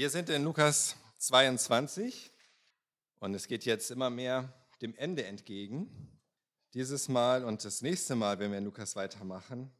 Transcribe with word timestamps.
Wir 0.00 0.08
sind 0.08 0.30
in 0.30 0.44
Lukas 0.44 0.96
22 1.18 2.32
und 3.18 3.34
es 3.34 3.46
geht 3.46 3.66
jetzt 3.66 3.90
immer 3.90 4.08
mehr 4.08 4.50
dem 4.80 4.96
Ende 4.96 5.26
entgegen. 5.26 5.90
Dieses 6.72 7.10
Mal 7.10 7.44
und 7.44 7.62
das 7.66 7.82
nächste 7.82 8.16
Mal, 8.16 8.38
wenn 8.38 8.50
wir 8.50 8.56
in 8.56 8.64
Lukas 8.64 8.96
weitermachen, 8.96 9.70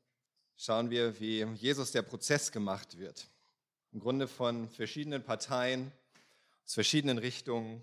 schauen 0.59 0.91
wir, 0.91 1.19
wie 1.21 1.43
Jesus 1.55 1.93
der 1.93 2.03
Prozess 2.03 2.53
gemacht 2.53 2.99
wird. 2.99 3.31
Im 3.93 4.01
Grunde 4.01 4.29
von 4.29 4.69
verschiedenen 4.69 5.25
Parteien, 5.25 5.91
aus 6.67 6.75
verschiedenen 6.75 7.17
Richtungen, 7.17 7.83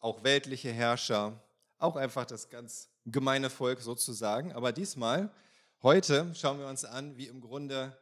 auch 0.00 0.24
weltliche 0.24 0.72
Herrscher, 0.72 1.40
auch 1.78 1.94
einfach 1.94 2.26
das 2.26 2.50
ganz 2.50 2.88
gemeine 3.06 3.50
Volk 3.50 3.82
sozusagen. 3.82 4.52
Aber 4.52 4.72
diesmal, 4.72 5.32
heute, 5.80 6.34
schauen 6.34 6.58
wir 6.58 6.66
uns 6.66 6.84
an, 6.84 7.16
wie 7.16 7.28
im 7.28 7.40
Grunde 7.40 7.96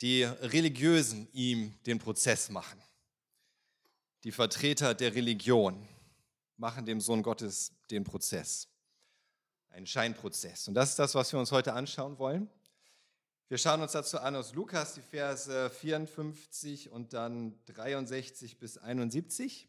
die 0.00 0.24
Religiösen 0.24 1.28
ihm 1.32 1.74
den 1.86 1.98
Prozess 1.98 2.50
machen. 2.50 2.80
Die 4.24 4.32
Vertreter 4.32 4.94
der 4.94 5.14
Religion 5.14 5.86
machen 6.56 6.84
dem 6.86 7.00
Sohn 7.00 7.22
Gottes 7.22 7.72
den 7.90 8.04
Prozess. 8.04 8.68
Ein 9.70 9.86
Scheinprozess. 9.86 10.68
Und 10.68 10.74
das 10.74 10.90
ist 10.90 10.98
das, 10.98 11.14
was 11.14 11.32
wir 11.32 11.38
uns 11.38 11.52
heute 11.52 11.74
anschauen 11.74 12.18
wollen. 12.18 12.48
Wir 13.48 13.58
schauen 13.58 13.80
uns 13.80 13.92
dazu 13.92 14.18
an 14.18 14.34
aus 14.34 14.54
Lukas 14.54 14.94
die 14.94 15.02
Verse 15.02 15.70
54 15.70 16.90
und 16.90 17.12
dann 17.12 17.54
63 17.66 18.58
bis 18.58 18.78
71. 18.78 19.68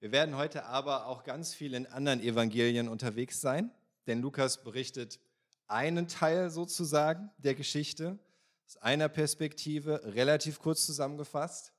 Wir 0.00 0.12
werden 0.12 0.36
heute 0.36 0.66
aber 0.66 1.06
auch 1.06 1.24
ganz 1.24 1.54
viel 1.54 1.72
in 1.72 1.86
anderen 1.86 2.20
Evangelien 2.20 2.88
unterwegs 2.88 3.40
sein, 3.40 3.70
denn 4.06 4.20
Lukas 4.20 4.62
berichtet 4.62 5.20
einen 5.66 6.08
Teil 6.08 6.50
sozusagen 6.50 7.30
der 7.38 7.54
Geschichte 7.54 8.18
aus 8.66 8.76
einer 8.78 9.08
Perspektive, 9.08 10.00
relativ 10.14 10.58
kurz 10.58 10.86
zusammengefasst. 10.86 11.72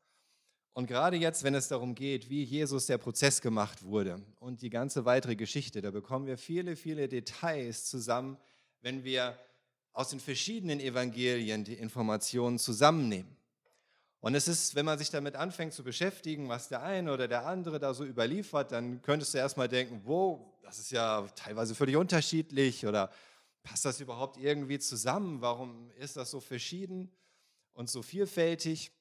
Und 0.74 0.88
gerade 0.88 1.16
jetzt, 1.16 1.44
wenn 1.44 1.56
es 1.56 1.70
darum 1.70 1.96
geht, 1.96 2.30
wie 2.30 2.44
Jesus 2.44 2.86
der 2.86 2.98
Prozess 2.98 3.42
gemacht 3.42 3.84
wurde 3.84 4.22
und 4.40 4.62
die 4.62 4.70
ganze 4.70 5.06
weitere 5.06 5.36
Geschichte, 5.36 5.82
da 5.82 5.92
bekommen 5.92 6.28
wir 6.28 6.38
viele, 6.38 6.76
viele 6.76 7.08
Details 7.08 7.86
zusammen, 7.86 8.38
wenn 8.82 9.04
wir 9.04 9.40
aus 9.94 10.10
den 10.10 10.20
verschiedenen 10.20 10.82
Evangelien 10.82 11.64
die 11.64 11.76
Informationen 11.76 12.60
zusammennehmen. 12.60 13.38
Und 14.20 14.36
es 14.36 14.48
ist, 14.48 14.76
wenn 14.76 14.86
man 14.86 14.98
sich 14.98 15.10
damit 15.10 15.36
anfängt 15.36 15.74
zu 15.74 15.84
beschäftigen, 15.84 16.50
was 16.50 16.68
der 16.68 16.84
eine 16.84 17.14
oder 17.14 17.28
der 17.28 17.46
andere 17.46 17.80
da 17.80 17.94
so 17.94 18.04
überliefert, 18.04 18.72
dann 18.72 19.02
könntest 19.02 19.34
du 19.34 19.38
erstmal 19.38 19.70
denken, 19.70 20.02
wow, 20.04 20.42
das 20.62 20.80
ist 20.80 20.92
ja 20.92 21.26
teilweise 21.36 21.76
völlig 21.76 21.96
unterschiedlich 21.96 22.86
oder 22.86 23.12
passt 23.66 23.84
das 23.84 24.00
überhaupt 24.00 24.38
irgendwie 24.38 24.80
zusammen? 24.80 25.42
Warum 25.42 25.92
ist 26.00 26.16
das 26.16 26.32
so 26.32 26.40
verschieden 26.40 27.12
und 27.74 27.90
so 27.90 28.02
vielfältig? 28.02 28.92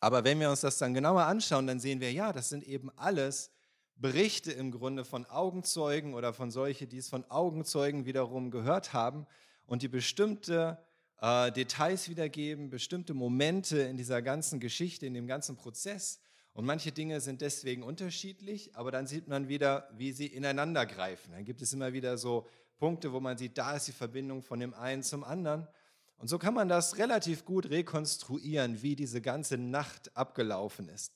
Aber 0.00 0.24
wenn 0.24 0.40
wir 0.40 0.50
uns 0.50 0.62
das 0.62 0.78
dann 0.78 0.94
genauer 0.94 1.22
anschauen, 1.22 1.66
dann 1.66 1.78
sehen 1.78 2.00
wir, 2.00 2.10
ja, 2.10 2.32
das 2.32 2.48
sind 2.48 2.64
eben 2.64 2.90
alles 2.96 3.52
Berichte 3.96 4.50
im 4.50 4.72
Grunde 4.72 5.04
von 5.04 5.26
Augenzeugen 5.26 6.14
oder 6.14 6.32
von 6.32 6.50
solche, 6.50 6.86
die 6.86 6.96
es 6.96 7.10
von 7.10 7.30
Augenzeugen 7.30 8.06
wiederum 8.06 8.50
gehört 8.50 8.94
haben 8.94 9.26
und 9.66 9.82
die 9.82 9.88
bestimmte 9.88 10.78
äh, 11.20 11.52
Details 11.52 12.08
wiedergeben, 12.08 12.70
bestimmte 12.70 13.12
Momente 13.12 13.80
in 13.82 13.98
dieser 13.98 14.22
ganzen 14.22 14.58
Geschichte, 14.58 15.04
in 15.04 15.12
dem 15.12 15.26
ganzen 15.26 15.56
Prozess. 15.56 16.20
Und 16.54 16.64
manche 16.64 16.90
Dinge 16.92 17.20
sind 17.20 17.42
deswegen 17.42 17.82
unterschiedlich, 17.82 18.74
aber 18.74 18.90
dann 18.90 19.06
sieht 19.06 19.28
man 19.28 19.48
wieder, 19.48 19.88
wie 19.96 20.12
sie 20.12 20.26
ineinander 20.26 20.86
greifen. 20.86 21.32
Dann 21.32 21.44
gibt 21.44 21.60
es 21.60 21.74
immer 21.74 21.92
wieder 21.92 22.16
so 22.16 22.46
Punkte, 22.80 23.12
wo 23.12 23.20
man 23.20 23.38
sieht, 23.38 23.56
da 23.56 23.76
ist 23.76 23.86
die 23.86 23.92
Verbindung 23.92 24.42
von 24.42 24.58
dem 24.58 24.74
einen 24.74 25.02
zum 25.02 25.22
anderen. 25.22 25.68
Und 26.16 26.28
so 26.28 26.38
kann 26.38 26.54
man 26.54 26.68
das 26.68 26.98
relativ 26.98 27.44
gut 27.44 27.70
rekonstruieren, 27.70 28.82
wie 28.82 28.96
diese 28.96 29.20
ganze 29.20 29.58
Nacht 29.58 30.16
abgelaufen 30.16 30.88
ist, 30.88 31.12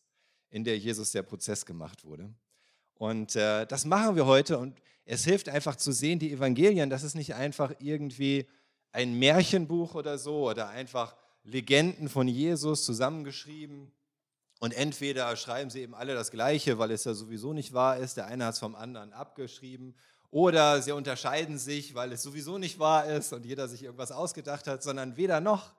in 0.51 0.63
der 0.63 0.79
Jesus 0.79 1.11
der 1.13 1.23
Prozess 1.23 1.67
gemacht 1.67 2.05
wurde. 2.05 2.33
Und 2.95 3.35
äh, 3.35 3.67
das 3.67 3.85
machen 3.87 4.15
wir 4.15 4.27
heute 4.27 4.59
und 4.59 4.81
es 5.05 5.25
hilft 5.25 5.49
einfach 5.49 5.77
zu 5.77 5.93
sehen, 5.93 6.19
die 6.19 6.33
Evangelien, 6.33 6.89
das 6.89 7.03
ist 7.03 7.15
nicht 7.15 7.35
einfach 7.35 7.75
irgendwie 7.81 8.47
ein 8.93 9.19
Märchenbuch 9.19 9.95
oder 9.95 10.19
so 10.19 10.49
oder 10.49 10.69
einfach 10.69 11.17
Legenden 11.43 12.09
von 12.09 12.29
Jesus 12.29 12.85
zusammengeschrieben. 12.85 13.91
Und 14.61 14.73
entweder 14.73 15.35
schreiben 15.37 15.69
sie 15.69 15.81
eben 15.81 15.95
alle 15.95 16.15
das 16.15 16.31
Gleiche, 16.31 16.79
weil 16.79 16.91
es 16.91 17.05
ja 17.05 17.13
sowieso 17.13 17.53
nicht 17.53 17.75
wahr 17.75 17.99
ist, 17.99 18.17
der 18.17 18.27
eine 18.27 18.47
hat 18.47 18.55
es 18.55 18.61
vom 18.61 18.75
anderen 18.75 19.13
abgeschrieben 19.13 19.95
oder 20.35 20.83
sie 20.83 20.91
unterscheiden 20.91 21.59
sich, 21.59 21.95
weil 21.95 22.11
es 22.11 22.25
sowieso 22.25 22.59
nicht 22.59 22.81
wahr 22.81 23.07
ist 23.07 23.33
und 23.33 23.47
jeder 23.47 23.69
sich 23.69 23.85
irgendwas 23.85 24.11
ausgedacht 24.11 24.67
hat, 24.67 24.83
sondern 24.83 25.17
weder 25.17 25.41
noch. 25.41 25.77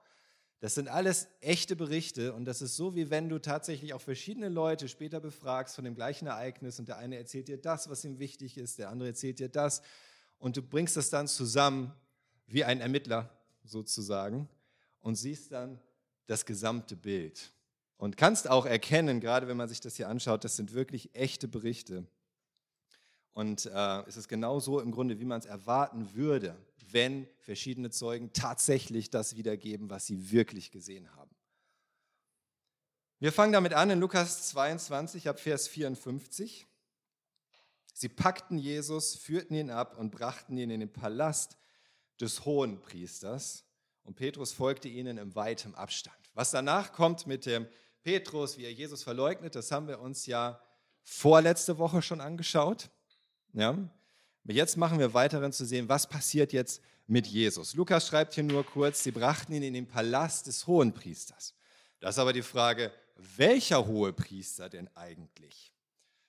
Das 0.61 0.75
sind 0.75 0.88
alles 0.88 1.27
echte 1.41 1.75
Berichte 1.75 2.31
und 2.31 2.45
das 2.45 2.61
ist 2.61 2.77
so, 2.77 2.95
wie 2.95 3.09
wenn 3.09 3.27
du 3.27 3.38
tatsächlich 3.38 3.94
auch 3.94 3.99
verschiedene 3.99 4.47
Leute 4.47 4.88
später 4.88 5.19
befragst 5.19 5.75
von 5.75 5.83
dem 5.83 5.94
gleichen 5.94 6.27
Ereignis 6.27 6.79
und 6.79 6.88
der 6.88 6.97
eine 6.99 7.17
erzählt 7.17 7.49
dir 7.49 7.57
das, 7.57 7.89
was 7.89 8.05
ihm 8.05 8.17
wichtig 8.17 8.57
ist, 8.57 8.79
der 8.79 8.88
andere 8.88 9.09
erzählt 9.09 9.39
dir 9.39 9.49
das 9.49 9.81
und 10.38 10.55
du 10.55 10.61
bringst 10.61 10.95
das 10.95 11.09
dann 11.09 11.27
zusammen 11.27 11.91
wie 12.47 12.63
ein 12.63 12.79
Ermittler 12.79 13.29
sozusagen 13.65 14.47
und 15.01 15.15
siehst 15.15 15.51
dann 15.51 15.81
das 16.27 16.45
gesamte 16.45 16.95
Bild 16.95 17.51
und 17.97 18.15
kannst 18.15 18.49
auch 18.49 18.65
erkennen, 18.65 19.19
gerade 19.19 19.49
wenn 19.49 19.57
man 19.57 19.67
sich 19.67 19.81
das 19.81 19.97
hier 19.97 20.07
anschaut, 20.07 20.45
das 20.45 20.55
sind 20.55 20.73
wirklich 20.73 21.13
echte 21.13 21.49
Berichte. 21.49 22.05
Und 23.35 23.66
äh, 23.66 24.03
es 24.07 24.16
ist 24.16 24.29
genau 24.29 24.62
so 24.62 24.79
im 24.79 24.91
Grunde, 24.91 25.19
wie 25.19 25.25
man 25.25 25.40
es 25.40 25.46
erwarten 25.46 26.13
würde, 26.13 26.56
wenn 26.91 27.28
verschiedene 27.41 27.90
Zeugen 27.90 28.31
tatsächlich 28.31 29.09
das 29.09 29.35
wiedergeben, 29.35 29.90
was 29.90 30.07
sie 30.07 30.31
wirklich 30.31 30.72
gesehen 30.72 31.13
haben. 31.18 31.35
Wir 33.19 33.34
fangen 33.34 33.51
damit 33.51 33.74
an 33.74 33.90
in 33.90 34.00
Lukas 34.00 34.47
22 34.47 35.28
ab 35.28 35.41
Vers 35.41 35.68
54. 35.68 36.66
Sie 37.94 38.07
packten 38.07 38.57
Jesus, 38.57 39.18
führten 39.18 39.53
ihn 39.53 39.69
ab 39.69 39.97
und 39.97 40.12
brachten 40.12 40.57
ihn 40.57 40.69
in 40.69 40.79
den 40.79 40.94
Palast 40.94 41.57
des 42.22 42.45
Hohenpriesters. 42.45 43.66
Und 44.03 44.16
Petrus 44.16 44.53
folgte 44.53 44.88
ihnen 44.88 45.18
im 45.18 45.35
weitem 45.35 45.75
Abstand. 45.75 46.16
Was 46.34 46.51
danach 46.51 46.94
kommt 46.94 47.28
mit 47.28 47.45
dem 47.45 47.68
Petrus, 48.01 48.57
wie 48.57 48.63
er 48.63 48.72
Jesus 48.72 49.03
verleugnet, 49.03 49.56
das 49.56 49.74
haben 49.74 49.90
wir 49.90 50.00
uns 50.00 50.25
ja 50.25 50.62
vorletzte 51.03 51.78
Woche 51.78 52.01
schon 52.01 52.22
angeschaut. 52.22 52.90
Ja? 53.55 53.77
Jetzt 54.43 54.77
machen 54.77 54.99
wir 54.99 55.13
weiter 55.13 55.51
zu 55.51 55.66
sehen, 55.66 55.89
was 55.89 56.07
passiert 56.07 56.53
jetzt 56.53 56.81
mit 57.07 57.25
Jesus. 57.25 57.73
Lukas 57.73 58.07
schreibt 58.07 58.33
hier 58.33 58.43
nur 58.43 58.63
kurz, 58.63 59.03
sie 59.03 59.11
brachten 59.11 59.53
ihn 59.53 59.63
in 59.63 59.73
den 59.73 59.88
Palast 59.88 60.47
des 60.47 60.67
Hohenpriesters. 60.67 61.55
Das 61.99 62.15
ist 62.15 62.19
aber 62.19 62.33
die 62.33 62.44
Frage, 62.44 62.91
welcher 63.38 63.88
Hohepriester 63.88 64.69
denn 64.69 64.88
eigentlich? 64.95 65.71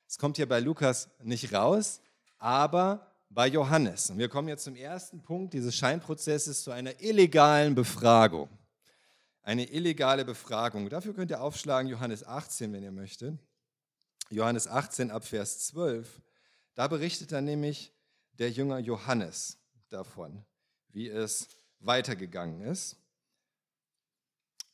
Es 0.09 0.19
kommt 0.19 0.37
hier 0.37 0.49
bei 0.49 0.61
Lukas 0.61 1.11
nicht 1.23 1.53
raus, 1.53 2.01
aber 2.39 3.13
bei 3.29 3.49
Johannes. 3.49 4.11
Und 4.11 4.19
wir 4.19 4.29
kommen 4.29 4.49
jetzt 4.49 4.65
zum 4.65 4.77
ersten 4.77 5.21
Punkt 5.21 5.53
dieses 5.53 5.75
Scheinprozesses 5.75 6.63
zu 6.63 6.71
einer 6.71 7.01
illegalen 7.03 7.75
Befragung. 7.75 8.49
Eine 9.43 9.65
illegale 9.65 10.25
Befragung. 10.25 10.89
Dafür 10.89 11.13
könnt 11.13 11.31
ihr 11.31 11.43
aufschlagen 11.43 11.91
Johannes 11.91 12.25
18, 12.25 12.73
wenn 12.73 12.83
ihr 12.83 12.93
möchtet. 12.93 13.39
Johannes 14.31 14.69
18 14.69 15.11
ab 15.11 15.25
Vers 15.25 15.67
12. 15.67 16.23
Da 16.77 16.89
berichtet 16.89 17.33
dann 17.33 17.47
nämlich 17.47 17.93
der 18.35 18.51
Jünger 18.51 18.79
Johannes 18.79 19.59
davon, 19.89 20.45
wie 20.91 21.09
es 21.09 21.49
weitergegangen 21.81 22.61
ist. 22.61 22.97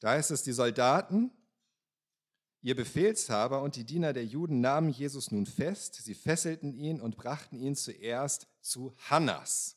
Da 0.01 0.17
ist 0.17 0.33
es, 0.33 0.43
die 0.43 0.53
Soldaten, 0.53 1.31
ihr 2.61 2.75
Befehlshaber 2.75 3.63
und 3.63 3.77
die 3.77 3.85
Diener 3.85 4.13
der 4.13 4.25
Juden 4.25 4.61
nahmen 4.61 4.91
Jesus 4.91 5.31
nun 5.31 5.47
fest. 5.47 5.95
Sie 5.95 6.15
fesselten 6.15 6.75
ihn 6.75 7.01
und 7.01 7.17
brachten 7.17 7.57
ihn 7.57 7.77
zuerst 7.77 8.49
zu 8.61 8.97
Hannas. 9.09 9.77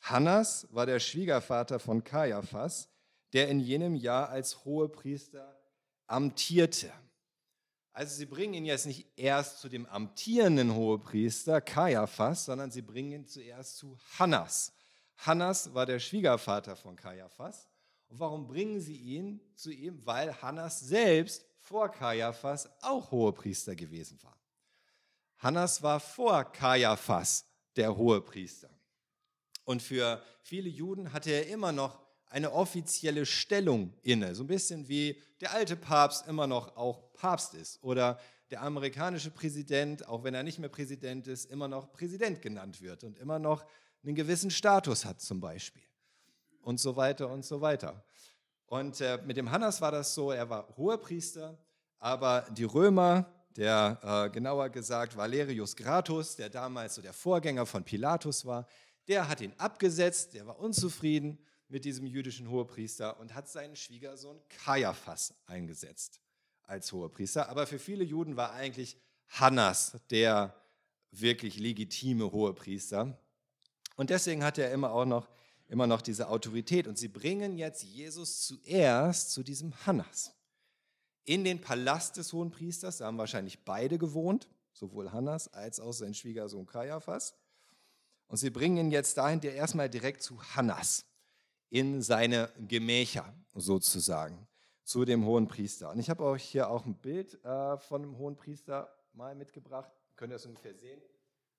Hannas 0.00 0.66
war 0.70 0.86
der 0.86 0.98
Schwiegervater 0.98 1.78
von 1.78 2.02
Kaiaphas, 2.02 2.88
der 3.34 3.48
in 3.48 3.60
jenem 3.60 3.94
Jahr 3.96 4.30
als 4.30 4.64
Hohepriester 4.64 5.60
amtierte. 6.06 6.90
Also 7.92 8.14
sie 8.14 8.26
bringen 8.26 8.54
ihn 8.54 8.64
jetzt 8.64 8.86
nicht 8.86 9.06
erst 9.16 9.58
zu 9.58 9.68
dem 9.68 9.86
amtierenden 9.86 10.74
Hohepriester 10.74 11.60
Kaiaphas, 11.60 12.44
sondern 12.44 12.70
sie 12.70 12.82
bringen 12.82 13.12
ihn 13.12 13.26
zuerst 13.26 13.76
zu 13.78 13.98
Hannas. 14.18 14.72
Hannas 15.18 15.74
war 15.74 15.86
der 15.86 15.98
Schwiegervater 15.98 16.76
von 16.76 16.96
Kaiaphas. 16.96 17.68
Und 18.08 18.20
warum 18.20 18.46
bringen 18.46 18.80
sie 18.80 18.96
ihn 18.96 19.40
zu 19.54 19.70
ihm? 19.70 20.04
Weil 20.06 20.40
Hannas 20.40 20.80
selbst 20.80 21.44
vor 21.58 21.90
Kaiaphas 21.90 22.68
auch 22.82 23.10
Hohepriester 23.10 23.74
gewesen 23.74 24.18
war. 24.22 24.36
Hannas 25.38 25.82
war 25.82 26.00
vor 26.00 26.44
Kaiaphas 26.44 27.44
der 27.76 27.96
Hohepriester. 27.96 28.70
Und 29.64 29.82
für 29.82 30.22
viele 30.42 30.68
Juden 30.68 31.12
hatte 31.12 31.30
er 31.30 31.48
immer 31.48 31.72
noch 31.72 31.98
eine 32.30 32.52
offizielle 32.52 33.26
Stellung 33.26 33.92
inne. 34.02 34.34
So 34.34 34.44
ein 34.44 34.46
bisschen 34.46 34.88
wie 34.88 35.20
der 35.40 35.52
alte 35.52 35.76
Papst 35.76 36.26
immer 36.26 36.46
noch 36.46 36.76
auch 36.76 37.12
Papst 37.12 37.54
ist 37.54 37.82
oder 37.82 38.18
der 38.50 38.62
amerikanische 38.62 39.30
Präsident, 39.30 40.08
auch 40.08 40.24
wenn 40.24 40.34
er 40.34 40.42
nicht 40.42 40.58
mehr 40.58 40.68
Präsident 40.68 41.26
ist, 41.26 41.50
immer 41.50 41.68
noch 41.68 41.92
Präsident 41.92 42.40
genannt 42.40 42.80
wird 42.80 43.04
und 43.04 43.18
immer 43.18 43.38
noch 43.38 43.64
einen 44.02 44.14
gewissen 44.14 44.50
Status 44.50 45.04
hat 45.04 45.20
zum 45.20 45.40
Beispiel. 45.40 45.82
Und 46.62 46.80
so 46.80 46.96
weiter 46.96 47.28
und 47.28 47.44
so 47.44 47.60
weiter. 47.60 48.04
Und 48.66 49.00
äh, 49.00 49.18
mit 49.24 49.36
dem 49.36 49.50
Hannas 49.50 49.80
war 49.80 49.92
das 49.92 50.14
so, 50.14 50.30
er 50.30 50.48
war 50.48 50.68
Hohepriester, 50.76 51.58
Aber 51.98 52.46
die 52.52 52.64
Römer, 52.64 53.26
der 53.56 53.98
äh, 54.02 54.30
genauer 54.30 54.68
gesagt 54.68 55.16
Valerius 55.16 55.74
Gratus, 55.74 56.36
der 56.36 56.48
damals 56.48 56.94
so 56.94 57.02
der 57.02 57.12
Vorgänger 57.12 57.66
von 57.66 57.82
Pilatus 57.82 58.46
war, 58.46 58.66
der 59.08 59.28
hat 59.28 59.40
ihn 59.40 59.52
abgesetzt, 59.58 60.34
der 60.34 60.46
war 60.46 60.58
unzufrieden 60.58 61.38
mit 61.70 61.84
diesem 61.84 62.06
jüdischen 62.06 62.50
Hohepriester 62.50 63.18
und 63.20 63.34
hat 63.34 63.48
seinen 63.48 63.76
Schwiegersohn 63.76 64.40
Kaiaphas 64.48 65.34
eingesetzt 65.46 66.20
als 66.62 66.92
Hohepriester. 66.92 67.48
Aber 67.48 67.66
für 67.66 67.78
viele 67.78 68.04
Juden 68.04 68.36
war 68.36 68.52
eigentlich 68.52 68.96
Hannas 69.28 69.96
der 70.10 70.54
wirklich 71.12 71.58
legitime 71.58 72.30
Hohepriester. 72.32 73.18
Und 73.96 74.10
deswegen 74.10 74.44
hat 74.44 74.58
er 74.58 74.72
immer 74.72 74.92
auch 74.92 75.04
noch, 75.04 75.28
immer 75.68 75.86
noch 75.86 76.02
diese 76.02 76.28
Autorität. 76.28 76.86
Und 76.86 76.98
sie 76.98 77.08
bringen 77.08 77.58
jetzt 77.58 77.82
Jesus 77.82 78.46
zuerst 78.46 79.32
zu 79.32 79.42
diesem 79.42 79.74
Hannas. 79.86 80.32
In 81.24 81.44
den 81.44 81.60
Palast 81.60 82.16
des 82.16 82.32
Hohenpriesters, 82.32 82.98
da 82.98 83.06
haben 83.06 83.18
wahrscheinlich 83.18 83.64
beide 83.64 83.98
gewohnt, 83.98 84.48
sowohl 84.72 85.12
Hannas 85.12 85.52
als 85.52 85.78
auch 85.78 85.92
sein 85.92 86.14
Schwiegersohn 86.14 86.66
Kaiaphas. 86.66 87.34
Und 88.26 88.38
sie 88.38 88.50
bringen 88.50 88.76
ihn 88.76 88.90
jetzt 88.90 89.16
dahin, 89.18 89.40
der 89.40 89.54
erstmal 89.54 89.90
direkt 89.90 90.22
zu 90.22 90.40
Hannas, 90.54 91.04
in 91.70 92.02
seine 92.02 92.52
Gemächer 92.68 93.32
sozusagen, 93.54 94.46
zu 94.84 95.04
dem 95.04 95.24
Hohenpriester. 95.24 95.90
Und 95.90 96.00
ich 96.00 96.10
habe 96.10 96.24
euch 96.24 96.42
hier 96.42 96.68
auch 96.68 96.84
ein 96.84 96.96
Bild 96.96 97.42
äh, 97.44 97.78
von 97.78 98.02
dem 98.02 98.18
Hohenpriester 98.18 98.92
mal 99.12 99.34
mitgebracht. 99.34 99.90
Könnt 100.16 100.32
ihr 100.32 100.36
das 100.36 100.46
ungefähr 100.46 100.74
sehen? 100.74 101.00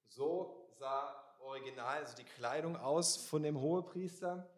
So 0.07 0.69
sah 0.77 1.15
original 1.39 2.03
also 2.03 2.15
die 2.15 2.25
Kleidung 2.25 2.75
aus 2.75 3.17
von 3.17 3.43
dem 3.43 3.59
Hohepriester. 3.59 4.49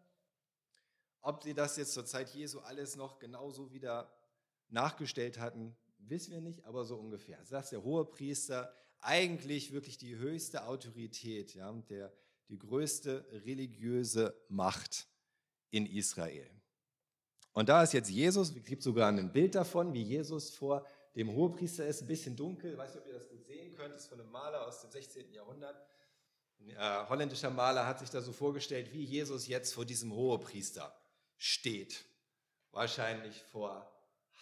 Ob 1.21 1.44
sie 1.44 1.53
das 1.53 1.77
jetzt 1.77 1.94
zur 1.94 2.06
Zeit 2.06 2.29
Jesu 2.33 2.59
alles 2.59 2.95
noch 2.95 3.19
genauso 3.19 3.71
wieder 3.71 4.11
nachgestellt 4.69 5.39
hatten, 5.39 5.75
wissen 5.99 6.33
wir 6.33 6.41
nicht, 6.41 6.65
aber 6.65 6.83
so 6.83 6.97
ungefähr. 6.97 7.38
Das 7.49 7.65
ist 7.65 7.71
der 7.71 7.83
Hohepriester 7.83 8.73
eigentlich 8.99 9.71
wirklich 9.71 9.97
die 9.97 10.15
höchste 10.15 10.65
Autorität, 10.65 11.53
ja, 11.53 11.71
der, 11.89 12.11
die 12.49 12.57
größte 12.57 13.25
religiöse 13.45 14.35
Macht 14.49 15.07
in 15.73 15.87
Israel. 15.87 16.47
Und 17.51 17.67
da 17.67 17.83
ist 17.83 17.93
jetzt 17.93 18.09
Jesus, 18.09 18.55
es 18.55 18.63
gibt 18.63 18.83
sogar 18.83 19.09
ein 19.09 19.31
Bild 19.31 19.55
davon, 19.55 19.93
wie 19.93 20.03
Jesus 20.03 20.51
vor 20.51 20.85
dem 21.15 21.31
Hohepriester 21.31 21.85
ist, 21.85 22.01
ein 22.01 22.07
bisschen 22.07 22.35
dunkel, 22.35 22.71
ich 22.71 22.77
weiß 22.77 22.93
nicht, 22.93 23.03
ob 23.03 23.07
ihr 23.07 23.13
das 23.13 23.27
gut 23.27 23.43
sehen 23.43 23.75
könnt, 23.75 23.93
das 23.93 24.03
ist 24.03 24.07
von 24.07 24.19
einem 24.19 24.31
Maler 24.31 24.67
aus 24.67 24.81
dem 24.81 24.91
16. 24.91 25.31
Jahrhundert. 25.33 25.75
Ein 26.59 26.69
äh, 26.69 27.09
holländischer 27.09 27.49
Maler 27.49 27.85
hat 27.85 27.99
sich 27.99 28.09
da 28.09 28.21
so 28.21 28.31
vorgestellt, 28.31 28.93
wie 28.93 29.03
Jesus 29.03 29.47
jetzt 29.47 29.73
vor 29.73 29.85
diesem 29.85 30.13
Hohepriester 30.13 30.95
steht. 31.37 32.05
Wahrscheinlich 32.71 33.41
vor 33.43 33.91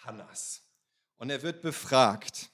Hannas. 0.03 0.61
Und 1.17 1.29
er 1.29 1.41
wird 1.43 1.61
befragt. 1.61 2.49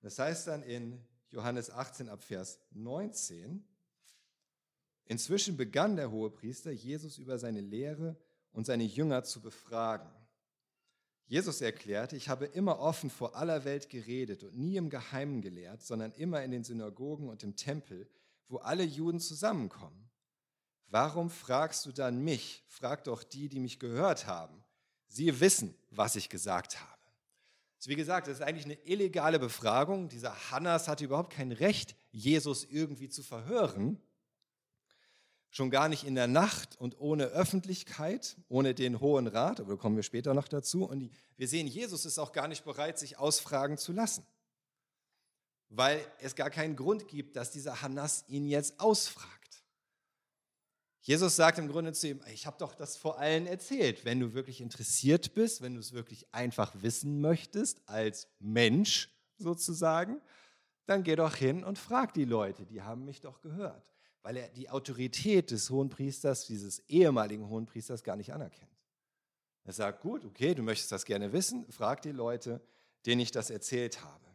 Das 0.00 0.18
heißt 0.18 0.46
dann 0.46 0.62
in 0.62 1.04
Johannes 1.30 1.70
18 1.70 2.08
ab 2.08 2.22
Vers 2.22 2.60
19, 2.70 3.67
inzwischen 5.08 5.56
begann 5.56 5.96
der 5.96 6.10
Hohepriester 6.10 6.70
Jesus 6.70 7.18
über 7.18 7.38
seine 7.38 7.60
Lehre 7.60 8.16
und 8.52 8.66
seine 8.66 8.84
Jünger 8.84 9.24
zu 9.24 9.40
befragen. 9.40 10.08
Jesus 11.26 11.60
erklärte, 11.60 12.16
ich 12.16 12.30
habe 12.30 12.46
immer 12.46 12.78
offen 12.78 13.10
vor 13.10 13.36
aller 13.36 13.64
Welt 13.64 13.90
geredet 13.90 14.44
und 14.44 14.56
nie 14.56 14.76
im 14.76 14.88
Geheimen 14.88 15.42
gelehrt, 15.42 15.82
sondern 15.82 16.12
immer 16.12 16.42
in 16.42 16.50
den 16.50 16.64
Synagogen 16.64 17.28
und 17.28 17.42
im 17.42 17.54
Tempel, 17.54 18.08
wo 18.48 18.56
alle 18.58 18.84
Juden 18.84 19.20
zusammenkommen. 19.20 20.08
Warum 20.86 21.28
fragst 21.28 21.84
du 21.84 21.92
dann 21.92 22.24
mich? 22.24 22.64
Frag 22.66 23.04
doch 23.04 23.22
die, 23.22 23.50
die 23.50 23.60
mich 23.60 23.78
gehört 23.78 24.26
haben. 24.26 24.64
Sie 25.06 25.40
wissen, 25.40 25.74
was 25.90 26.16
ich 26.16 26.30
gesagt 26.30 26.80
habe. 26.80 26.98
Also 27.76 27.90
wie 27.90 27.96
gesagt, 27.96 28.26
das 28.26 28.38
ist 28.38 28.42
eigentlich 28.42 28.64
eine 28.64 28.82
illegale 28.86 29.38
Befragung. 29.38 30.08
Dieser 30.08 30.50
Hannas 30.50 30.88
hatte 30.88 31.04
überhaupt 31.04 31.32
kein 31.32 31.52
Recht, 31.52 31.94
Jesus 32.10 32.64
irgendwie 32.64 33.10
zu 33.10 33.22
verhören. 33.22 34.00
Schon 35.50 35.70
gar 35.70 35.88
nicht 35.88 36.04
in 36.04 36.14
der 36.14 36.26
Nacht 36.26 36.76
und 36.78 37.00
ohne 37.00 37.26
Öffentlichkeit, 37.26 38.36
ohne 38.48 38.74
den 38.74 39.00
Hohen 39.00 39.26
Rat, 39.26 39.60
aber 39.60 39.74
da 39.74 39.80
kommen 39.80 39.96
wir 39.96 40.02
später 40.02 40.34
noch 40.34 40.48
dazu. 40.48 40.84
Und 40.84 41.10
wir 41.36 41.48
sehen, 41.48 41.66
Jesus 41.66 42.04
ist 42.04 42.18
auch 42.18 42.32
gar 42.32 42.48
nicht 42.48 42.64
bereit, 42.64 42.98
sich 42.98 43.18
ausfragen 43.18 43.78
zu 43.78 43.92
lassen, 43.92 44.26
weil 45.70 46.04
es 46.20 46.36
gar 46.36 46.50
keinen 46.50 46.76
Grund 46.76 47.08
gibt, 47.08 47.36
dass 47.36 47.50
dieser 47.50 47.80
Hannas 47.80 48.24
ihn 48.28 48.46
jetzt 48.46 48.78
ausfragt. 48.78 49.38
Jesus 51.08 51.36
sagt 51.36 51.58
im 51.58 51.68
Grunde 51.68 51.94
zu 51.94 52.08
ihm, 52.08 52.20
ich 52.30 52.46
habe 52.46 52.58
doch 52.58 52.74
das 52.74 52.98
vor 52.98 53.18
allen 53.18 53.46
erzählt. 53.46 54.04
Wenn 54.04 54.20
du 54.20 54.34
wirklich 54.34 54.60
interessiert 54.60 55.32
bist, 55.32 55.62
wenn 55.62 55.72
du 55.72 55.80
es 55.80 55.94
wirklich 55.94 56.26
einfach 56.34 56.74
wissen 56.82 57.22
möchtest, 57.22 57.80
als 57.88 58.28
Mensch 58.40 59.08
sozusagen, 59.38 60.20
dann 60.84 61.04
geh 61.04 61.16
doch 61.16 61.34
hin 61.34 61.64
und 61.64 61.78
frag 61.78 62.12
die 62.12 62.26
Leute, 62.26 62.66
die 62.66 62.82
haben 62.82 63.06
mich 63.06 63.22
doch 63.22 63.40
gehört. 63.40 63.88
Weil 64.28 64.36
er 64.36 64.48
die 64.50 64.68
Autorität 64.68 65.52
des 65.52 65.70
Hohenpriesters, 65.70 66.44
dieses 66.44 66.80
ehemaligen 66.80 67.48
Hohenpriesters, 67.48 68.04
gar 68.04 68.14
nicht 68.14 68.34
anerkennt. 68.34 68.76
Er 69.64 69.72
sagt, 69.72 70.02
gut, 70.02 70.22
okay, 70.26 70.54
du 70.54 70.62
möchtest 70.62 70.92
das 70.92 71.06
gerne 71.06 71.32
wissen, 71.32 71.64
frag 71.72 72.02
die 72.02 72.12
Leute, 72.12 72.60
denen 73.06 73.22
ich 73.22 73.30
das 73.30 73.48
erzählt 73.48 74.04
habe. 74.04 74.26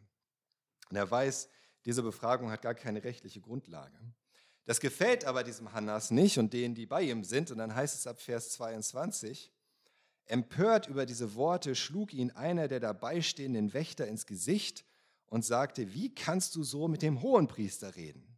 Und 0.90 0.96
er 0.96 1.08
weiß, 1.08 1.48
diese 1.84 2.02
Befragung 2.02 2.50
hat 2.50 2.62
gar 2.62 2.74
keine 2.74 3.04
rechtliche 3.04 3.40
Grundlage. 3.40 3.96
Das 4.64 4.80
gefällt 4.80 5.26
aber 5.26 5.44
diesem 5.44 5.72
Hannas 5.72 6.10
nicht 6.10 6.38
und 6.38 6.52
denen, 6.52 6.74
die 6.74 6.86
bei 6.86 7.02
ihm 7.02 7.22
sind. 7.22 7.52
Und 7.52 7.58
dann 7.58 7.72
heißt 7.72 7.96
es 7.96 8.08
ab 8.08 8.20
Vers 8.20 8.50
22, 8.50 9.52
empört 10.24 10.88
über 10.88 11.06
diese 11.06 11.36
Worte 11.36 11.76
schlug 11.76 12.12
ihn 12.12 12.32
einer 12.32 12.66
der 12.66 12.80
dabei 12.80 13.22
stehenden 13.22 13.72
Wächter 13.72 14.08
ins 14.08 14.26
Gesicht 14.26 14.84
und 15.26 15.44
sagte, 15.44 15.94
wie 15.94 16.12
kannst 16.12 16.56
du 16.56 16.64
so 16.64 16.88
mit 16.88 17.02
dem 17.02 17.22
Hohenpriester 17.22 17.94
reden? 17.94 18.33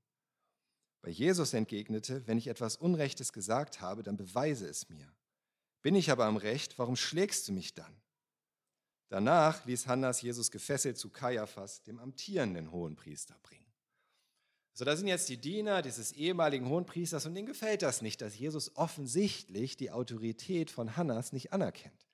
Bei 1.07 1.13
Jesus 1.13 1.55
entgegnete, 1.55 2.27
wenn 2.27 2.37
ich 2.37 2.49
etwas 2.49 2.75
Unrechtes 2.75 3.33
gesagt 3.33 3.81
habe, 3.81 4.03
dann 4.03 4.17
beweise 4.17 4.67
es 4.67 4.89
mir. 4.89 5.09
Bin 5.81 5.95
ich 5.95 6.11
aber 6.11 6.25
am 6.25 6.37
Recht, 6.37 6.81
warum 6.81 6.97
schlägst 6.97 7.47
du 7.47 7.53
mich 7.53 7.75
dann? 7.75 7.95
Danach 9.09 9.65
ließ 9.67 9.87
Hannas 9.87 10.21
Jesus 10.21 10.51
gefesselt 10.51 10.99
zu 10.99 11.11
Kaiaphas, 11.11 11.85
dem 11.85 12.01
amtierenden 12.01 12.73
Hohenpriester, 12.73 13.37
bringen. 13.45 13.73
So, 14.73 14.85
da 14.85 14.97
sind 14.97 15.07
jetzt 15.07 15.29
die 15.29 15.37
Diener 15.37 15.81
dieses 15.81 16.11
ehemaligen 16.11 16.69
Hohenpriesters 16.69 17.25
und 17.25 17.37
denen 17.37 17.47
gefällt 17.47 17.83
das 17.83 18.03
nicht, 18.03 18.21
dass 18.21 18.37
Jesus 18.37 18.75
offensichtlich 18.75 19.77
die 19.77 19.93
Autorität 19.93 20.73
von 20.73 20.97
Hannas 20.97 21.33
nicht 21.33 21.53
anerkennt. 21.53 22.09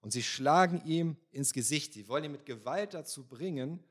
Und 0.00 0.14
sie 0.14 0.22
schlagen 0.22 0.80
ihm 0.86 1.18
ins 1.30 1.52
Gesicht. 1.52 1.92
Sie 1.92 2.08
wollen 2.08 2.24
ihn 2.24 2.32
mit 2.32 2.46
Gewalt 2.46 2.94
dazu 2.94 3.26
bringen, 3.26 3.84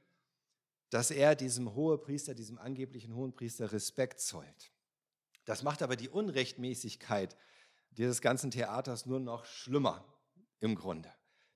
dass 0.93 1.09
er 1.09 1.35
diesem 1.35 1.73
Hohepriester, 1.73 2.35
diesem 2.35 2.59
angeblichen 2.59 3.15
Hohenpriester 3.15 3.71
Respekt 3.71 4.19
zollt. 4.19 4.71
Das 5.43 5.63
macht 5.63 5.81
aber 5.81 5.95
die 5.95 6.07
Unrechtmäßigkeit 6.07 7.35
dieses 7.89 8.21
ganzen 8.21 8.51
Theaters 8.51 9.07
nur 9.07 9.19
noch 9.19 9.45
schlimmer 9.45 10.05
im 10.59 10.75
Grunde. 10.75 11.11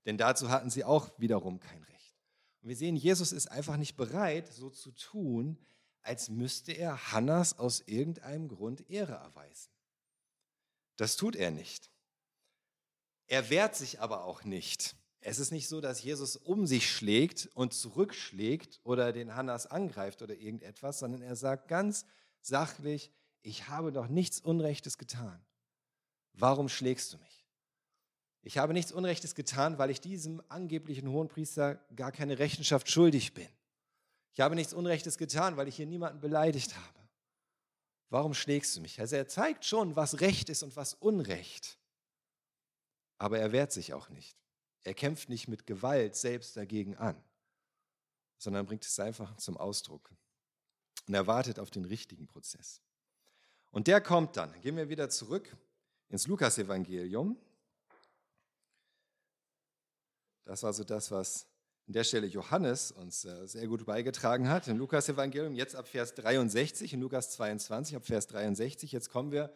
Denn 0.08 0.18
dazu 0.18 0.50
hatten 0.50 0.72
sie 0.72 0.84
auch 0.84 1.12
wiederum 1.20 1.60
kein 1.60 1.84
Recht. 1.84 2.16
Und 2.64 2.70
wir 2.70 2.76
sehen, 2.76 2.96
Jesus 2.96 3.32
ist 3.32 3.46
einfach 3.52 3.78
nicht 3.78 3.96
bereit, 3.96 4.48
so 4.48 4.72
zu 4.72 4.92
tun, 4.92 5.64
als 6.02 6.30
müsste 6.30 6.72
er 6.72 7.12
Hannas 7.12 7.60
aus 7.60 7.82
irgendeinem 7.82 8.48
Grund 8.48 8.90
Ehre 8.90 9.14
erweisen. 9.14 9.70
Das 10.96 11.16
tut 11.16 11.36
er 11.36 11.52
nicht. 11.52 11.92
Er 13.28 13.52
wehrt 13.52 13.76
sich 13.76 14.02
aber 14.02 14.24
auch 14.24 14.44
nicht. 14.46 14.97
Es 15.20 15.40
ist 15.40 15.52
nicht 15.52 15.68
so, 15.68 15.82
dass 15.82 16.04
Jesus 16.04 16.36
um 16.36 16.68
sich 16.68 16.90
schlägt 16.90 17.50
und 17.54 17.74
zurückschlägt 17.74 18.80
oder 18.84 19.12
den 19.12 19.36
Hannas 19.36 19.68
angreift 19.68 20.22
oder 20.22 20.36
irgendetwas, 20.36 21.00
sondern 21.00 21.22
er 21.22 21.36
sagt 21.36 21.68
ganz 21.68 22.06
sachlich, 22.42 23.12
ich 23.42 23.68
habe 23.68 23.92
doch 23.92 24.08
nichts 24.08 24.40
Unrechtes 24.40 24.98
getan. 24.98 25.42
Warum 26.34 26.70
schlägst 26.70 27.14
du 27.14 27.18
mich? 27.18 27.46
Ich 28.44 28.58
habe 28.58 28.74
nichts 28.74 28.92
Unrechtes 28.92 29.36
getan, 29.36 29.78
weil 29.78 29.90
ich 29.90 30.00
diesem 30.00 30.42
angeblichen 30.48 31.10
Hohenpriester 31.10 31.76
gar 31.96 32.12
keine 32.12 32.40
Rechenschaft 32.40 32.90
schuldig 32.90 33.34
bin. 33.34 33.50
Ich 34.34 34.40
habe 34.40 34.56
nichts 34.56 34.74
Unrechtes 34.74 35.18
getan, 35.18 35.58
weil 35.58 35.68
ich 35.68 35.76
hier 35.76 35.88
niemanden 35.88 36.22
beleidigt 36.22 36.76
habe. 36.76 37.10
Warum 38.10 38.34
schlägst 38.34 38.76
du 38.78 38.82
mich? 38.82 39.00
Also 39.00 39.16
er 39.16 39.28
zeigt 39.28 39.66
schon, 39.66 39.96
was 39.96 40.22
Recht 40.22 40.50
ist 40.50 40.64
und 40.64 40.76
was 40.76 40.94
Unrecht. 40.94 41.78
Aber 43.18 43.40
er 43.40 43.52
wehrt 43.52 43.74
sich 43.74 43.94
auch 43.94 44.10
nicht. 44.10 44.38
Er 44.84 44.94
kämpft 44.94 45.30
nicht 45.30 45.48
mit 45.48 45.66
Gewalt 45.66 46.16
selbst 46.16 46.56
dagegen 46.56 46.96
an, 46.96 47.22
sondern 48.38 48.66
bringt 48.66 48.86
es 48.86 49.00
einfach 49.00 49.36
zum 49.38 49.58
Ausdruck. 49.58 50.12
Und 51.08 51.14
er 51.14 51.28
wartet 51.28 51.60
auf 51.60 51.70
den 51.70 51.86
richtigen 51.86 52.28
Prozess. 52.28 52.82
Und 53.72 53.88
der 53.88 54.02
kommt 54.02 54.38
dann. 54.38 54.60
Gehen 54.62 54.78
wir 54.78 54.90
wieder 54.90 55.10
zurück 55.10 55.56
ins 56.10 56.28
Lukasevangelium. 56.28 57.38
Das 60.46 60.64
war 60.64 60.74
so 60.74 60.84
das, 60.84 61.12
was 61.12 61.48
an 61.88 61.94
der 61.94 62.04
Stelle 62.04 62.28
Johannes 62.28 62.92
uns 62.92 63.24
äh, 63.26 63.48
sehr 63.48 63.68
gut 63.68 63.86
beigetragen 63.86 64.50
hat 64.50 64.68
im 64.68 64.78
Lukas-Evangelium, 64.78 65.56
jetzt 65.56 65.76
ab 65.76 65.88
Vers 65.88 66.16
63, 66.16 66.94
in 66.94 67.02
Lukas 67.02 67.32
22, 67.32 67.96
ab 67.96 68.06
Vers 68.06 68.28
63. 68.28 68.92
Jetzt 68.92 69.10
kommen 69.10 69.32
wir 69.32 69.54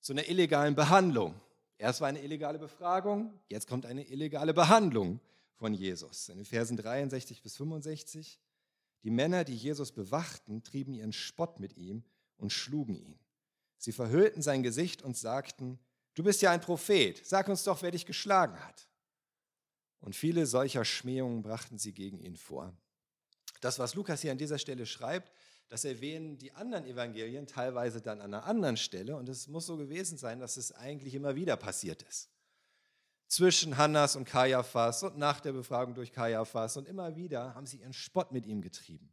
zu 0.00 0.12
einer 0.12 0.28
illegalen 0.28 0.74
Behandlung. 0.74 1.40
Erst 1.80 2.02
war 2.02 2.08
eine 2.08 2.20
illegale 2.20 2.58
Befragung, 2.58 3.32
jetzt 3.48 3.66
kommt 3.66 3.86
eine 3.86 4.06
illegale 4.06 4.52
Behandlung 4.52 5.18
von 5.54 5.72
Jesus. 5.72 6.28
In 6.28 6.36
den 6.36 6.44
Versen 6.44 6.76
63 6.76 7.42
bis 7.42 7.56
65. 7.56 8.38
Die 9.02 9.10
Männer, 9.10 9.44
die 9.44 9.56
Jesus 9.56 9.90
bewachten, 9.90 10.62
trieben 10.62 10.92
ihren 10.92 11.14
Spott 11.14 11.58
mit 11.58 11.78
ihm 11.78 12.04
und 12.36 12.52
schlugen 12.52 12.94
ihn. 12.94 13.18
Sie 13.78 13.92
verhüllten 13.92 14.42
sein 14.42 14.62
Gesicht 14.62 15.00
und 15.00 15.16
sagten, 15.16 15.78
du 16.12 16.22
bist 16.22 16.42
ja 16.42 16.50
ein 16.50 16.60
Prophet, 16.60 17.26
sag 17.26 17.48
uns 17.48 17.64
doch, 17.64 17.80
wer 17.80 17.92
dich 17.92 18.04
geschlagen 18.04 18.62
hat. 18.62 18.86
Und 20.00 20.14
viele 20.14 20.44
solcher 20.44 20.84
Schmähungen 20.84 21.40
brachten 21.40 21.78
sie 21.78 21.94
gegen 21.94 22.18
ihn 22.18 22.36
vor. 22.36 22.74
Das, 23.62 23.78
was 23.78 23.94
Lukas 23.94 24.20
hier 24.20 24.32
an 24.32 24.38
dieser 24.38 24.58
Stelle 24.58 24.84
schreibt, 24.84 25.32
das 25.70 25.84
erwähnen 25.84 26.36
die 26.36 26.52
anderen 26.52 26.84
Evangelien 26.84 27.46
teilweise 27.46 28.02
dann 28.02 28.20
an 28.20 28.34
einer 28.34 28.44
anderen 28.44 28.76
Stelle. 28.76 29.16
Und 29.16 29.28
es 29.28 29.46
muss 29.46 29.66
so 29.66 29.76
gewesen 29.76 30.18
sein, 30.18 30.40
dass 30.40 30.56
es 30.56 30.72
eigentlich 30.72 31.14
immer 31.14 31.36
wieder 31.36 31.56
passiert 31.56 32.02
ist. 32.02 32.28
Zwischen 33.28 33.76
Hannas 33.76 34.16
und 34.16 34.24
Kaiaphas 34.24 35.04
und 35.04 35.16
nach 35.16 35.38
der 35.38 35.52
Befragung 35.52 35.94
durch 35.94 36.10
Kaiaphas. 36.10 36.76
Und 36.76 36.88
immer 36.88 37.14
wieder 37.14 37.54
haben 37.54 37.66
sie 37.66 37.76
ihren 37.76 37.92
Spott 37.92 38.32
mit 38.32 38.46
ihm 38.46 38.62
getrieben. 38.62 39.12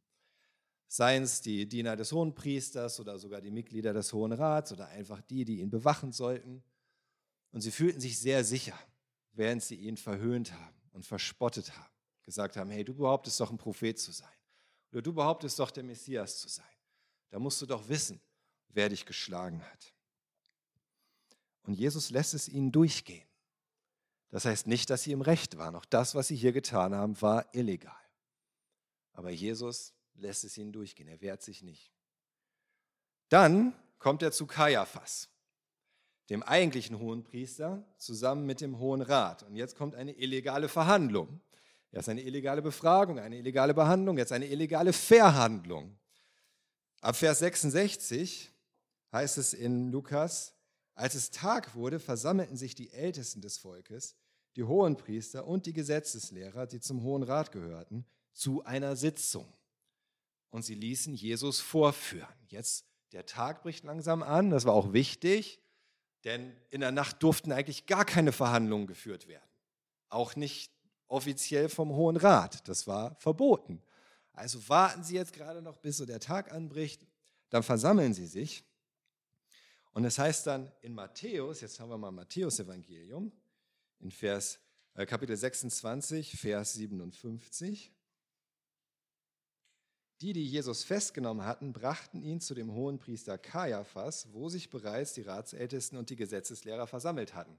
Seien 0.88 1.24
es 1.24 1.42
die 1.42 1.70
Diener 1.70 1.96
des 1.96 2.12
Hohenpriesters 2.12 3.00
oder 3.00 3.20
sogar 3.20 3.40
die 3.40 3.52
Mitglieder 3.52 3.94
des 3.94 4.12
Hohen 4.12 4.32
Rats 4.32 4.72
oder 4.72 4.88
einfach 4.88 5.22
die, 5.22 5.46
die 5.46 5.60
ihn 5.60 5.70
bewachen 5.70 6.12
sollten. 6.12 6.64
Und 7.52 7.62
sie 7.62 7.72
fühlten 7.72 8.02
sich 8.02 8.18
sehr 8.18 8.44
sicher, 8.44 8.78
während 9.34 9.62
sie 9.62 9.76
ihn 9.76 9.96
verhöhnt 9.96 10.52
haben 10.54 10.76
und 10.94 11.06
verspottet 11.06 11.78
haben. 11.78 11.94
Gesagt 12.24 12.58
haben, 12.58 12.72
hey, 12.72 12.84
du 12.84 12.96
behauptest 12.96 13.40
doch 13.40 13.52
ein 13.52 13.60
Prophet 13.60 14.00
zu 14.00 14.12
sein. 14.12 14.37
Oder 14.91 15.01
du 15.01 15.13
behauptest 15.13 15.60
doch 15.60 15.72
der 15.72 15.84
Messias 15.84 16.39
zu 16.39 16.48
sein. 16.48 16.65
Da 17.29 17.39
musst 17.39 17.62
du 17.62 17.65
doch 17.65 17.88
wissen, 17.89 18.22
wer 18.70 18.89
dich 18.89 19.06
geschlagen 19.06 19.63
hat. 19.63 19.94
Und 21.63 21.74
Jesus 21.74 22.10
lässt 22.10 22.34
es 22.34 22.48
ihnen 22.48 22.72
durchgehen. 22.72 23.27
Das 24.29 24.46
heißt 24.46 24.67
nicht, 24.67 24.89
dass 24.89 25.03
sie 25.03 25.12
im 25.12 25.22
Recht 25.22 25.58
waren. 25.58 25.75
Auch 25.75 25.86
das, 25.86 26.15
was 26.15 26.27
sie 26.27 26.36
hier 26.36 26.51
getan 26.53 26.96
haben, 26.96 27.22
war 27.22 27.53
illegal. 27.53 27.94
Aber 29.13 29.29
Jesus 29.29 29.94
lässt 30.15 30.44
es 30.44 30.58
ihnen 30.58 30.72
durchgehen. 30.72 31.08
Er 31.08 31.22
wehrt 31.22 31.41
sich 31.41 31.63
nicht. 31.63 31.91
Dann 33.29 33.74
kommt 34.00 34.22
er 34.22 34.32
zu 34.32 34.46
Kaiaphas, 34.46 35.29
dem 36.29 36.44
eigentlichen 36.44 37.00
Hohenpriester, 37.00 37.86
zusammen 37.98 38.46
mit 38.46 38.62
dem 38.62 38.79
Hohen 38.79 39.01
Rat. 39.01 39.44
Und 39.44 39.56
jetzt 39.56 39.75
kommt 39.75 39.96
eine 39.96 40.13
illegale 40.13 40.70
Verhandlung. 40.70 41.41
Erst 41.91 42.10
eine 42.10 42.22
illegale 42.22 42.62
Befragung, 42.62 43.20
eine 43.20 43.38
illegale 43.38 43.74
Behandlung, 43.74 44.17
jetzt 44.17 44.32
eine 44.32 44.48
illegale 44.48 44.94
Verhandlung. 44.94 45.98
Ab 47.01 47.15
Vers 47.15 47.39
66 47.39 48.51
heißt 49.12 49.38
es 49.38 49.53
in 49.53 49.91
Lukas, 49.91 50.53
als 50.96 51.15
es 51.15 51.32
Tag 51.32 51.75
wurde, 51.75 52.00
versammelten 52.00 52.58
sich 52.58 52.75
die 52.75 52.91
Ältesten 52.91 53.41
des 53.41 53.58
Volkes, 53.58 54.15
die 54.56 54.63
Hohenpriester 54.63 55.46
und 55.46 55.65
die 55.65 55.74
Gesetzeslehrer, 55.74 56.65
die 56.65 56.79
zum 56.79 57.03
Hohen 57.03 57.24
Rat 57.24 57.51
gehörten, 57.51 58.06
zu 58.34 58.65
einer 58.65 58.96
Sitzung. 58.96 59.51
Und 60.50 60.63
sie 60.63 60.74
ließen 60.74 61.13
Jesus 61.13 61.60
vorführen. 61.60 62.34
Jetzt, 62.50 62.86
der 63.12 63.25
Tag 63.25 63.62
bricht 63.62 63.84
langsam 63.84 64.24
an, 64.24 64.50
das 64.50 64.65
war 64.65 64.74
auch 64.74 64.91
wichtig, 64.91 65.62
denn 66.24 66.56
in 66.72 66.82
der 66.82 66.91
Nacht 66.91 67.22
durften 67.22 67.51
eigentlich 67.51 67.86
gar 67.86 68.03
keine 68.03 68.32
Verhandlungen 68.32 68.88
geführt 68.88 69.27
werden. 69.27 69.50
Auch 70.10 70.36
nicht 70.36 70.72
offiziell 71.08 71.70
vom 71.70 71.92
Hohen 71.92 72.18
Rat. 72.18 72.68
Das 72.68 72.88
war 72.88 73.16
verboten. 73.16 73.82
Also 74.34 74.68
warten 74.70 75.04
Sie 75.04 75.16
jetzt 75.16 75.34
gerade 75.34 75.62
noch, 75.62 75.78
bis 75.78 75.98
so 75.98 76.06
der 76.06 76.20
Tag 76.20 76.52
anbricht, 76.52 77.06
dann 77.50 77.64
versammeln 77.64 78.14
Sie 78.14 78.28
sich. 78.28 78.64
Und 79.94 80.06
es 80.06 80.20
heißt 80.20 80.46
dann 80.46 80.72
in 80.82 80.94
Matthäus, 80.94 81.62
jetzt 81.62 81.80
haben 81.80 81.90
wir 81.90 81.98
mal 81.98 82.12
Matthäus 82.12 82.60
Evangelium, 82.60 83.32
in 84.00 84.12
Vers, 84.12 84.60
äh, 84.94 85.06
Kapitel 85.08 85.36
26, 85.36 86.38
Vers 86.40 86.74
57. 86.74 87.92
Die, 90.22 90.34
die 90.34 90.46
Jesus 90.46 90.84
festgenommen 90.84 91.46
hatten, 91.46 91.74
brachten 91.74 92.22
ihn 92.22 92.42
zu 92.42 92.54
dem 92.54 92.72
hohen 92.74 93.00
Priester 93.00 93.38
Kaiaphas, 93.38 94.34
wo 94.34 94.50
sich 94.50 94.70
bereits 94.70 95.14
die 95.14 95.22
Ratsältesten 95.22 95.98
und 95.98 96.10
die 96.10 96.16
Gesetzeslehrer 96.16 96.88
versammelt 96.88 97.34
hatten. 97.34 97.58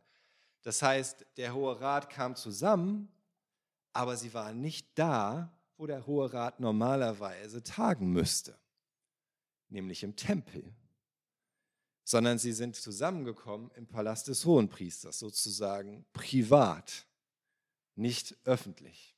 Das 0.62 0.82
heißt, 0.82 1.24
der 1.36 1.54
Hohe 1.54 1.80
Rat 1.80 2.10
kam 2.10 2.34
zusammen 2.34 3.08
aber 3.98 4.16
sie 4.16 4.32
waren 4.32 4.60
nicht 4.60 4.86
da, 4.94 5.52
wo 5.76 5.84
der 5.88 6.06
Hohe 6.06 6.32
Rat 6.32 6.60
normalerweise 6.60 7.64
tagen 7.64 8.12
müsste, 8.12 8.56
nämlich 9.70 10.04
im 10.04 10.14
Tempel, 10.14 10.72
sondern 12.04 12.38
sie 12.38 12.52
sind 12.52 12.76
zusammengekommen 12.76 13.72
im 13.74 13.88
Palast 13.88 14.28
des 14.28 14.44
Hohenpriesters, 14.44 15.18
sozusagen 15.18 16.06
privat, 16.12 17.08
nicht 17.96 18.36
öffentlich. 18.44 19.16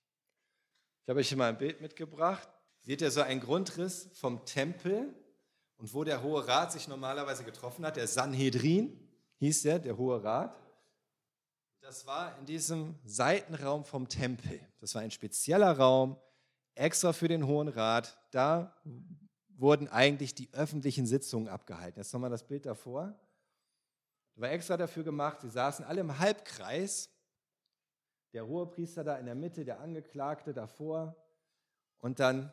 Ich 1.03 1.11
habe 1.11 1.21
euch 1.21 1.29
hier 1.29 1.37
mal 1.37 1.51
ein 1.51 1.59
Bild 1.59 1.83
mitgebracht. 1.83 2.49
Seht 2.81 3.03
ihr 3.03 3.11
so 3.11 3.21
einen 3.21 3.43
Grundriss 3.43 4.09
vom 4.15 4.47
Tempel 4.47 5.15
und 5.77 5.93
wo 5.93 6.05
der 6.05 6.23
Hohe 6.23 6.49
Rat 6.49 6.73
sich 6.73 6.89
normalerweise 6.89 7.45
getroffen 7.45 7.85
hat? 7.85 7.97
Der 7.97 8.09
Sanhedrin 8.09 8.99
hieß 9.41 9.61
der, 9.61 9.79
der 9.79 9.99
Hohe 9.99 10.25
Rat. 10.25 10.59
Das 11.90 12.06
war 12.06 12.38
in 12.38 12.47
diesem 12.47 12.94
Seitenraum 13.04 13.85
vom 13.85 14.09
Tempel. 14.09 14.61
Das 14.78 14.94
war 14.94 15.02
ein 15.02 15.11
spezieller 15.11 15.76
Raum, 15.76 16.16
extra 16.76 17.12
für 17.12 17.26
den 17.26 17.49
Hohen 17.49 17.66
Rat. 17.66 18.16
Da 18.30 18.80
wurden 19.56 19.88
eigentlich 19.88 20.37
die 20.37 20.49
öffentlichen 20.52 21.04
Sitzungen 21.04 21.49
abgehalten. 21.49 21.99
Jetzt 21.99 22.12
nochmal 22.12 22.30
das 22.30 22.47
Bild 22.47 22.64
davor. 22.64 23.18
Das 24.37 24.42
war 24.42 24.50
extra 24.52 24.76
dafür 24.76 25.02
gemacht. 25.02 25.40
Sie 25.40 25.50
saßen 25.50 25.85
alle 25.85 26.02
im 26.02 26.16
Halbkreis. 26.20 27.11
Der 28.35 28.47
Hohepriester 28.47 29.02
da 29.02 29.16
in 29.16 29.26
der 29.26 29.35
Mitte, 29.35 29.64
der 29.64 29.80
Angeklagte 29.80 30.54
davor 30.54 31.16
und 31.99 32.20
dann 32.20 32.52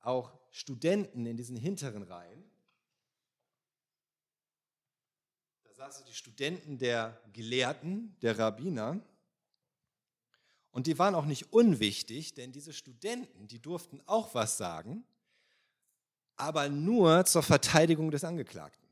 auch 0.00 0.32
Studenten 0.50 1.26
in 1.26 1.36
diesen 1.36 1.58
hinteren 1.58 2.04
Reihen. 2.04 2.47
Saßen 5.78 6.04
die 6.06 6.14
Studenten 6.14 6.76
der 6.76 7.16
Gelehrten, 7.32 8.16
der 8.20 8.36
Rabbiner. 8.36 8.98
Und 10.72 10.88
die 10.88 10.98
waren 10.98 11.14
auch 11.14 11.24
nicht 11.24 11.52
unwichtig, 11.52 12.34
denn 12.34 12.50
diese 12.50 12.72
Studenten, 12.72 13.46
die 13.46 13.62
durften 13.62 14.02
auch 14.06 14.34
was 14.34 14.58
sagen, 14.58 15.04
aber 16.34 16.68
nur 16.68 17.24
zur 17.26 17.44
Verteidigung 17.44 18.10
des 18.10 18.24
Angeklagten. 18.24 18.88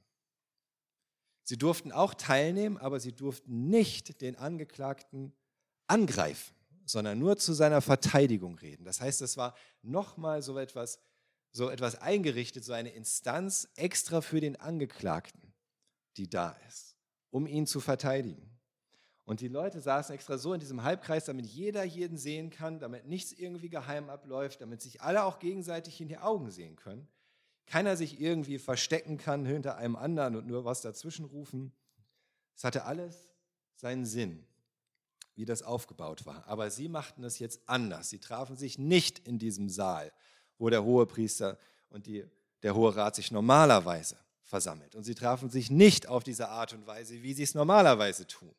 Sie 1.43 1.59
durften 1.59 1.90
auch 1.90 2.14
teilnehmen, 2.14 2.76
aber 2.76 3.00
sie 3.00 3.12
durften 3.12 3.69
nicht 3.69 4.21
den 4.21 4.37
Angeklagten 4.37 5.33
angreifen, 5.88 6.55
sondern 6.85 7.19
nur 7.19 7.37
zu 7.37 7.52
seiner 7.52 7.81
Verteidigung 7.81 8.59
reden. 8.59 8.85
Das 8.85 9.00
heißt, 9.00 9.23
es 9.23 9.37
war 9.37 9.57
nochmal 9.83 10.40
so 10.40 10.57
etwas, 10.57 11.00
so 11.50 11.69
etwas 11.69 11.97
eingerichtet, 12.00 12.64
so 12.64 12.73
eine 12.73 12.90
Instanz 12.90 13.69
extra 13.75 14.21
für 14.21 14.40
den 14.40 14.55
Angeklagten 14.55 15.45
die 16.16 16.28
da 16.28 16.56
ist, 16.68 16.96
um 17.30 17.46
ihn 17.46 17.66
zu 17.66 17.80
verteidigen. 17.80 18.50
Und 19.25 19.40
die 19.40 19.49
Leute 19.49 19.80
saßen 19.80 20.14
extra 20.14 20.38
so 20.38 20.54
in 20.54 20.61
diesem 20.61 20.85
Halbkreis, 20.85 21.25
damit 21.25 21.46
jeder 21.46 21.82
jeden 21.82 22.16
sehen 22.16 22.50
kann, 22.50 22.78
damit 22.78 23.06
nichts 23.06 23.32
irgendwie 23.32 23.68
geheim 23.68 24.08
abläuft, 24.08 24.61
damit 24.61 24.80
sich 24.80 25.02
alle 25.02 25.25
auch 25.25 25.40
gegenseitig 25.40 26.00
in 26.00 26.06
die 26.06 26.18
Augen 26.18 26.50
sehen 26.52 26.76
können. 26.76 27.08
Keiner 27.66 27.96
sich 27.96 28.20
irgendwie 28.20 28.58
verstecken 28.58 29.18
kann 29.18 29.44
hinter 29.44 29.76
einem 29.76 29.96
anderen 29.96 30.37
und 30.37 30.46
nur 30.46 30.64
was 30.64 30.80
dazwischen 30.80 31.25
rufen. 31.25 31.73
Es 32.54 32.62
hatte 32.62 32.85
alles 32.85 33.35
seinen 33.75 34.06
Sinn, 34.06 34.46
wie 35.35 35.44
das 35.44 35.62
aufgebaut 35.62 36.25
war. 36.25 36.46
Aber 36.46 36.70
sie 36.70 36.88
machten 36.88 37.25
es 37.25 37.40
jetzt 37.40 37.68
anders. 37.68 38.08
Sie 38.11 38.20
trafen 38.20 38.56
sich 38.56 38.78
nicht 38.78 39.18
in 39.26 39.40
diesem 39.40 39.68
Saal, 39.68 40.12
wo 40.56 40.70
der 40.70 40.85
hohe 40.85 41.04
Priester 41.04 41.58
und 41.90 42.06
die, 42.06 42.25
der 42.62 42.76
Hohe 42.76 42.94
Rat 42.94 43.16
sich 43.16 43.32
normalerweise 43.32 44.16
versammelt. 44.46 44.94
Und 44.94 45.04
sie 45.04 45.14
trafen 45.14 45.50
sich 45.50 45.70
nicht 45.70 46.08
auf 46.08 46.24
diese 46.24 46.48
Art 46.48 46.72
und 46.72 46.86
Weise, 46.86 47.22
wie 47.22 47.34
sie 47.34 47.42
es 47.42 47.54
normalerweise 47.54 48.26
tun. 48.26 48.54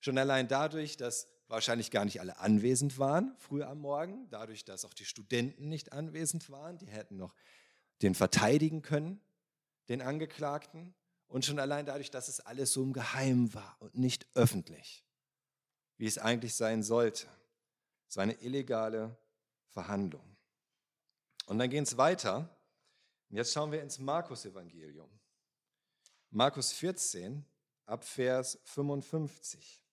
Schon 0.00 0.18
allein 0.18 0.48
dadurch, 0.48 0.96
dass 0.96 1.28
wahrscheinlich 1.46 1.90
gar 1.90 2.04
nicht 2.04 2.20
alle 2.20 2.38
anwesend 2.38 2.98
waren, 2.98 3.34
früh 3.38 3.62
am 3.62 3.80
Morgen, 3.80 4.28
dadurch, 4.30 4.64
dass 4.64 4.84
auch 4.84 4.94
die 4.94 5.04
Studenten 5.04 5.68
nicht 5.68 5.92
anwesend 5.92 6.48
waren, 6.50 6.78
die 6.78 6.86
hätten 6.86 7.16
noch 7.16 7.34
den 8.02 8.14
verteidigen 8.14 8.82
können, 8.82 9.20
den 9.88 10.00
Angeklagten. 10.00 10.94
Und 11.28 11.44
schon 11.44 11.58
allein 11.58 11.86
dadurch, 11.86 12.10
dass 12.10 12.28
es 12.28 12.40
alles 12.40 12.72
so 12.72 12.82
im 12.82 12.92
Geheimen 12.92 13.52
war 13.54 13.76
und 13.78 13.94
nicht 13.94 14.26
öffentlich, 14.34 15.04
wie 15.96 16.06
es 16.06 16.18
eigentlich 16.18 16.54
sein 16.54 16.82
sollte. 16.82 17.28
War 18.14 18.24
eine 18.24 18.40
illegale 18.40 19.16
Verhandlung. 19.68 20.36
Und 21.46 21.58
dann 21.58 21.70
geht 21.70 21.86
es 21.86 21.96
weiter 21.96 22.48
und 23.30 23.36
jetzt 23.36 23.52
schauen 23.52 23.70
wir 23.70 23.80
ins 23.80 23.98
Markus-Evangelium. 23.98 25.08
Markus 26.30 26.72
14 26.72 27.44
ab 27.86 28.04
Vers 28.04 28.58
55. 28.64 29.84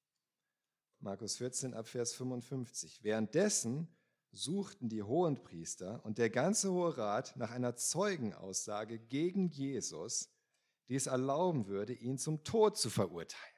Markus 0.99 1.37
14 1.37 1.73
ab 1.75 1.87
Vers 1.87 2.13
55. 2.13 3.03
Währenddessen 3.03 3.87
suchten 4.31 4.89
die 4.89 5.03
Hohenpriester 5.03 6.03
und 6.03 6.17
der 6.17 6.31
ganze 6.31 6.71
Hohe 6.71 6.97
Rat 6.97 7.35
nach 7.37 7.51
einer 7.51 7.75
Zeugenaussage 7.75 8.99
gegen 8.99 9.49
Jesus, 9.49 10.29
die 10.87 10.95
es 10.95 11.05
erlauben 11.05 11.67
würde, 11.67 11.93
ihn 11.93 12.17
zum 12.17 12.43
Tod 12.43 12.77
zu 12.77 12.89
verurteilen. 12.89 13.53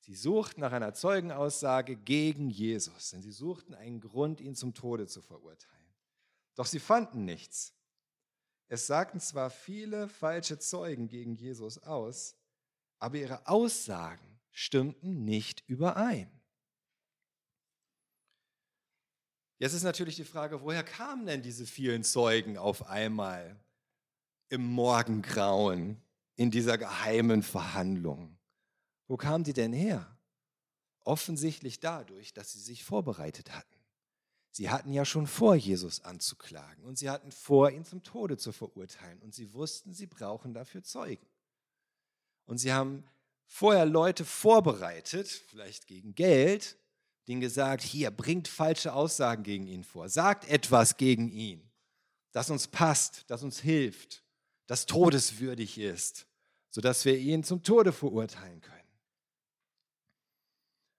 Sie 0.00 0.14
suchten 0.14 0.60
nach 0.60 0.72
einer 0.72 0.94
Zeugenaussage 0.94 1.96
gegen 1.96 2.50
Jesus, 2.50 3.10
denn 3.10 3.22
sie 3.22 3.32
suchten 3.32 3.74
einen 3.74 4.00
Grund, 4.00 4.40
ihn 4.40 4.54
zum 4.54 4.74
Tode 4.74 5.06
zu 5.06 5.22
verurteilen. 5.22 5.94
Doch 6.54 6.66
sie 6.66 6.80
fanden 6.80 7.24
nichts. 7.24 7.74
Es 8.68 8.86
sagten 8.86 9.20
zwar 9.20 9.50
viele 9.50 10.08
falsche 10.08 10.58
Zeugen 10.58 11.08
gegen 11.08 11.34
Jesus 11.34 11.78
aus, 11.78 12.36
aber 12.98 13.16
ihre 13.16 13.46
Aussagen 13.46 14.40
stimmten 14.50 15.24
nicht 15.24 15.62
überein. 15.68 16.30
Jetzt 19.58 19.74
ist 19.74 19.82
natürlich 19.82 20.16
die 20.16 20.24
Frage, 20.24 20.62
woher 20.62 20.82
kamen 20.82 21.26
denn 21.26 21.42
diese 21.42 21.66
vielen 21.66 22.02
Zeugen 22.02 22.58
auf 22.58 22.86
einmal 22.86 23.58
im 24.48 24.64
Morgengrauen 24.64 26.02
in 26.36 26.50
dieser 26.50 26.76
geheimen 26.76 27.42
Verhandlung? 27.42 28.38
Wo 29.06 29.16
kamen 29.16 29.44
die 29.44 29.52
denn 29.52 29.72
her? 29.72 30.18
Offensichtlich 31.04 31.80
dadurch, 31.80 32.32
dass 32.32 32.52
sie 32.52 32.60
sich 32.60 32.84
vorbereitet 32.84 33.54
hatten. 33.54 33.73
Sie 34.56 34.70
hatten 34.70 34.92
ja 34.92 35.04
schon 35.04 35.26
vor, 35.26 35.56
Jesus 35.56 36.04
anzuklagen 36.04 36.84
und 36.84 36.96
sie 36.96 37.10
hatten 37.10 37.32
vor, 37.32 37.72
ihn 37.72 37.84
zum 37.84 38.04
Tode 38.04 38.36
zu 38.36 38.52
verurteilen 38.52 39.20
und 39.20 39.34
sie 39.34 39.52
wussten, 39.52 39.92
sie 39.92 40.06
brauchen 40.06 40.54
dafür 40.54 40.84
Zeugen. 40.84 41.26
Und 42.44 42.58
sie 42.58 42.72
haben 42.72 43.02
vorher 43.46 43.84
Leute 43.84 44.24
vorbereitet, 44.24 45.26
vielleicht 45.26 45.88
gegen 45.88 46.14
Geld, 46.14 46.78
denen 47.26 47.40
gesagt, 47.40 47.82
hier, 47.82 48.12
bringt 48.12 48.46
falsche 48.46 48.92
Aussagen 48.92 49.42
gegen 49.42 49.66
ihn 49.66 49.82
vor, 49.82 50.08
sagt 50.08 50.48
etwas 50.48 50.98
gegen 50.98 51.28
ihn, 51.30 51.68
das 52.30 52.48
uns 52.48 52.68
passt, 52.68 53.24
das 53.26 53.42
uns 53.42 53.58
hilft, 53.58 54.22
das 54.68 54.86
todeswürdig 54.86 55.78
ist, 55.78 56.28
sodass 56.70 57.04
wir 57.04 57.18
ihn 57.18 57.42
zum 57.42 57.64
Tode 57.64 57.92
verurteilen 57.92 58.60
können. 58.60 58.80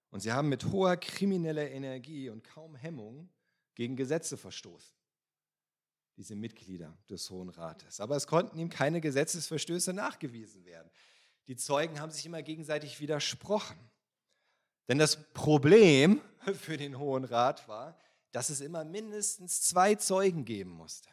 Und 0.10 0.20
sie 0.20 0.34
haben 0.34 0.50
mit 0.50 0.66
hoher 0.66 0.98
krimineller 0.98 1.72
Energie 1.72 2.30
und 2.30 2.44
kaum 2.44 2.76
Hemmung 2.76 3.30
gegen 3.76 3.96
Gesetze 3.96 4.38
verstoßen, 4.38 4.96
diese 6.18 6.36
Mitglieder 6.36 6.98
des 7.10 7.30
Hohen 7.30 7.50
Rates. 7.50 8.00
Aber 8.00 8.16
es 8.16 8.26
konnten 8.26 8.58
ihm 8.58 8.70
keine 8.70 9.02
Gesetzesverstöße 9.02 9.94
nachgewiesen 9.94 10.66
werden. 10.66 10.90
Die 11.48 11.58
Zeugen 11.58 12.00
haben 12.00 12.12
sich 12.12 12.26
immer 12.26 12.42
gegenseitig 12.42 13.00
widersprochen. 13.00 13.78
Denn 14.88 14.98
das 14.98 15.32
Problem 15.34 16.22
für 16.54 16.78
den 16.78 16.98
Hohen 16.98 17.26
Rat 17.26 17.68
war, 17.68 17.98
dass 18.32 18.50
es 18.50 18.62
immer 18.62 18.84
mindestens 18.84 19.62
zwei 19.62 19.96
Zeugen 19.96 20.46
geben 20.46 20.72
musste, 20.72 21.10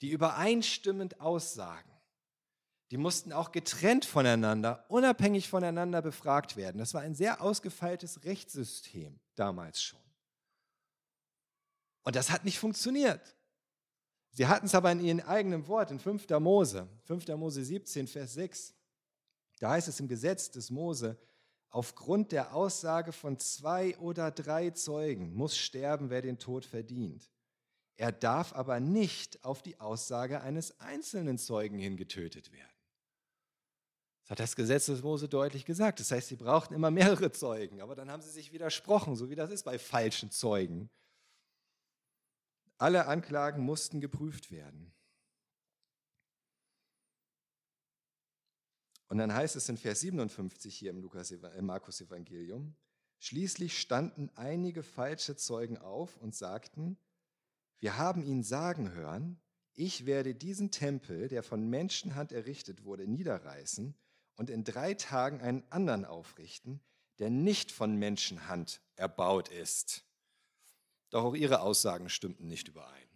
die 0.00 0.10
übereinstimmend 0.10 1.20
aussagen. 1.20 1.90
Die 2.92 2.98
mussten 2.98 3.32
auch 3.32 3.50
getrennt 3.50 4.04
voneinander, 4.04 4.84
unabhängig 4.88 5.48
voneinander 5.48 6.02
befragt 6.02 6.56
werden. 6.56 6.78
Das 6.78 6.94
war 6.94 7.00
ein 7.00 7.16
sehr 7.16 7.40
ausgefeiltes 7.40 8.24
Rechtssystem 8.24 9.18
damals 9.34 9.82
schon. 9.82 10.05
Und 12.06 12.14
das 12.14 12.30
hat 12.30 12.44
nicht 12.44 12.60
funktioniert. 12.60 13.36
Sie 14.30 14.46
hatten 14.46 14.66
es 14.66 14.76
aber 14.76 14.92
in 14.92 15.00
ihrem 15.00 15.20
eigenen 15.20 15.66
Wort 15.66 15.90
in 15.90 15.98
5. 15.98 16.28
Mose, 16.38 16.88
5. 17.02 17.26
Mose 17.36 17.64
17, 17.64 18.06
Vers 18.06 18.34
6. 18.34 18.74
Da 19.58 19.70
heißt 19.70 19.88
es 19.88 19.98
im 19.98 20.06
Gesetz 20.06 20.52
des 20.52 20.70
Mose, 20.70 21.18
aufgrund 21.70 22.30
der 22.30 22.54
Aussage 22.54 23.10
von 23.10 23.40
zwei 23.40 23.98
oder 23.98 24.30
drei 24.30 24.70
Zeugen 24.70 25.34
muss 25.34 25.56
sterben, 25.56 26.08
wer 26.08 26.22
den 26.22 26.38
Tod 26.38 26.64
verdient. 26.64 27.28
Er 27.96 28.12
darf 28.12 28.52
aber 28.52 28.78
nicht 28.78 29.44
auf 29.44 29.62
die 29.62 29.80
Aussage 29.80 30.42
eines 30.42 30.78
einzelnen 30.78 31.38
Zeugen 31.38 31.78
hin 31.78 31.96
getötet 31.96 32.52
werden. 32.52 32.70
Das 34.22 34.30
hat 34.30 34.40
das 34.40 34.54
Gesetz 34.54 34.86
des 34.86 35.02
Mose 35.02 35.28
deutlich 35.28 35.64
gesagt. 35.64 35.98
Das 35.98 36.12
heißt, 36.12 36.28
sie 36.28 36.36
brauchten 36.36 36.74
immer 36.74 36.92
mehrere 36.92 37.32
Zeugen, 37.32 37.80
aber 37.80 37.96
dann 37.96 38.12
haben 38.12 38.22
sie 38.22 38.30
sich 38.30 38.52
widersprochen, 38.52 39.16
so 39.16 39.28
wie 39.28 39.34
das 39.34 39.50
ist 39.50 39.64
bei 39.64 39.76
falschen 39.78 40.30
Zeugen. 40.30 40.88
Alle 42.78 43.06
Anklagen 43.06 43.62
mussten 43.62 44.00
geprüft 44.00 44.50
werden. 44.50 44.92
Und 49.08 49.18
dann 49.18 49.32
heißt 49.32 49.56
es 49.56 49.68
in 49.68 49.76
Vers 49.76 50.00
57 50.00 50.76
hier 50.76 50.90
im, 50.90 51.00
Lukas, 51.00 51.30
im 51.30 51.66
Markus 51.66 52.00
Evangelium, 52.00 52.74
schließlich 53.18 53.78
standen 53.78 54.30
einige 54.34 54.82
falsche 54.82 55.36
Zeugen 55.36 55.78
auf 55.78 56.16
und 56.16 56.34
sagten, 56.34 56.98
wir 57.78 57.98
haben 57.98 58.22
ihn 58.22 58.42
sagen 58.42 58.92
hören, 58.92 59.40
ich 59.74 60.06
werde 60.06 60.34
diesen 60.34 60.70
Tempel, 60.70 61.28
der 61.28 61.42
von 61.42 61.68
Menschenhand 61.68 62.32
errichtet 62.32 62.84
wurde, 62.84 63.06
niederreißen 63.06 63.94
und 64.36 64.50
in 64.50 64.64
drei 64.64 64.94
Tagen 64.94 65.40
einen 65.40 65.70
anderen 65.70 66.04
aufrichten, 66.04 66.80
der 67.18 67.30
nicht 67.30 67.72
von 67.72 67.96
Menschenhand 67.96 68.80
erbaut 68.96 69.48
ist. 69.48 70.05
Doch 71.10 71.24
auch 71.24 71.34
ihre 71.34 71.60
Aussagen 71.60 72.08
stimmten 72.08 72.48
nicht 72.48 72.68
überein. 72.68 73.06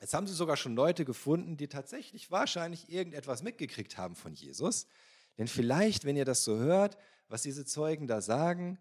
Jetzt 0.00 0.14
haben 0.14 0.26
sie 0.26 0.34
sogar 0.34 0.56
schon 0.56 0.76
Leute 0.76 1.04
gefunden, 1.04 1.56
die 1.56 1.68
tatsächlich 1.68 2.30
wahrscheinlich 2.30 2.88
irgendetwas 2.88 3.42
mitgekriegt 3.42 3.98
haben 3.98 4.14
von 4.14 4.32
Jesus. 4.32 4.86
Denn 5.38 5.48
vielleicht, 5.48 6.04
wenn 6.04 6.16
ihr 6.16 6.24
das 6.24 6.44
so 6.44 6.56
hört, 6.56 6.96
was 7.28 7.42
diese 7.42 7.64
Zeugen 7.64 8.06
da 8.06 8.20
sagen, 8.20 8.78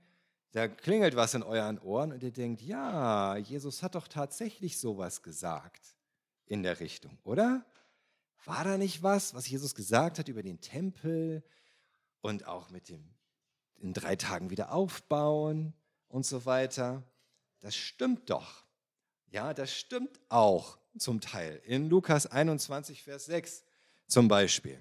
da 0.51 0.67
klingelt 0.67 1.15
was 1.15 1.33
in 1.33 1.43
euren 1.43 1.79
Ohren 1.79 2.11
und 2.11 2.23
ihr 2.23 2.31
denkt, 2.31 2.61
ja, 2.61 3.35
Jesus 3.37 3.83
hat 3.83 3.95
doch 3.95 4.07
tatsächlich 4.07 4.79
sowas 4.79 5.21
gesagt 5.21 5.95
in 6.45 6.63
der 6.63 6.79
Richtung, 6.79 7.17
oder? 7.23 7.65
War 8.45 8.63
da 8.63 8.77
nicht 8.77 9.03
was, 9.03 9.33
was 9.33 9.49
Jesus 9.49 9.75
gesagt 9.75 10.19
hat 10.19 10.29
über 10.29 10.41
den 10.41 10.61
Tempel 10.61 11.43
und 12.21 12.47
auch 12.47 12.69
mit 12.69 12.89
dem 12.89 13.03
in 13.75 13.93
drei 13.93 14.15
Tagen 14.15 14.49
wieder 14.49 14.71
aufbauen 14.71 15.73
und 16.07 16.25
so 16.25 16.45
weiter? 16.45 17.03
Das 17.59 17.75
stimmt 17.75 18.29
doch. 18.29 18.65
Ja, 19.29 19.53
das 19.53 19.73
stimmt 19.73 20.19
auch 20.29 20.77
zum 20.97 21.21
Teil. 21.21 21.61
In 21.65 21.89
Lukas 21.89 22.27
21, 22.27 23.03
Vers 23.03 23.25
6 23.25 23.63
zum 24.07 24.27
Beispiel. 24.27 24.79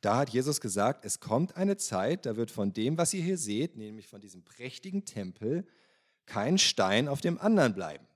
Da 0.00 0.16
hat 0.16 0.30
Jesus 0.30 0.60
gesagt, 0.60 1.04
es 1.04 1.18
kommt 1.18 1.56
eine 1.56 1.76
Zeit, 1.76 2.26
da 2.26 2.36
wird 2.36 2.50
von 2.50 2.72
dem, 2.72 2.98
was 2.98 3.12
ihr 3.14 3.22
hier 3.22 3.38
seht, 3.38 3.76
nämlich 3.76 4.06
von 4.06 4.20
diesem 4.20 4.44
prächtigen 4.44 5.04
Tempel, 5.04 5.66
kein 6.26 6.58
Stein 6.58 7.08
auf 7.08 7.20
dem 7.20 7.38
anderen 7.38 7.74
bleiben. 7.74 8.06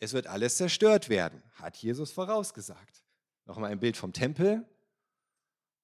Es 0.00 0.12
wird 0.12 0.26
alles 0.26 0.56
zerstört 0.56 1.08
werden, 1.08 1.42
hat 1.52 1.76
Jesus 1.76 2.12
vorausgesagt. 2.12 3.02
Nochmal 3.46 3.70
ein 3.70 3.80
Bild 3.80 3.96
vom 3.96 4.12
Tempel, 4.12 4.66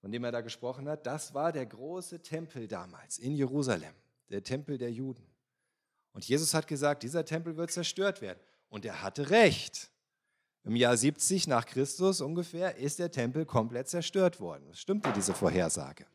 von 0.00 0.12
dem 0.12 0.24
er 0.24 0.32
da 0.32 0.42
gesprochen 0.42 0.88
hat. 0.88 1.06
Das 1.06 1.32
war 1.32 1.52
der 1.52 1.64
große 1.64 2.20
Tempel 2.20 2.68
damals 2.68 3.18
in 3.18 3.34
Jerusalem, 3.34 3.94
der 4.28 4.42
Tempel 4.42 4.76
der 4.76 4.92
Juden. 4.92 5.26
Und 6.14 6.26
Jesus 6.26 6.54
hat 6.54 6.66
gesagt, 6.66 7.02
dieser 7.02 7.24
Tempel 7.24 7.56
wird 7.56 7.70
zerstört 7.70 8.22
werden. 8.22 8.38
Und 8.70 8.84
er 8.84 9.02
hatte 9.02 9.30
recht. 9.30 9.90
Im 10.62 10.76
Jahr 10.76 10.96
70 10.96 11.46
nach 11.48 11.66
Christus 11.66 12.22
ungefähr 12.22 12.76
ist 12.76 12.98
der 12.98 13.10
Tempel 13.10 13.44
komplett 13.44 13.88
zerstört 13.88 14.40
worden. 14.40 14.64
Das 14.68 14.80
stimmte 14.80 15.12
diese 15.12 15.34
Vorhersage. 15.34 16.06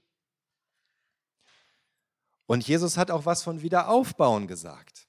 Und 2.48 2.68
Jesus 2.68 2.98
hat 2.98 3.12
auch 3.12 3.26
was 3.26 3.44
von 3.44 3.62
Wiederaufbauen 3.62 4.48
gesagt. 4.48 5.08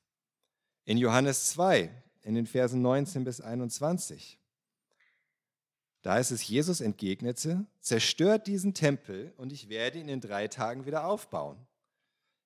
In 0.85 0.99
Johannes 0.99 1.47
2, 1.47 1.91
in 2.23 2.35
den 2.35 2.47
Versen 2.47 2.83
19 2.83 3.25
bis 3.25 3.41
21. 3.41 4.39
Da 6.03 6.19
ist 6.19 6.33
es, 6.33 6.47
Jesus 6.47 6.81
entgegnete, 6.81 7.65
zerstört 7.81 8.47
diesen 8.47 8.75
Tempel 8.75 9.33
und 9.37 9.53
ich 9.53 9.69
werde 9.69 9.99
ihn 9.99 10.09
in 10.09 10.21
drei 10.21 10.49
Tagen 10.49 10.85
wieder 10.85 11.07
aufbauen. 11.07 11.67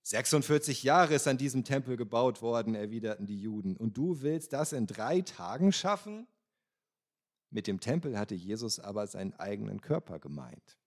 46 0.04 0.82
Jahre 0.82 1.14
ist 1.14 1.26
an 1.26 1.38
diesem 1.38 1.64
Tempel 1.64 1.96
gebaut 1.96 2.42
worden, 2.42 2.74
erwiderten 2.74 3.26
die 3.26 3.40
Juden. 3.40 3.74
Und 3.74 3.96
du 3.96 4.20
willst 4.20 4.52
das 4.52 4.74
in 4.74 4.86
drei 4.86 5.22
Tagen 5.22 5.72
schaffen? 5.72 6.26
Mit 7.50 7.66
dem 7.66 7.80
Tempel 7.80 8.18
hatte 8.18 8.34
Jesus 8.34 8.78
aber 8.78 9.06
seinen 9.06 9.32
eigenen 9.34 9.80
Körper 9.80 10.18
gemeint. 10.18 10.78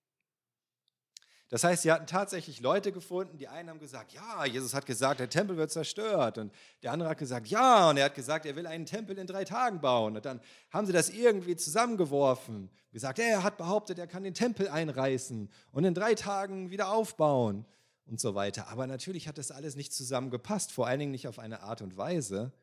Das 1.50 1.64
heißt, 1.64 1.82
sie 1.82 1.92
hatten 1.92 2.06
tatsächlich 2.06 2.60
Leute 2.60 2.92
gefunden, 2.92 3.38
die 3.38 3.48
einen 3.48 3.70
haben 3.70 3.80
gesagt, 3.80 4.12
ja, 4.12 4.46
Jesus 4.46 4.76
hat 4.76 4.86
gesagt, 4.86 5.20
der 5.20 5.30
Tempel 5.30 5.58
wird 5.58 5.72
zerstört. 5.72 6.38
Und 6.38 6.54
der 6.84 6.92
andere 6.92 7.10
hat 7.10 7.18
gesagt, 7.18 7.48
ja, 7.48 7.90
und 7.90 7.98
er 7.98 8.06
hat 8.06 8.16
gesagt, 8.16 8.46
er 8.46 8.56
will 8.56 8.68
einen 8.68 8.86
Tempel 8.86 9.18
in 9.18 9.26
drei 9.26 9.46
Tagen 9.46 9.82
bauen. 9.82 10.16
Und 10.16 10.26
dann 10.26 10.42
haben 10.70 10.86
sie 10.86 10.94
das 10.94 11.10
irgendwie 11.10 11.56
zusammengeworfen, 11.56 12.70
gesagt, 12.92 13.18
er 13.18 13.42
hat 13.42 13.58
behauptet, 13.58 13.98
er 13.98 14.08
kann 14.08 14.24
den 14.24 14.36
Tempel 14.36 14.68
einreißen 14.68 15.50
und 15.72 15.84
in 15.86 15.96
drei 15.96 16.14
Tagen 16.14 16.70
wieder 16.70 16.90
aufbauen 16.90 17.66
und 18.08 18.20
so 18.20 18.36
weiter. 18.36 18.70
Aber 18.70 18.88
natürlich 18.88 19.28
hat 19.28 19.38
das 19.38 19.52
alles 19.52 19.76
nicht 19.76 19.94
zusammengepasst, 19.94 20.72
vor 20.72 20.88
allen 20.88 21.00
Dingen 21.00 21.12
nicht 21.12 21.28
auf 21.28 21.40
eine 21.40 21.62
Art 21.62 21.82
und 21.82 21.98
Weise, 21.98 22.54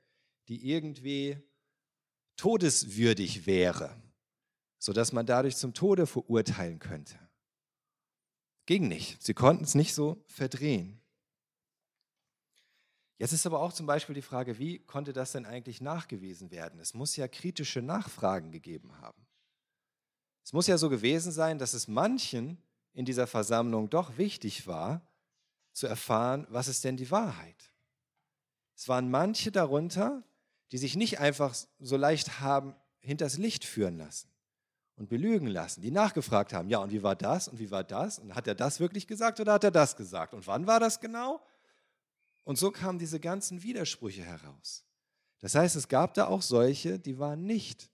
die 0.49 0.71
irgendwie 0.71 1.39
todeswürdig 2.37 3.47
wäre, 3.47 3.95
sodass 4.79 5.13
man 5.13 5.27
dadurch 5.27 5.57
zum 5.57 5.75
Tode 5.75 6.07
verurteilen 6.07 6.79
könnte. 6.79 7.19
Ging 8.67 8.89
nicht. 8.89 9.23
Sie 9.23 9.35
konnten 9.35 9.65
es 9.65 9.75
nicht 9.75 9.95
so 9.95 10.25
verdrehen. 10.27 11.01
Jetzt 13.19 13.33
ist 13.33 13.47
aber 13.47 13.61
auch 13.61 13.73
zum 13.73 13.87
Beispiel 13.87 14.15
die 14.15 14.23
Frage, 14.23 14.59
wie 14.59 14.81
konnte 14.81 15.13
das 15.13 15.33
denn 15.33 15.47
eigentlich 15.47 15.81
nachgewiesen 15.81 16.51
werden? 16.51 16.81
Es 16.81 16.95
muss 16.95 17.15
ja 17.17 17.29
kritische 17.29 17.81
Nachfragen 17.81 18.51
gegeben 18.51 19.01
haben. 19.01 19.25
Es 20.43 20.53
muss 20.53 20.67
ja 20.67 20.77
so 20.77 20.91
gewesen 20.91 21.33
sein, 21.33 21.59
dass 21.59 21.75
es 21.75 21.89
manchen 21.89 22.59
in 22.93 23.05
dieser 23.05 23.27
Versammlung 23.27 23.89
doch 23.89 24.19
wichtig 24.19 24.67
war, 24.67 25.07
zu 25.75 25.87
erfahren, 25.87 26.47
was 26.49 26.69
ist 26.69 26.85
denn 26.85 26.97
die 26.97 27.11
Wahrheit. 27.11 27.71
Es 28.77 28.89
waren 28.89 29.11
manche 29.11 29.53
darunter, 29.53 30.25
die 30.73 30.79
sich 30.79 30.97
nicht 30.97 31.21
einfach 31.21 31.55
so 31.79 31.97
leicht 31.97 32.41
haben 32.41 32.75
hinters 33.01 33.37
Licht 33.37 33.65
führen 33.65 33.99
lassen 33.99 34.31
und 34.97 35.09
belügen 35.09 35.49
lassen, 35.49 35.83
die 35.83 35.91
nachgefragt 35.91 36.53
haben, 36.53 36.69
ja, 36.69 36.79
und 36.79 36.91
wie 36.91 37.03
war 37.03 37.17
das 37.17 37.49
und 37.49 37.59
wie 37.59 37.71
war 37.71 37.85
das 37.85 38.19
und 38.19 38.35
hat 38.35 38.47
er 38.47 38.55
das 38.55 38.81
wirklich 38.81 39.07
gesagt 39.07 39.41
oder 39.41 39.53
hat 39.53 39.65
er 39.65 39.71
das 39.71 39.97
gesagt 39.97 40.33
und 40.33 40.47
wann 40.47 40.67
war 40.67 40.81
das 40.81 41.01
genau? 41.01 41.45
Und 42.45 42.59
so 42.59 42.71
kamen 42.71 42.99
diese 42.99 43.21
ganzen 43.21 43.63
Widersprüche 43.63 44.23
heraus. 44.23 44.85
Das 45.41 45.55
heißt, 45.55 45.77
es 45.77 45.89
gab 45.89 46.15
da 46.15 46.27
auch 46.27 46.43
solche, 46.43 46.99
die 46.99 47.19
waren 47.19 47.45
nicht 47.45 47.91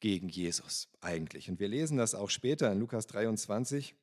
gegen 0.00 0.28
Jesus 0.28 0.88
eigentlich. 1.00 1.48
Und 1.48 1.60
wir 1.60 1.68
lesen 1.68 1.96
das 1.96 2.14
auch 2.14 2.30
später 2.30 2.70
in 2.72 2.80
Lukas 2.80 3.06
23 3.06 3.94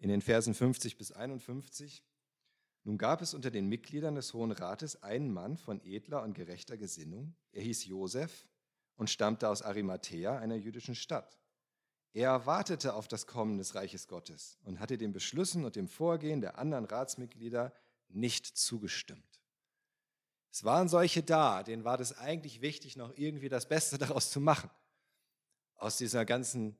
in 0.00 0.08
den 0.08 0.22
Versen 0.22 0.54
50 0.54 0.98
bis 0.98 1.12
51. 1.12 2.02
Nun 2.84 2.98
gab 2.98 3.20
es 3.20 3.34
unter 3.34 3.50
den 3.50 3.68
Mitgliedern 3.68 4.14
des 4.14 4.32
Hohen 4.32 4.50
Rates 4.50 5.02
einen 5.02 5.32
Mann 5.32 5.58
von 5.58 5.80
edler 5.84 6.22
und 6.22 6.34
gerechter 6.34 6.78
Gesinnung. 6.78 7.36
Er 7.52 7.62
hieß 7.62 7.84
Josef 7.84 8.48
und 8.96 9.10
stammte 9.10 9.48
aus 9.48 9.62
Arimathea, 9.62 10.38
einer 10.38 10.56
jüdischen 10.56 10.94
Stadt. 10.94 11.38
Er 12.12 12.46
wartete 12.46 12.94
auf 12.94 13.06
das 13.06 13.26
Kommen 13.26 13.58
des 13.58 13.74
Reiches 13.74 14.08
Gottes 14.08 14.58
und 14.64 14.80
hatte 14.80 14.98
den 14.98 15.12
Beschlüssen 15.12 15.64
und 15.64 15.76
dem 15.76 15.86
Vorgehen 15.86 16.40
der 16.40 16.58
anderen 16.58 16.86
Ratsmitglieder 16.86 17.72
nicht 18.08 18.46
zugestimmt. 18.46 19.40
Es 20.50 20.64
waren 20.64 20.88
solche 20.88 21.22
da, 21.22 21.62
denen 21.62 21.84
war 21.84 21.96
das 21.96 22.18
eigentlich 22.18 22.62
wichtig, 22.62 22.96
noch 22.96 23.16
irgendwie 23.16 23.48
das 23.48 23.68
Beste 23.68 23.98
daraus 23.98 24.30
zu 24.30 24.40
machen. 24.40 24.70
Aus 25.76 25.98
dieser 25.98 26.24
ganzen 26.24 26.76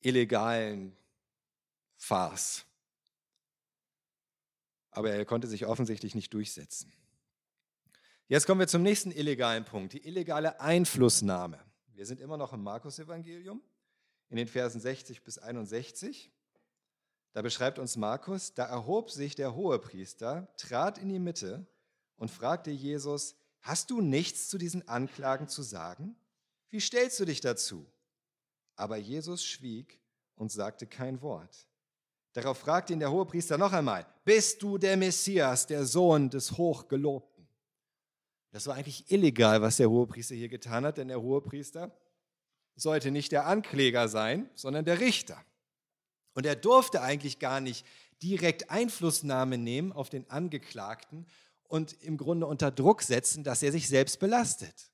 illegalen 0.00 0.96
Farce. 2.00 2.64
Aber 4.90 5.12
er 5.12 5.24
konnte 5.26 5.46
sich 5.46 5.66
offensichtlich 5.66 6.14
nicht 6.14 6.32
durchsetzen. 6.32 6.92
Jetzt 8.26 8.46
kommen 8.46 8.58
wir 8.58 8.68
zum 8.68 8.82
nächsten 8.82 9.12
illegalen 9.12 9.64
Punkt, 9.64 9.92
die 9.92 10.06
illegale 10.06 10.60
Einflussnahme. 10.60 11.62
Wir 11.92 12.06
sind 12.06 12.20
immer 12.20 12.38
noch 12.38 12.52
im 12.52 12.62
Markus-Evangelium, 12.62 13.62
in 14.30 14.36
den 14.36 14.48
Versen 14.48 14.80
60 14.80 15.22
bis 15.22 15.38
61. 15.38 16.32
Da 17.32 17.42
beschreibt 17.42 17.78
uns 17.78 17.96
Markus, 17.96 18.54
da 18.54 18.64
erhob 18.64 19.10
sich 19.10 19.34
der 19.34 19.54
Hohepriester, 19.54 20.48
trat 20.56 20.96
in 20.96 21.10
die 21.10 21.18
Mitte 21.18 21.66
und 22.16 22.30
fragte 22.30 22.70
Jesus, 22.70 23.36
hast 23.60 23.90
du 23.90 24.00
nichts 24.00 24.48
zu 24.48 24.56
diesen 24.56 24.88
Anklagen 24.88 25.48
zu 25.48 25.62
sagen? 25.62 26.16
Wie 26.70 26.80
stellst 26.80 27.20
du 27.20 27.26
dich 27.26 27.40
dazu? 27.40 27.86
Aber 28.74 28.96
Jesus 28.96 29.44
schwieg 29.44 30.00
und 30.34 30.50
sagte 30.50 30.86
kein 30.86 31.20
Wort. 31.20 31.66
Darauf 32.32 32.58
fragte 32.58 32.92
ihn 32.92 33.00
der 33.00 33.10
Hohepriester 33.10 33.58
noch 33.58 33.72
einmal, 33.72 34.06
bist 34.24 34.62
du 34.62 34.78
der 34.78 34.96
Messias, 34.96 35.66
der 35.66 35.84
Sohn 35.84 36.30
des 36.30 36.52
Hochgelobten? 36.52 37.48
Das 38.52 38.66
war 38.66 38.76
eigentlich 38.76 39.10
illegal, 39.10 39.62
was 39.62 39.76
der 39.76 39.90
Hohepriester 39.90 40.34
hier 40.34 40.48
getan 40.48 40.84
hat, 40.84 40.98
denn 40.98 41.08
der 41.08 41.20
Hohepriester 41.20 41.96
sollte 42.76 43.10
nicht 43.10 43.32
der 43.32 43.46
Ankläger 43.46 44.08
sein, 44.08 44.48
sondern 44.54 44.84
der 44.84 45.00
Richter. 45.00 45.44
Und 46.34 46.46
er 46.46 46.56
durfte 46.56 47.02
eigentlich 47.02 47.38
gar 47.38 47.60
nicht 47.60 47.86
direkt 48.22 48.70
Einflussnahme 48.70 49.58
nehmen 49.58 49.92
auf 49.92 50.10
den 50.10 50.28
Angeklagten 50.30 51.26
und 51.64 51.92
im 52.02 52.16
Grunde 52.16 52.46
unter 52.46 52.70
Druck 52.70 53.02
setzen, 53.02 53.44
dass 53.44 53.62
er 53.62 53.72
sich 53.72 53.88
selbst 53.88 54.18
belastet. 54.18 54.90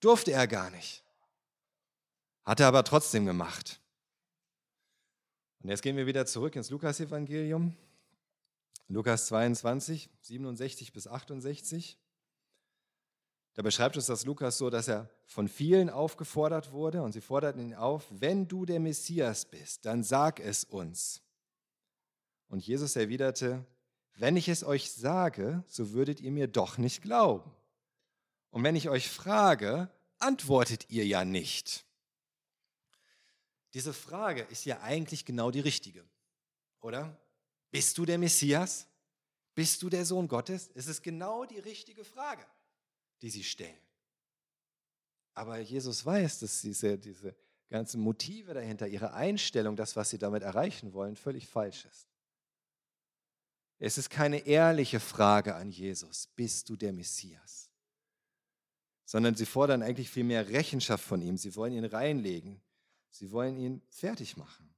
Durfte 0.00 0.32
er 0.32 0.46
gar 0.46 0.70
nicht. 0.70 1.02
Hat 2.44 2.60
er 2.60 2.66
aber 2.68 2.84
trotzdem 2.84 3.24
gemacht. 3.24 3.80
Und 5.64 5.70
jetzt 5.70 5.80
gehen 5.80 5.96
wir 5.96 6.06
wieder 6.06 6.26
zurück 6.26 6.56
ins 6.56 6.68
Lukas-Evangelium. 6.68 7.74
Lukas 8.88 9.28
22, 9.28 10.10
67 10.20 10.92
bis 10.92 11.08
68. 11.08 11.98
Da 13.54 13.62
beschreibt 13.62 13.96
uns 13.96 14.04
das 14.04 14.26
Lukas 14.26 14.58
so, 14.58 14.68
dass 14.68 14.88
er 14.88 15.08
von 15.24 15.48
vielen 15.48 15.88
aufgefordert 15.88 16.72
wurde 16.72 17.00
und 17.00 17.12
sie 17.12 17.22
forderten 17.22 17.62
ihn 17.62 17.74
auf, 17.74 18.04
wenn 18.10 18.46
du 18.46 18.66
der 18.66 18.78
Messias 18.78 19.46
bist, 19.46 19.86
dann 19.86 20.04
sag 20.04 20.38
es 20.38 20.64
uns. 20.64 21.22
Und 22.48 22.66
Jesus 22.66 22.94
erwiderte, 22.94 23.64
wenn 24.16 24.36
ich 24.36 24.50
es 24.50 24.64
euch 24.64 24.92
sage, 24.92 25.64
so 25.66 25.92
würdet 25.92 26.20
ihr 26.20 26.30
mir 26.30 26.46
doch 26.46 26.76
nicht 26.76 27.00
glauben. 27.00 27.50
Und 28.50 28.64
wenn 28.64 28.76
ich 28.76 28.90
euch 28.90 29.08
frage, 29.08 29.88
antwortet 30.18 30.90
ihr 30.90 31.06
ja 31.06 31.24
nicht. 31.24 31.83
Diese 33.74 33.92
Frage 33.92 34.42
ist 34.42 34.64
ja 34.64 34.80
eigentlich 34.80 35.24
genau 35.24 35.50
die 35.50 35.60
richtige, 35.60 36.04
oder? 36.80 37.16
Bist 37.72 37.98
du 37.98 38.04
der 38.04 38.18
Messias? 38.18 38.86
Bist 39.54 39.82
du 39.82 39.90
der 39.90 40.04
Sohn 40.04 40.28
Gottes? 40.28 40.70
Es 40.74 40.86
ist 40.86 41.02
genau 41.02 41.44
die 41.44 41.58
richtige 41.58 42.04
Frage, 42.04 42.46
die 43.20 43.30
sie 43.30 43.42
stellen. 43.42 43.76
Aber 45.34 45.58
Jesus 45.58 46.06
weiß, 46.06 46.38
dass 46.38 46.60
diese, 46.62 46.96
diese 46.96 47.34
ganzen 47.68 48.00
Motive 48.00 48.54
dahinter, 48.54 48.86
ihre 48.86 49.12
Einstellung, 49.14 49.74
das, 49.74 49.96
was 49.96 50.10
sie 50.10 50.18
damit 50.18 50.44
erreichen 50.44 50.92
wollen, 50.92 51.16
völlig 51.16 51.48
falsch 51.48 51.84
ist. 51.86 52.06
Es 53.80 53.98
ist 53.98 54.08
keine 54.08 54.46
ehrliche 54.46 55.00
Frage 55.00 55.56
an 55.56 55.70
Jesus, 55.70 56.28
bist 56.36 56.68
du 56.68 56.76
der 56.76 56.92
Messias? 56.92 57.70
Sondern 59.04 59.34
sie 59.34 59.46
fordern 59.46 59.82
eigentlich 59.82 60.10
viel 60.10 60.24
mehr 60.24 60.48
Rechenschaft 60.48 61.04
von 61.04 61.20
ihm. 61.20 61.36
Sie 61.36 61.56
wollen 61.56 61.74
ihn 61.74 61.84
reinlegen. 61.84 62.62
Sie 63.14 63.30
wollen 63.30 63.56
ihn 63.56 63.80
fertig 63.90 64.36
machen. 64.36 64.74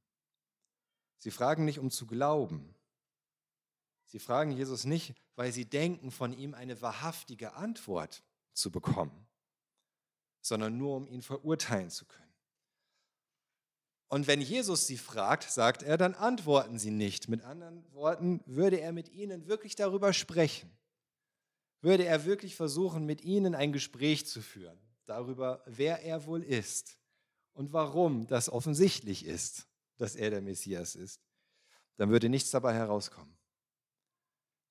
Sie 1.17 1.31
fragen 1.31 1.65
nicht, 1.65 1.79
um 1.79 1.91
zu 1.91 2.07
glauben. 2.07 2.75
Sie 4.05 4.19
fragen 4.19 4.51
Jesus 4.51 4.85
nicht, 4.85 5.15
weil 5.37 5.53
sie 5.53 5.65
denken, 5.65 6.11
von 6.11 6.35
ihm 6.35 6.53
eine 6.53 6.83
wahrhaftige 6.83 7.55
Antwort 7.55 8.23
zu 8.53 8.71
bekommen, 8.71 9.27
sondern 10.43 10.77
nur, 10.77 10.97
um 10.97 11.09
ihn 11.09 11.23
verurteilen 11.23 11.89
zu 11.89 12.05
können. 12.05 12.35
Und 14.09 14.27
wenn 14.27 14.43
Jesus 14.43 14.87
sie 14.87 14.99
fragt, 14.99 15.51
sagt 15.51 15.83
er, 15.83 15.97
dann 15.97 16.13
antworten 16.13 16.79
sie 16.79 16.91
nicht. 16.91 17.31
Mit 17.31 17.43
anderen 17.43 17.91
Worten, 17.95 18.43
würde 18.45 18.81
er 18.81 18.93
mit 18.93 19.09
ihnen 19.09 19.47
wirklich 19.47 19.77
darüber 19.77 20.13
sprechen? 20.13 20.71
Würde 21.81 22.05
er 22.05 22.27
wirklich 22.27 22.55
versuchen, 22.55 23.07
mit 23.07 23.23
ihnen 23.23 23.55
ein 23.55 23.73
Gespräch 23.73 24.27
zu 24.27 24.43
führen, 24.43 24.79
darüber, 25.07 25.63
wer 25.65 26.03
er 26.05 26.27
wohl 26.27 26.43
ist? 26.43 26.99
Und 27.57 27.73
warum 27.73 28.27
das 28.27 28.51
offensichtlich 28.51 29.25
ist, 29.25 29.67
dass 29.97 30.15
er 30.15 30.29
der 30.29 30.43
Messias 30.43 30.95
ist, 30.95 31.23
dann 31.97 32.11
würde 32.11 32.29
nichts 32.29 32.51
dabei 32.51 32.75
herauskommen. 32.75 33.35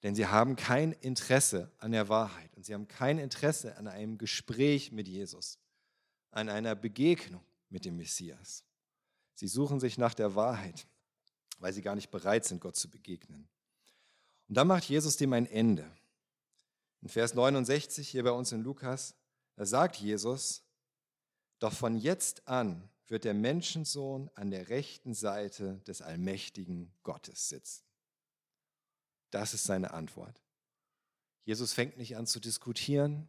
Denn 0.04 0.14
sie 0.14 0.28
haben 0.28 0.56
kein 0.56 0.92
Interesse 0.92 1.72
an 1.80 1.92
der 1.92 2.10
Wahrheit 2.10 2.56
und 2.56 2.64
sie 2.64 2.76
haben 2.76 2.88
kein 2.88 3.18
Interesse 3.18 3.76
an 3.78 3.88
einem 3.88 4.20
Gespräch 4.20 4.92
mit 4.92 5.08
Jesus, 5.08 5.58
an 6.30 6.48
einer 6.48 6.76
Begegnung 6.76 7.44
mit 7.70 7.86
dem 7.86 7.98
Messias. 7.98 8.64
Sie 9.34 9.48
suchen 9.48 9.80
sich 9.80 9.98
nach 9.98 10.14
der 10.14 10.36
Wahrheit, 10.36 10.86
weil 11.58 11.74
sie 11.74 11.82
gar 11.82 11.96
nicht 11.96 12.12
bereit 12.12 12.46
sind, 12.46 12.62
Gott 12.62 12.76
zu 12.76 12.88
begegnen. 12.88 13.50
Und 14.48 14.56
dann 14.58 14.68
macht 14.68 14.84
Jesus 14.84 15.18
dem 15.18 15.34
ein 15.34 15.48
Ende. 15.48 15.90
In 17.02 17.10
Vers 17.10 17.34
69 17.34 18.08
hier 18.08 18.24
bei 18.24 18.32
uns 18.32 18.52
in 18.52 18.62
Lukas, 18.62 19.16
da 19.56 19.66
sagt 19.66 19.96
Jesus, 19.96 20.65
doch 21.60 21.74
von 21.74 21.96
jetzt 21.96 22.48
an 22.48 22.90
wird 23.08 23.24
der 23.24 23.34
Menschensohn 23.34 24.30
an 24.36 24.52
der 24.52 24.70
rechten 24.70 25.14
Seite 25.14 25.82
des 25.88 26.02
allmächtigen 26.02 26.92
Gottes 27.04 27.50
sitzen. 27.50 27.84
Das 29.30 29.54
ist 29.54 29.66
seine 29.66 29.94
Antwort. 29.94 30.42
Jesus 31.44 31.74
fängt 31.74 31.98
nicht 31.98 32.18
an 32.18 32.26
zu 32.26 32.40
diskutieren. 32.40 33.28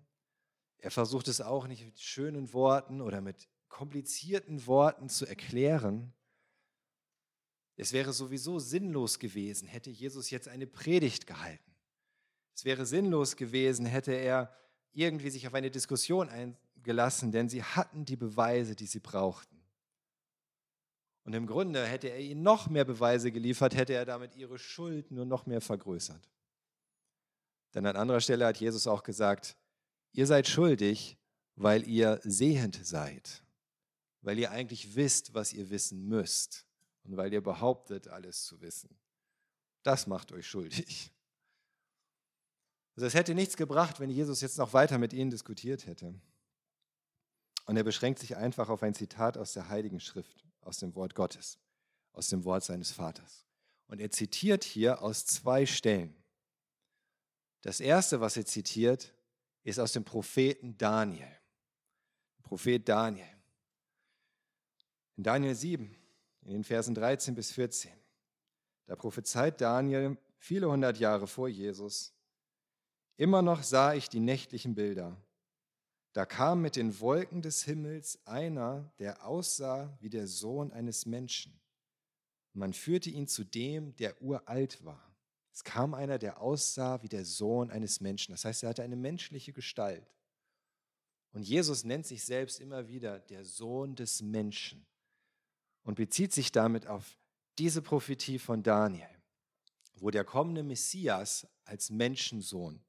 Er 0.79 0.91
versucht 0.91 1.29
es 1.29 1.41
auch 1.41 1.67
nicht 1.67 1.85
mit 1.85 2.01
schönen 2.01 2.53
Worten 2.53 3.01
oder 3.01 3.21
mit 3.21 3.49
komplizierten 3.69 4.67
Worten 4.67 5.09
zu 5.09 5.27
erklären. 5.27 6.15
Es 7.77 7.93
wäre 7.93 8.15
sowieso 8.15 8.59
sinnlos 8.59 9.19
gewesen, 9.19 9.69
hätte 9.69 9.91
Jesus 9.91 10.31
jetzt 10.31 10.49
eine 10.49 10.67
Predigt 10.67 11.27
gehalten. 11.27 11.75
Es 12.55 12.65
wäre 12.65 12.87
sinnlos 12.87 13.37
gewesen, 13.37 13.85
hätte 13.85 14.12
er 14.12 14.57
irgendwie 14.93 15.29
sich 15.29 15.47
auf 15.47 15.53
eine 15.53 15.71
Diskussion 15.71 16.31
eingelassen, 16.87 17.33
denn 17.33 17.49
sie 17.49 17.62
hatten 17.62 18.05
die 18.05 18.16
Beweise, 18.16 18.77
die 18.77 18.87
sie 18.87 19.01
brauchten. 19.01 19.57
Und 21.25 21.35
im 21.35 21.46
Grunde 21.46 21.85
hätte 21.85 22.09
er 22.09 22.20
ihnen 22.20 22.42
noch 22.42 22.68
mehr 22.68 22.85
Beweise 22.85 23.33
geliefert, 23.33 23.75
hätte 23.75 23.94
er 23.94 24.05
damit 24.05 24.37
ihre 24.37 24.59
Schuld 24.59 25.11
nur 25.11 25.25
noch 25.25 25.46
mehr 25.46 25.61
vergrößert. 25.61 26.31
Denn 27.75 27.85
an 27.85 27.96
anderer 27.96 28.20
Stelle 28.20 28.46
hat 28.46 28.59
Jesus 28.59 28.87
auch 28.87 29.03
gesagt, 29.03 29.57
ihr 30.12 30.27
seid 30.27 30.46
schuldig, 30.46 31.18
weil 31.57 31.87
ihr 31.88 32.20
sehend 32.22 32.79
seid, 32.87 33.42
weil 34.22 34.38
ihr 34.38 34.53
eigentlich 34.53 34.94
wisst, 34.94 35.35
was 35.35 35.53
ihr 35.53 35.68
wissen 35.70 36.07
müsst 36.07 36.64
und 37.03 37.16
weil 37.16 37.33
ihr 37.33 37.42
behauptet, 37.42 38.07
alles 38.09 38.44
zu 38.44 38.61
wissen. 38.61 38.96
Das 39.83 40.07
macht 40.07 40.31
euch 40.33 40.46
schuldig. 40.46 41.12
Also 42.94 43.07
es 43.07 43.14
hätte 43.14 43.35
nichts 43.35 43.57
gebracht, 43.57 43.99
wenn 44.01 44.11
Jesus 44.11 44.40
jetzt 44.40 44.59
noch 44.59 44.72
weiter 44.72 44.99
mit 44.99 45.12
ihnen 45.12 45.31
diskutiert 45.31 45.87
hätte. 45.87 46.14
Und 47.67 47.77
er 47.77 47.85
beschränkt 47.85 48.21
sich 48.21 48.37
einfach 48.37 48.69
auf 48.69 48.83
ein 48.83 48.95
Zitat 48.95 49.37
aus 49.37 49.53
der 49.53 49.69
Heiligen 49.69 50.01
Schrift, 50.01 50.45
aus 50.61 50.79
dem 50.79 50.95
Wort 50.95 51.15
Gottes, 51.15 51.59
aus 52.13 52.29
dem 52.29 52.45
Wort 52.45 52.65
seines 52.65 52.93
Vaters. 52.93 53.45
Und 53.89 54.01
er 54.01 54.11
zitiert 54.11 54.65
hier 54.65 55.03
aus 55.03 55.27
zwei 55.27 55.67
Stellen. 55.67 56.17
Das 57.63 57.81
erste, 57.81 58.21
was 58.21 58.37
er 58.37 58.47
zitiert, 58.47 59.13
ist 59.65 59.81
aus 59.81 59.93
dem 59.93 60.05
Propheten 60.05 60.79
Daniel. 60.79 61.29
Prophet 62.43 62.89
Daniel. 62.89 63.27
In 65.17 65.25
Daniel 65.25 65.55
7, 65.55 65.97
in 66.43 66.53
den 66.53 66.65
Versen 66.65 66.95
13 66.95 67.35
bis 67.35 67.51
14, 67.51 67.91
da 68.87 68.95
prophezeit 68.95 69.61
Daniel 69.61 70.17
viele 70.39 70.71
hundert 70.71 70.99
Jahre 70.99 71.27
vor 71.27 71.49
Jesus, 71.49 72.13
immer 73.17 73.43
noch 73.43 73.65
sah 73.65 73.95
ich 73.95 74.09
die 74.09 74.21
nächtlichen 74.21 74.77
Bilder. 74.77 75.17
Da 76.17 76.25
kam 76.25 76.63
mit 76.63 76.77
den 76.77 76.99
Wolken 77.01 77.43
des 77.43 77.65
Himmels 77.65 78.19
einer, 78.25 78.91
der 78.99 79.27
aussah 79.27 79.95
wie 80.01 80.09
der 80.09 80.27
Sohn 80.27 80.73
eines 80.73 81.05
Menschen. 81.05 81.61
Man 82.55 82.73
führte 82.73 83.11
ihn 83.11 83.29
zu 83.29 83.45
dem, 83.45 83.95
der 83.97 84.23
uralt 84.23 84.83
war. 84.83 85.15
Es 85.53 85.63
kam 85.63 85.93
einer, 85.93 86.19
der 86.19 86.41
aussah 86.41 87.03
wie 87.03 87.11
der 87.11 87.27
Sohn 87.27 87.71
eines 87.71 88.01
Menschen. 88.01 88.33
Das 88.33 88.47
heißt, 88.47 88.63
er 88.63 88.71
hatte 88.71 88.83
eine 88.83 88.97
menschliche 88.97 89.53
Gestalt. 89.53 90.11
Und 91.33 91.43
Jesus 91.43 91.85
nennt 91.85 92.07
sich 92.07 92.25
selbst 92.25 92.61
immer 92.61 92.89
wieder 92.89 93.19
der 93.19 93.45
Sohn 93.45 93.95
des 93.95 94.23
Menschen 94.23 94.87
und 95.83 95.97
bezieht 95.97 96.33
sich 96.33 96.51
damit 96.51 96.87
auf 96.87 97.19
diese 97.59 97.83
Prophetie 97.83 98.39
von 98.39 98.63
Daniel, 98.63 99.11
wo 99.97 100.11
der 100.11 100.25
kommende 100.25 100.63
Messias 100.63 101.47
als 101.67 101.91
Menschensohn 101.91 102.83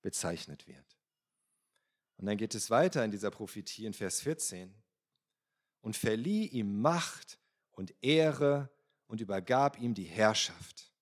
bezeichnet 0.00 0.66
wird. 0.66 0.99
Und 2.20 2.26
dann 2.26 2.36
geht 2.36 2.54
es 2.54 2.68
weiter 2.68 3.04
in 3.04 3.10
dieser 3.10 3.30
Prophetie 3.30 3.86
in 3.86 3.94
Vers 3.94 4.20
14 4.20 4.74
und 5.80 5.96
verlieh 5.96 6.46
ihm 6.46 6.80
Macht 6.80 7.38
und 7.72 7.94
Ehre 8.02 8.68
und 9.06 9.20
übergab 9.20 9.80
ihm 9.80 9.94
die 9.94 10.04
Herrschaft. 10.04 10.92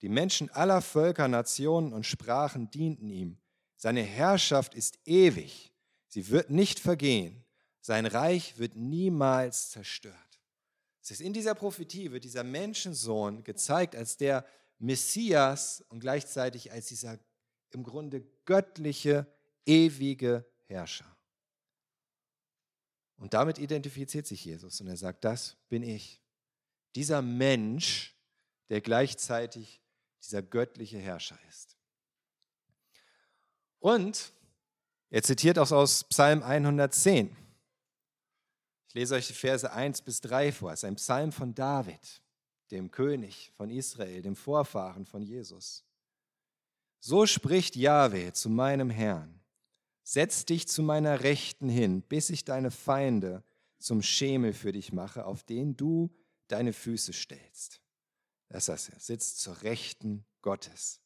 Die 0.00 0.08
Menschen 0.08 0.48
aller 0.50 0.80
Völker, 0.80 1.26
Nationen 1.26 1.92
und 1.92 2.06
Sprachen 2.06 2.70
dienten 2.70 3.10
ihm. 3.10 3.38
Seine 3.76 4.02
Herrschaft 4.02 4.74
ist 4.74 4.98
ewig 5.04 5.74
Sie 6.14 6.28
wird 6.28 6.48
nicht 6.48 6.78
vergehen. 6.78 7.44
Sein 7.80 8.06
Reich 8.06 8.56
wird 8.56 8.76
niemals 8.76 9.70
zerstört. 9.70 10.14
Es 11.02 11.10
ist 11.10 11.20
in 11.20 11.32
dieser 11.32 11.56
Prophetie 11.56 12.12
wird 12.12 12.22
dieser 12.22 12.44
Menschensohn 12.44 13.42
gezeigt 13.42 13.96
als 13.96 14.16
der 14.16 14.46
Messias 14.78 15.84
und 15.88 15.98
gleichzeitig 15.98 16.70
als 16.70 16.86
dieser 16.86 17.18
im 17.72 17.82
Grunde 17.82 18.24
göttliche, 18.44 19.26
ewige 19.66 20.44
Herrscher. 20.66 21.14
Und 23.16 23.34
damit 23.34 23.58
identifiziert 23.58 24.26
sich 24.26 24.44
Jesus 24.44 24.80
und 24.80 24.88
er 24.88 24.96
sagt, 24.96 25.24
das 25.24 25.56
bin 25.68 25.82
ich. 25.82 26.20
Dieser 26.94 27.22
Mensch, 27.22 28.14
der 28.68 28.80
gleichzeitig 28.80 29.80
dieser 30.22 30.42
göttliche 30.42 30.98
Herrscher 30.98 31.38
ist. 31.48 31.76
Und 33.78 34.32
er 35.10 35.22
zitiert 35.22 35.58
auch 35.58 35.70
aus 35.70 36.04
Psalm 36.04 36.42
110. 36.42 37.36
Ich 38.88 38.94
lese 38.94 39.14
euch 39.14 39.26
die 39.26 39.32
Verse 39.32 39.70
1 39.70 40.02
bis 40.02 40.20
3 40.20 40.52
vor. 40.52 40.72
Es 40.72 40.80
ist 40.80 40.84
ein 40.84 40.96
Psalm 40.96 41.32
von 41.32 41.54
David, 41.54 42.22
dem 42.70 42.90
König 42.90 43.52
von 43.56 43.70
Israel, 43.70 44.22
dem 44.22 44.36
Vorfahren 44.36 45.04
von 45.04 45.22
Jesus. 45.22 45.84
So 47.00 47.26
spricht 47.26 47.76
Jahwe 47.76 48.32
zu 48.32 48.48
meinem 48.48 48.88
Herrn. 48.90 49.43
Setz 50.04 50.44
dich 50.44 50.68
zu 50.68 50.82
meiner 50.82 51.22
Rechten 51.22 51.68
hin, 51.68 52.02
bis 52.02 52.28
ich 52.30 52.44
deine 52.44 52.70
Feinde 52.70 53.42
zum 53.78 54.02
Schemel 54.02 54.52
für 54.52 54.70
dich 54.70 54.92
mache, 54.92 55.24
auf 55.24 55.42
den 55.42 55.76
du 55.76 56.14
deine 56.48 56.74
Füße 56.74 57.12
stellst. 57.12 57.80
Das 58.50 58.68
heißt, 58.68 58.90
er 58.90 59.00
sitzt 59.00 59.40
zur 59.40 59.62
Rechten 59.62 60.24
Gottes. 60.42 61.00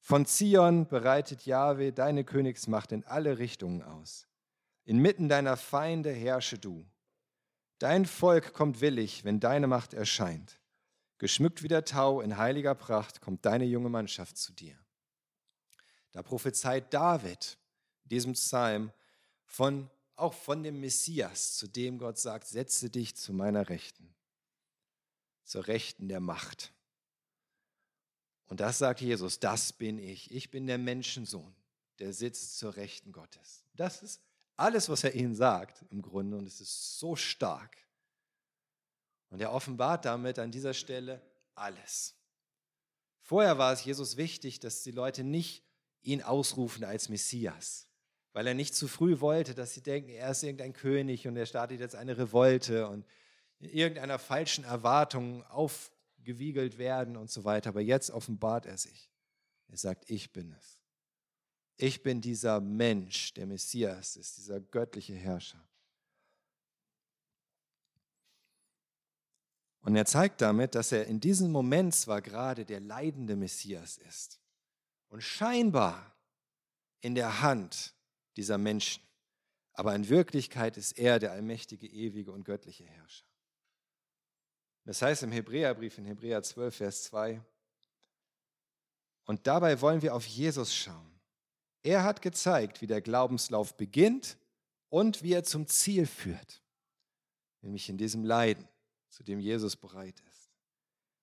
Von 0.00 0.26
Zion 0.26 0.88
bereitet 0.88 1.46
Jahwe 1.46 1.92
deine 1.92 2.24
Königsmacht 2.24 2.90
in 2.90 3.04
alle 3.04 3.38
Richtungen 3.38 3.82
aus. 3.82 4.26
Inmitten 4.84 5.28
deiner 5.28 5.56
Feinde 5.56 6.10
herrsche 6.10 6.58
du. 6.58 6.84
Dein 7.78 8.06
Volk 8.06 8.54
kommt 8.54 8.80
willig, 8.80 9.24
wenn 9.24 9.40
deine 9.40 9.66
Macht 9.66 9.94
erscheint. 9.94 10.60
Geschmückt 11.18 11.62
wie 11.62 11.68
der 11.68 11.84
Tau 11.84 12.20
in 12.20 12.36
heiliger 12.36 12.74
Pracht 12.74 13.20
kommt 13.20 13.44
deine 13.44 13.64
junge 13.64 13.90
Mannschaft 13.90 14.38
zu 14.38 14.52
dir. 14.52 14.76
Da 16.10 16.22
prophezeit 16.22 16.92
David 16.92 17.58
diesem 18.04 18.32
Psalm 18.34 18.92
von, 19.44 19.90
auch 20.16 20.34
von 20.34 20.62
dem 20.62 20.80
Messias, 20.80 21.56
zu 21.56 21.66
dem 21.66 21.98
Gott 21.98 22.18
sagt, 22.18 22.46
setze 22.46 22.90
dich 22.90 23.16
zu 23.16 23.32
meiner 23.32 23.68
Rechten, 23.68 24.14
zur 25.44 25.66
Rechten 25.66 26.08
der 26.08 26.20
Macht. 26.20 26.72
Und 28.46 28.60
das 28.60 28.78
sagt 28.78 29.00
Jesus, 29.00 29.40
das 29.40 29.72
bin 29.72 29.98
ich. 29.98 30.30
Ich 30.30 30.50
bin 30.50 30.66
der 30.66 30.78
Menschensohn, 30.78 31.54
der 31.98 32.12
sitzt 32.12 32.58
zur 32.58 32.76
Rechten 32.76 33.12
Gottes. 33.12 33.64
Das 33.74 34.02
ist 34.02 34.20
alles, 34.56 34.88
was 34.88 35.04
er 35.04 35.14
ihnen 35.14 35.34
sagt 35.34 35.84
im 35.90 36.02
Grunde 36.02 36.36
und 36.36 36.46
es 36.46 36.60
ist 36.60 36.98
so 36.98 37.16
stark. 37.16 37.76
Und 39.30 39.40
er 39.40 39.52
offenbart 39.52 40.04
damit 40.04 40.38
an 40.38 40.50
dieser 40.50 40.74
Stelle 40.74 41.22
alles. 41.54 42.14
Vorher 43.22 43.56
war 43.56 43.72
es 43.72 43.84
Jesus 43.84 44.16
wichtig, 44.16 44.60
dass 44.60 44.82
die 44.82 44.90
Leute 44.90 45.24
nicht 45.24 45.64
ihn 46.02 46.22
ausrufen 46.22 46.84
als 46.84 47.08
Messias, 47.08 47.86
weil 48.32 48.46
er 48.46 48.54
nicht 48.54 48.74
zu 48.74 48.88
früh 48.88 49.20
wollte, 49.20 49.54
dass 49.54 49.74
sie 49.74 49.82
denken, 49.82 50.10
er 50.10 50.30
ist 50.30 50.42
irgendein 50.42 50.72
König 50.72 51.26
und 51.28 51.36
er 51.36 51.46
startet 51.46 51.80
jetzt 51.80 51.94
eine 51.94 52.16
Revolte 52.16 52.88
und 52.88 53.04
in 53.58 53.70
irgendeiner 53.70 54.18
falschen 54.18 54.64
Erwartung 54.64 55.44
auf, 55.44 55.92
gewiegelt 56.24 56.78
werden 56.78 57.16
und 57.16 57.30
so 57.30 57.44
weiter. 57.44 57.70
Aber 57.70 57.80
jetzt 57.80 58.10
offenbart 58.10 58.66
er 58.66 58.78
sich. 58.78 59.10
Er 59.68 59.76
sagt, 59.76 60.08
ich 60.08 60.32
bin 60.32 60.52
es. 60.58 60.78
Ich 61.76 62.02
bin 62.02 62.20
dieser 62.20 62.60
Mensch, 62.60 63.34
der 63.34 63.46
Messias 63.46 64.16
ist, 64.16 64.38
dieser 64.38 64.60
göttliche 64.60 65.14
Herrscher. 65.14 65.62
Und 69.80 69.96
er 69.96 70.06
zeigt 70.06 70.40
damit, 70.40 70.74
dass 70.74 70.92
er 70.92 71.06
in 71.06 71.18
diesem 71.18 71.50
Moment 71.50 71.94
zwar 71.94 72.22
gerade 72.22 72.64
der 72.64 72.78
leidende 72.78 73.34
Messias 73.34 73.98
ist 73.98 74.40
und 75.08 75.22
scheinbar 75.22 76.14
in 77.00 77.16
der 77.16 77.42
Hand 77.42 77.94
dieser 78.36 78.58
Menschen, 78.58 79.02
aber 79.74 79.94
in 79.94 80.08
Wirklichkeit 80.08 80.76
ist 80.76 80.98
er 80.98 81.18
der 81.18 81.32
allmächtige, 81.32 81.86
ewige 81.86 82.32
und 82.32 82.44
göttliche 82.44 82.84
Herrscher. 82.84 83.26
Das 84.84 85.00
heißt 85.00 85.22
im 85.22 85.32
Hebräerbrief, 85.32 85.98
in 85.98 86.04
Hebräer 86.04 86.42
12, 86.42 86.76
Vers 86.76 87.04
2, 87.04 87.40
und 89.24 89.46
dabei 89.46 89.80
wollen 89.80 90.02
wir 90.02 90.14
auf 90.14 90.26
Jesus 90.26 90.74
schauen. 90.74 91.20
Er 91.82 92.04
hat 92.04 92.22
gezeigt, 92.22 92.80
wie 92.80 92.86
der 92.86 93.00
Glaubenslauf 93.00 93.76
beginnt 93.76 94.36
und 94.88 95.22
wie 95.22 95.32
er 95.32 95.44
zum 95.44 95.66
Ziel 95.66 96.06
führt, 96.06 96.62
nämlich 97.60 97.88
in 97.88 97.98
diesem 97.98 98.24
Leiden, 98.24 98.68
zu 99.08 99.22
dem 99.22 99.40
Jesus 99.40 99.76
bereit 99.76 100.20
ist. 100.30 100.50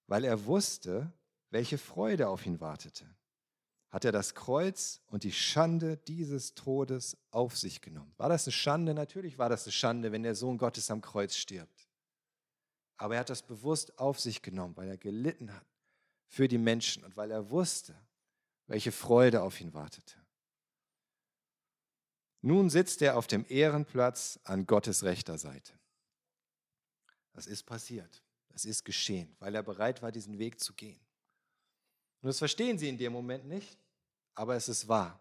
Weil 0.08 0.24
er 0.24 0.45
wusste, 0.45 1.12
welche 1.50 1.78
Freude 1.78 2.30
auf 2.30 2.45
ihn 2.45 2.60
wartete, 2.60 3.06
hat 3.89 4.06
er 4.06 4.12
das 4.12 4.36
Kreuz 4.36 5.02
und 5.08 5.23
die 5.23 5.32
Schande 5.32 5.97
dieses 5.97 6.54
Todes 6.54 7.17
auf 7.32 7.58
sich 7.58 7.82
genommen. 7.82 8.13
War 8.17 8.30
das 8.30 8.45
eine 8.45 8.52
Schande? 8.52 8.93
Natürlich 8.93 9.38
war 9.38 9.49
das 9.49 9.65
eine 9.65 9.71
Schande, 9.71 10.12
wenn 10.12 10.23
der 10.23 10.36
Sohn 10.36 10.58
Gottes 10.58 10.91
am 10.91 11.02
Kreuz 11.02 11.36
stirbt. 11.36 11.89
Aber 12.97 13.15
er 13.15 13.21
hat 13.21 13.30
das 13.30 13.41
bewusst 13.41 13.97
auf 13.97 14.19
sich 14.19 14.41
genommen, 14.41 14.75
weil 14.78 14.89
er 14.89 14.97
gelitten 14.97 15.54
hat 15.54 15.65
für 16.28 16.47
die 16.47 16.58
Menschen 16.58 17.04
und 17.04 17.17
weil 17.17 17.32
er 17.32 17.49
wusste, 17.49 17.95
welche 18.67 18.91
Freude 18.91 19.41
auf 19.41 19.60
ihn 19.60 19.73
wartete. 19.73 20.15
Nun 22.41 22.69
sitzt 22.69 23.02
er 23.02 23.17
auf 23.17 23.25
dem 23.25 23.45
Ehrenplatz 23.49 24.39
an 24.43 24.65
Gottes 24.65 25.04
rechter 25.04 25.38
Seite. 25.38 25.73
Das 27.34 27.47
ist 27.47 27.63
passiert. 27.63 28.21
Das 28.49 28.65
ist 28.65 28.84
geschehen, 28.84 29.36
weil 29.39 29.56
er 29.56 29.63
bereit 29.63 30.02
war, 30.02 30.12
diesen 30.12 30.38
Weg 30.38 30.60
zu 30.60 30.73
gehen. 30.73 30.99
Und 32.21 32.28
das 32.28 32.39
verstehen 32.39 32.78
sie 32.78 32.89
in 32.89 32.97
dem 32.97 33.13
Moment 33.13 33.45
nicht, 33.45 33.79
aber 34.39 34.56
es 34.56 34.69
ist 34.69 34.88
wahr. 34.88 35.19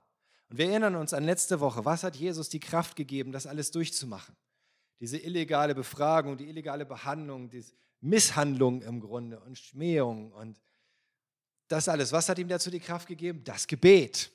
Und 0.48 0.58
wir 0.58 0.70
erinnern 0.70 0.94
uns 0.94 1.12
an 1.12 1.24
letzte 1.24 1.60
Woche. 1.60 1.84
Was 1.84 2.04
hat 2.04 2.16
Jesus 2.16 2.48
die 2.48 2.60
Kraft 2.60 2.96
gegeben, 2.96 3.32
das 3.32 3.46
alles 3.46 3.70
durchzumachen? 3.70 4.34
diese 5.00 5.18
illegale 5.18 5.74
Befragung, 5.74 6.36
die 6.36 6.48
illegale 6.48 6.84
Behandlung, 6.84 7.50
die 7.50 7.64
Misshandlung 8.00 8.82
im 8.82 9.00
Grunde 9.00 9.40
und 9.40 9.58
Schmähung 9.58 10.32
und 10.32 10.60
das 11.68 11.88
alles. 11.88 12.12
Was 12.12 12.28
hat 12.28 12.38
ihm 12.38 12.48
dazu 12.48 12.70
die 12.70 12.80
Kraft 12.80 13.06
gegeben? 13.06 13.44
Das 13.44 13.66
Gebet. 13.66 14.30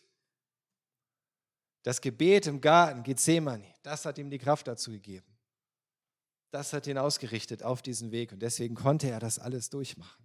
Das 1.82 2.00
Gebet 2.00 2.48
im 2.48 2.62
Garten 2.62 3.04
Gethsemane, 3.04 3.66
das 3.82 4.06
hat 4.06 4.18
ihm 4.18 4.30
die 4.30 4.38
Kraft 4.38 4.68
dazu 4.68 4.92
gegeben. 4.92 5.28
Das 6.52 6.72
hat 6.72 6.88
ihn 6.88 6.98
ausgerichtet 6.98 7.64
auf 7.64 7.82
diesen 7.82 8.12
Weg 8.12 8.32
und 8.32 8.40
deswegen 8.40 8.76
konnte 8.76 9.10
er 9.10 9.20
das 9.20 9.40
alles 9.40 9.70
durchmachen. 9.70 10.24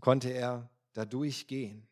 konnte 0.00 0.30
er 0.30 0.68
da 0.92 1.04
durchgehen. 1.04 1.86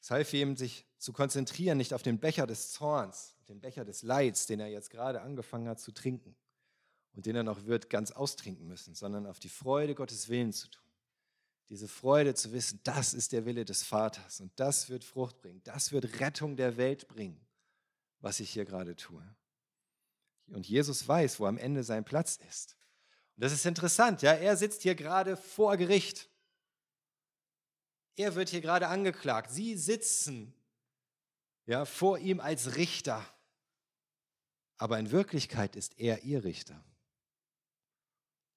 Es 0.00 0.10
half 0.10 0.32
ihm, 0.32 0.56
sich 0.56 0.86
zu 0.98 1.12
konzentrieren, 1.12 1.78
nicht 1.78 1.94
auf 1.94 2.02
den 2.02 2.18
Becher 2.18 2.46
des 2.46 2.72
Zorns, 2.72 3.36
den 3.48 3.60
Becher 3.60 3.84
des 3.84 4.02
Leids, 4.02 4.46
den 4.46 4.60
er 4.60 4.68
jetzt 4.68 4.90
gerade 4.90 5.20
angefangen 5.22 5.68
hat 5.68 5.80
zu 5.80 5.92
trinken. 5.92 6.36
und 7.12 7.26
den 7.26 7.36
er 7.36 7.42
noch 7.42 7.66
wird 7.66 7.90
ganz 7.90 8.12
austrinken 8.12 8.66
müssen, 8.66 8.94
sondern 8.94 9.26
auf 9.26 9.40
die 9.40 9.48
Freude 9.48 9.96
Gottes 9.96 10.28
Willen 10.28 10.52
zu 10.52 10.68
tun. 10.68 10.84
Diese 11.68 11.88
Freude 11.88 12.34
zu 12.34 12.52
wissen, 12.52 12.80
das 12.84 13.14
ist 13.14 13.32
der 13.32 13.44
Wille 13.44 13.64
des 13.64 13.82
Vaters 13.82 14.40
und 14.40 14.52
das 14.56 14.88
wird 14.88 15.04
Frucht 15.04 15.40
bringen, 15.42 15.60
das 15.64 15.90
wird 15.90 16.20
Rettung 16.20 16.56
der 16.56 16.76
Welt 16.76 17.08
bringen, 17.08 17.44
was 18.20 18.38
ich 18.40 18.50
hier 18.50 18.64
gerade 18.64 18.96
tue. 18.96 19.22
Und 20.46 20.68
Jesus 20.68 21.06
weiß, 21.06 21.40
wo 21.40 21.46
am 21.46 21.58
Ende 21.58 21.82
sein 21.82 22.04
Platz 22.04 22.38
ist. 22.48 22.76
Und 23.36 23.44
das 23.44 23.52
ist 23.52 23.66
interessant, 23.66 24.22
ja, 24.22 24.32
er 24.32 24.56
sitzt 24.56 24.82
hier 24.82 24.94
gerade 24.94 25.36
vor 25.36 25.76
Gericht. 25.76 26.29
Er 28.20 28.34
wird 28.34 28.50
hier 28.50 28.60
gerade 28.60 28.88
angeklagt. 28.88 29.50
Sie 29.50 29.78
sitzen 29.78 30.52
ja, 31.64 31.86
vor 31.86 32.18
ihm 32.18 32.38
als 32.38 32.76
Richter. 32.76 33.24
Aber 34.76 34.98
in 34.98 35.10
Wirklichkeit 35.10 35.74
ist 35.74 35.98
er 35.98 36.22
ihr 36.22 36.44
Richter. 36.44 36.84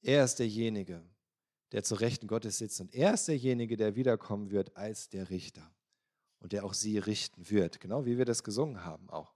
Er 0.02 0.26
ist 0.26 0.40
derjenige, 0.40 1.02
der 1.72 1.82
zur 1.86 2.02
Rechten 2.02 2.28
Gottes 2.28 2.58
sitzt. 2.58 2.82
Und 2.82 2.94
er 2.94 3.14
ist 3.14 3.30
derjenige, 3.30 3.78
der 3.78 3.96
wiederkommen 3.96 4.52
wird 4.52 4.76
als 4.76 5.08
der 5.08 5.30
Richter. 5.30 5.74
Und 6.40 6.52
der 6.52 6.66
auch 6.66 6.74
sie 6.74 6.98
richten 6.98 7.50
wird. 7.50 7.80
Genau 7.80 8.06
wie 8.06 8.18
wir 8.18 8.26
das 8.26 8.44
gesungen 8.44 8.84
haben 8.84 9.10
auch. 9.10 9.34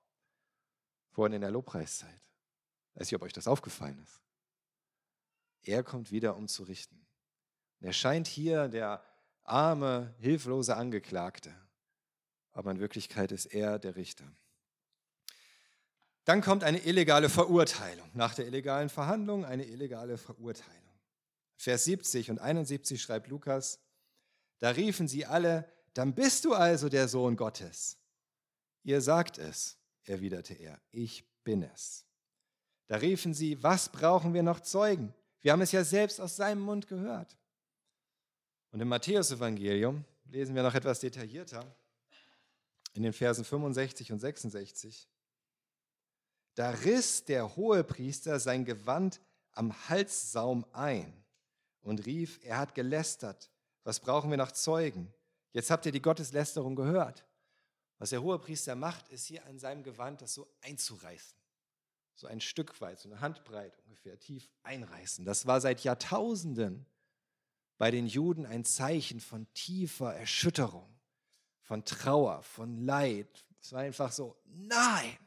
Vorhin 1.12 1.36
in 1.36 1.42
der 1.42 1.52
Lobpreiszeit. 1.52 2.22
Ich 2.96 3.00
weiß 3.00 3.08
nicht, 3.08 3.16
ob 3.16 3.22
euch 3.22 3.32
das 3.32 3.48
aufgefallen 3.48 3.98
ist. 4.04 4.22
Er 5.62 5.84
kommt 5.84 6.12
wieder, 6.12 6.36
um 6.36 6.50
zu 6.50 6.64
richten. 6.64 7.08
Er 7.80 7.94
scheint 7.94 8.28
hier 8.28 8.68
der 8.68 9.07
arme, 9.48 10.14
hilflose 10.20 10.76
Angeklagte. 10.76 11.54
Aber 12.52 12.72
in 12.72 12.80
Wirklichkeit 12.80 13.32
ist 13.32 13.46
er 13.48 13.80
der 13.80 13.96
Richter. 13.96 14.26
Dann 16.26 16.42
kommt 16.42 16.64
eine 16.64 16.80
illegale 16.80 17.30
Verurteilung. 17.30 18.10
Nach 18.14 18.34
der 18.34 18.48
illegalen 18.48 18.90
Verhandlung 18.90 19.46
eine 19.46 19.66
illegale 19.66 20.18
Verurteilung. 20.18 20.76
Vers 21.56 21.86
70 21.86 22.32
und 22.32 22.40
71 22.40 23.02
schreibt 23.02 23.28
Lukas, 23.28 23.80
da 24.60 24.70
riefen 24.72 25.08
sie 25.08 25.26
alle, 25.26 25.72
dann 25.94 26.14
bist 26.14 26.46
du 26.46 26.54
also 26.54 26.90
der 26.90 27.08
Sohn 27.08 27.36
Gottes. 27.36 27.98
Ihr 28.84 29.02
sagt 29.02 29.38
es, 29.38 29.78
erwiderte 30.04 30.54
er, 30.54 30.80
ich 30.92 31.26
bin 31.44 31.64
es. 31.64 32.06
Da 32.88 32.98
riefen 32.98 33.34
sie, 33.34 33.62
was 33.64 33.90
brauchen 33.90 34.34
wir 34.34 34.44
noch 34.44 34.60
Zeugen? 34.60 35.14
Wir 35.42 35.52
haben 35.52 35.62
es 35.62 35.72
ja 35.72 35.84
selbst 35.84 36.20
aus 36.20 36.36
seinem 36.36 36.62
Mund 36.62 36.88
gehört. 36.88 37.38
Und 38.78 38.82
im 38.82 38.90
Matthäusevangelium 38.90 40.06
lesen 40.30 40.54
wir 40.54 40.62
noch 40.62 40.76
etwas 40.76 41.00
detaillierter 41.00 41.66
in 42.94 43.02
den 43.02 43.12
Versen 43.12 43.44
65 43.44 44.12
und 44.12 44.20
66. 44.20 45.10
Da 46.54 46.70
riss 46.70 47.26
der 47.26 47.56
Hohepriester 47.56 48.40
sein 48.40 48.66
Gewand 48.66 49.20
am 49.54 49.74
Halssaum 49.90 50.64
ein 50.74 51.12
und 51.82 52.06
rief, 52.06 52.40
er 52.44 52.60
hat 52.60 52.76
gelästert. 52.76 53.50
Was 53.84 54.00
brauchen 54.00 54.30
wir 54.30 54.38
noch 54.38 54.52
Zeugen? 54.52 55.12
Jetzt 55.54 55.72
habt 55.72 55.88
ihr 55.88 55.92
die 55.92 56.00
Gotteslästerung 56.00 56.76
gehört. 56.76 57.26
Was 57.98 58.12
der 58.12 58.22
Hohepriester 58.22 58.76
macht, 58.76 59.10
ist 59.10 59.26
hier 59.26 59.44
an 59.48 59.58
seinem 59.58 59.82
Gewand 59.82 60.22
das 60.22 60.36
so 60.36 60.48
einzureißen. 60.62 61.36
So 62.14 62.28
ein 62.28 62.42
Stück 62.42 62.80
weit, 62.80 63.00
so 63.00 63.10
eine 63.10 63.22
Handbreit 63.22 63.76
ungefähr, 63.88 64.20
tief 64.20 64.48
einreißen. 64.62 65.26
Das 65.26 65.48
war 65.48 65.62
seit 65.62 65.84
Jahrtausenden 65.84 66.86
bei 67.78 67.92
den 67.92 68.08
Juden 68.08 68.46
ein 68.46 68.66
Zeichen 68.66 69.20
von 69.20 69.52
tiefer 69.54 70.14
Erschütterung, 70.16 70.90
von 71.62 71.86
Trauer, 71.86 72.42
von 72.44 72.78
Leid. 72.78 73.46
Es 73.62 73.72
war 73.74 73.82
einfach 73.82 74.12
so, 74.12 74.36
nein! 74.46 75.18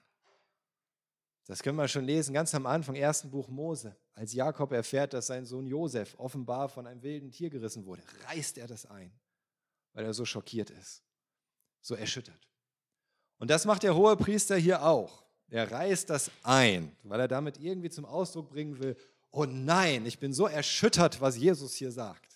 Das 1.47 1.63
können 1.63 1.77
wir 1.77 1.89
schon 1.89 2.05
lesen, 2.05 2.33
ganz 2.33 2.55
am 2.55 2.67
Anfang, 2.67 2.95
ersten 2.95 3.31
Buch 3.31 3.49
Mose. 3.49 3.97
Als 4.15 4.33
Jakob 4.33 4.73
erfährt, 4.73 5.15
dass 5.15 5.27
sein 5.29 5.47
Sohn 5.47 5.67
Josef 5.67 6.15
offenbar 6.19 6.69
von 6.69 6.87
einem 6.87 7.03
wilden 7.03 7.31
Tier 7.31 7.51
gerissen 7.51 7.87
wurde, 7.87 8.03
reißt 8.27 8.59
er 8.59 8.67
das 8.67 8.87
ein, 8.87 9.11
weil 9.93 10.05
er 10.05 10.15
so 10.15 10.25
schockiert 10.25 10.71
ist, 10.71 11.03
so 11.81 11.95
erschüttert. 11.95 12.49
Und 13.39 13.51
das 13.51 13.65
macht 13.65 13.83
der 13.83 13.97
hohe 13.97 14.17
Priester 14.17 14.57
hier 14.57 14.85
auch. 14.85 15.25
Er 15.49 15.71
reißt 15.71 16.11
das 16.11 16.31
ein, 16.43 16.95
weil 17.03 17.21
er 17.21 17.29
damit 17.29 17.59
irgendwie 17.59 17.91
zum 17.91 18.05
Ausdruck 18.05 18.51
bringen 18.51 18.79
will, 18.79 18.97
oh 19.33 19.45
nein, 19.45 20.07
ich 20.07 20.19
bin 20.19 20.33
so 20.33 20.47
erschüttert, 20.47 21.21
was 21.21 21.37
Jesus 21.37 21.75
hier 21.75 21.91
sagt. 21.91 22.30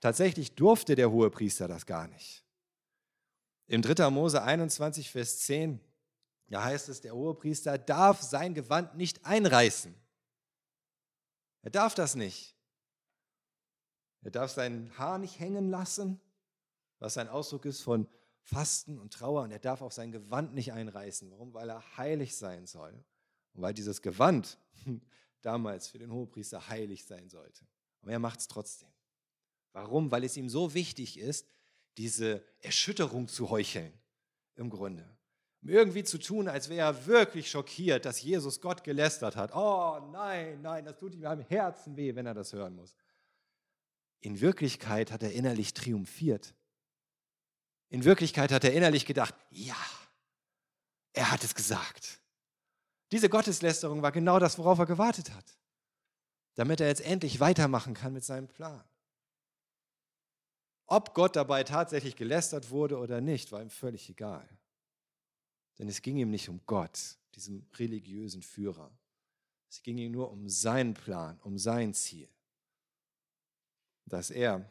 Tatsächlich 0.00 0.54
durfte 0.54 0.94
der 0.94 1.10
hohe 1.10 1.30
Priester 1.30 1.68
das 1.68 1.86
gar 1.86 2.08
nicht. 2.08 2.44
Im 3.66 3.82
3. 3.82 4.10
Mose 4.10 4.42
21, 4.42 5.10
Vers 5.10 5.40
10, 5.40 5.78
da 6.48 6.64
heißt 6.64 6.88
es, 6.88 7.00
der 7.00 7.14
hohe 7.14 7.34
Priester 7.34 7.78
darf 7.78 8.22
sein 8.22 8.54
Gewand 8.54 8.96
nicht 8.96 9.24
einreißen. 9.24 9.94
Er 11.62 11.70
darf 11.70 11.94
das 11.94 12.14
nicht. 12.14 12.56
Er 14.22 14.30
darf 14.30 14.50
sein 14.50 14.90
Haar 14.98 15.18
nicht 15.18 15.38
hängen 15.38 15.70
lassen, 15.70 16.20
was 16.98 17.16
ein 17.16 17.28
Ausdruck 17.28 17.64
ist 17.66 17.82
von 17.82 18.08
Fasten 18.42 18.98
und 18.98 19.12
Trauer. 19.12 19.42
Und 19.42 19.52
er 19.52 19.58
darf 19.58 19.82
auch 19.82 19.92
sein 19.92 20.12
Gewand 20.12 20.54
nicht 20.54 20.72
einreißen. 20.72 21.30
Warum? 21.30 21.54
Weil 21.54 21.70
er 21.70 21.96
heilig 21.96 22.36
sein 22.36 22.66
soll. 22.66 22.92
Und 23.52 23.62
weil 23.62 23.74
dieses 23.74 24.02
Gewand 24.02 24.58
damals 25.42 25.88
für 25.88 25.98
den 25.98 26.12
Hohepriester 26.12 26.68
heilig 26.68 27.04
sein 27.04 27.28
sollte. 27.28 27.66
Aber 28.02 28.12
er 28.12 28.18
macht 28.18 28.40
es 28.40 28.48
trotzdem. 28.48 28.88
Warum? 29.72 30.10
Weil 30.10 30.24
es 30.24 30.36
ihm 30.36 30.48
so 30.48 30.74
wichtig 30.74 31.18
ist, 31.18 31.46
diese 31.96 32.44
Erschütterung 32.60 33.28
zu 33.28 33.50
heucheln, 33.50 33.92
im 34.56 34.70
Grunde. 34.70 35.08
Um 35.62 35.68
irgendwie 35.68 36.04
zu 36.04 36.18
tun, 36.18 36.48
als 36.48 36.68
wäre 36.68 36.88
er 36.88 37.06
wirklich 37.06 37.50
schockiert, 37.50 38.04
dass 38.04 38.22
Jesus 38.22 38.60
Gott 38.60 38.82
gelästert 38.82 39.36
hat. 39.36 39.54
Oh 39.54 40.00
nein, 40.12 40.62
nein, 40.62 40.84
das 40.84 40.96
tut 40.96 41.14
ihm 41.14 41.26
am 41.26 41.40
Herzen 41.40 41.96
weh, 41.96 42.14
wenn 42.14 42.26
er 42.26 42.34
das 42.34 42.52
hören 42.52 42.74
muss. 42.74 42.94
In 44.20 44.40
Wirklichkeit 44.40 45.12
hat 45.12 45.22
er 45.22 45.32
innerlich 45.32 45.74
triumphiert. 45.74 46.54
In 47.88 48.04
Wirklichkeit 48.04 48.52
hat 48.52 48.64
er 48.64 48.72
innerlich 48.72 49.04
gedacht, 49.04 49.34
ja, 49.50 49.76
er 51.12 51.30
hat 51.30 51.44
es 51.44 51.54
gesagt. 51.54 52.20
Diese 53.12 53.28
Gotteslästerung 53.28 54.02
war 54.02 54.12
genau 54.12 54.38
das, 54.38 54.58
worauf 54.58 54.78
er 54.78 54.86
gewartet 54.86 55.32
hat, 55.32 55.58
damit 56.54 56.80
er 56.80 56.86
jetzt 56.86 57.00
endlich 57.00 57.40
weitermachen 57.40 57.94
kann 57.94 58.12
mit 58.12 58.24
seinem 58.24 58.46
Plan. 58.46 58.84
Ob 60.92 61.14
Gott 61.14 61.36
dabei 61.36 61.62
tatsächlich 61.62 62.16
gelästert 62.16 62.70
wurde 62.70 62.98
oder 62.98 63.20
nicht, 63.20 63.52
war 63.52 63.62
ihm 63.62 63.70
völlig 63.70 64.10
egal. 64.10 64.46
Denn 65.78 65.86
es 65.86 66.02
ging 66.02 66.16
ihm 66.16 66.30
nicht 66.30 66.48
um 66.48 66.60
Gott, 66.66 67.16
diesem 67.36 67.64
religiösen 67.76 68.42
Führer. 68.42 68.90
Es 69.70 69.84
ging 69.84 69.98
ihm 69.98 70.10
nur 70.10 70.32
um 70.32 70.48
seinen 70.48 70.94
Plan, 70.94 71.38
um 71.44 71.58
sein 71.58 71.94
Ziel. 71.94 72.28
Dass 74.04 74.30
er 74.30 74.68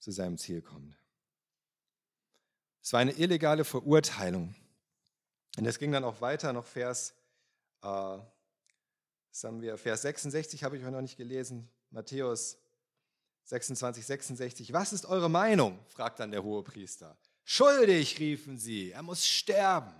zu 0.00 0.10
seinem 0.10 0.36
Ziel 0.36 0.60
kommt. 0.60 0.96
Es 2.82 2.92
war 2.92 2.98
eine 2.98 3.12
illegale 3.12 3.64
Verurteilung. 3.64 4.56
Und 5.56 5.66
es 5.66 5.78
ging 5.78 5.92
dann 5.92 6.02
auch 6.02 6.20
weiter, 6.20 6.52
noch 6.52 6.66
Vers, 6.66 7.14
äh, 7.82 7.86
haben 7.86 9.60
wir, 9.60 9.78
Vers 9.78 10.02
66 10.02 10.64
habe 10.64 10.76
ich 10.76 10.82
heute 10.82 10.94
noch 10.94 11.00
nicht 11.00 11.16
gelesen, 11.16 11.70
Matthäus 11.90 12.58
26, 13.50 14.06
66. 14.06 14.72
Was 14.72 14.92
ist 14.92 15.06
eure 15.06 15.28
Meinung? 15.28 15.78
fragt 15.88 16.20
dann 16.20 16.30
der 16.30 16.42
Hohepriester. 16.42 17.16
Schuldig, 17.44 18.18
riefen 18.20 18.56
sie. 18.56 18.92
Er 18.92 19.02
muss 19.02 19.26
sterben. 19.26 19.92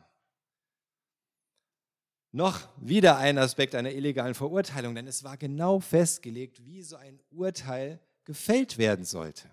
Noch 2.30 2.68
wieder 2.80 3.18
ein 3.18 3.38
Aspekt 3.38 3.74
einer 3.74 3.90
illegalen 3.90 4.34
Verurteilung, 4.34 4.94
denn 4.94 5.08
es 5.08 5.24
war 5.24 5.36
genau 5.36 5.80
festgelegt, 5.80 6.64
wie 6.64 6.82
so 6.82 6.94
ein 6.94 7.18
Urteil 7.30 7.98
gefällt 8.24 8.78
werden 8.78 9.04
sollte. 9.04 9.50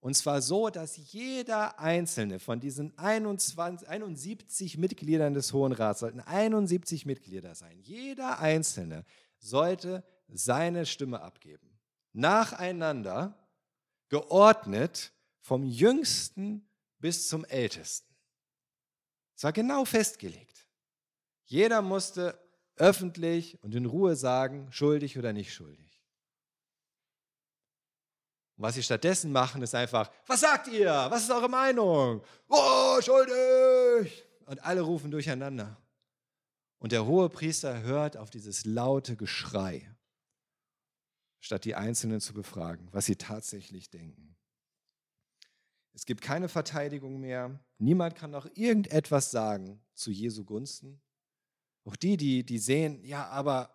Und 0.00 0.14
zwar 0.14 0.40
so, 0.40 0.70
dass 0.70 0.96
jeder 1.12 1.78
einzelne 1.78 2.38
von 2.38 2.58
diesen 2.58 2.96
21, 2.96 3.86
71 3.86 4.78
Mitgliedern 4.78 5.34
des 5.34 5.52
Hohen 5.52 5.72
Rats, 5.72 6.00
sollten 6.00 6.20
71 6.20 7.04
Mitglieder 7.04 7.54
sein, 7.54 7.78
jeder 7.82 8.38
einzelne 8.38 9.04
sollte 9.38 10.02
seine 10.28 10.86
Stimme 10.86 11.20
abgeben 11.20 11.73
nacheinander, 12.14 13.38
geordnet 14.08 15.12
vom 15.40 15.64
jüngsten 15.64 16.66
bis 16.98 17.28
zum 17.28 17.44
ältesten. 17.44 18.14
Es 19.36 19.44
war 19.44 19.52
genau 19.52 19.84
festgelegt. 19.84 20.66
Jeder 21.44 21.82
musste 21.82 22.38
öffentlich 22.76 23.62
und 23.62 23.74
in 23.74 23.84
Ruhe 23.84 24.16
sagen, 24.16 24.70
schuldig 24.72 25.18
oder 25.18 25.32
nicht 25.32 25.52
schuldig. 25.52 26.02
Und 28.56 28.62
was 28.62 28.76
sie 28.76 28.82
stattdessen 28.82 29.32
machen, 29.32 29.62
ist 29.62 29.74
einfach, 29.74 30.10
was 30.26 30.40
sagt 30.40 30.68
ihr? 30.68 30.90
Was 31.08 31.24
ist 31.24 31.30
eure 31.30 31.48
Meinung? 31.48 32.22
Oh, 32.48 33.00
schuldig! 33.00 34.24
Und 34.46 34.62
alle 34.64 34.80
rufen 34.82 35.10
durcheinander. 35.10 35.76
Und 36.78 36.92
der 36.92 37.06
hohe 37.06 37.28
Priester 37.28 37.82
hört 37.82 38.16
auf 38.16 38.30
dieses 38.30 38.64
laute 38.64 39.16
Geschrei 39.16 39.94
statt 41.44 41.66
die 41.66 41.74
Einzelnen 41.74 42.22
zu 42.22 42.32
befragen, 42.32 42.88
was 42.92 43.04
sie 43.04 43.16
tatsächlich 43.16 43.90
denken. 43.90 44.34
Es 45.92 46.06
gibt 46.06 46.22
keine 46.22 46.48
Verteidigung 46.48 47.20
mehr. 47.20 47.60
Niemand 47.76 48.16
kann 48.16 48.30
noch 48.30 48.46
irgendetwas 48.54 49.30
sagen 49.30 49.78
zu 49.92 50.10
Jesu 50.10 50.44
Gunsten. 50.44 51.02
Auch 51.84 51.96
die, 51.96 52.16
die, 52.16 52.46
die 52.46 52.58
sehen, 52.58 53.04
ja, 53.04 53.28
aber 53.28 53.74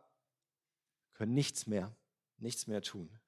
können 1.14 1.36
nichts 1.36 1.68
mehr, 1.68 1.96
nichts 2.38 2.66
mehr 2.66 2.82
tun. 2.82 3.20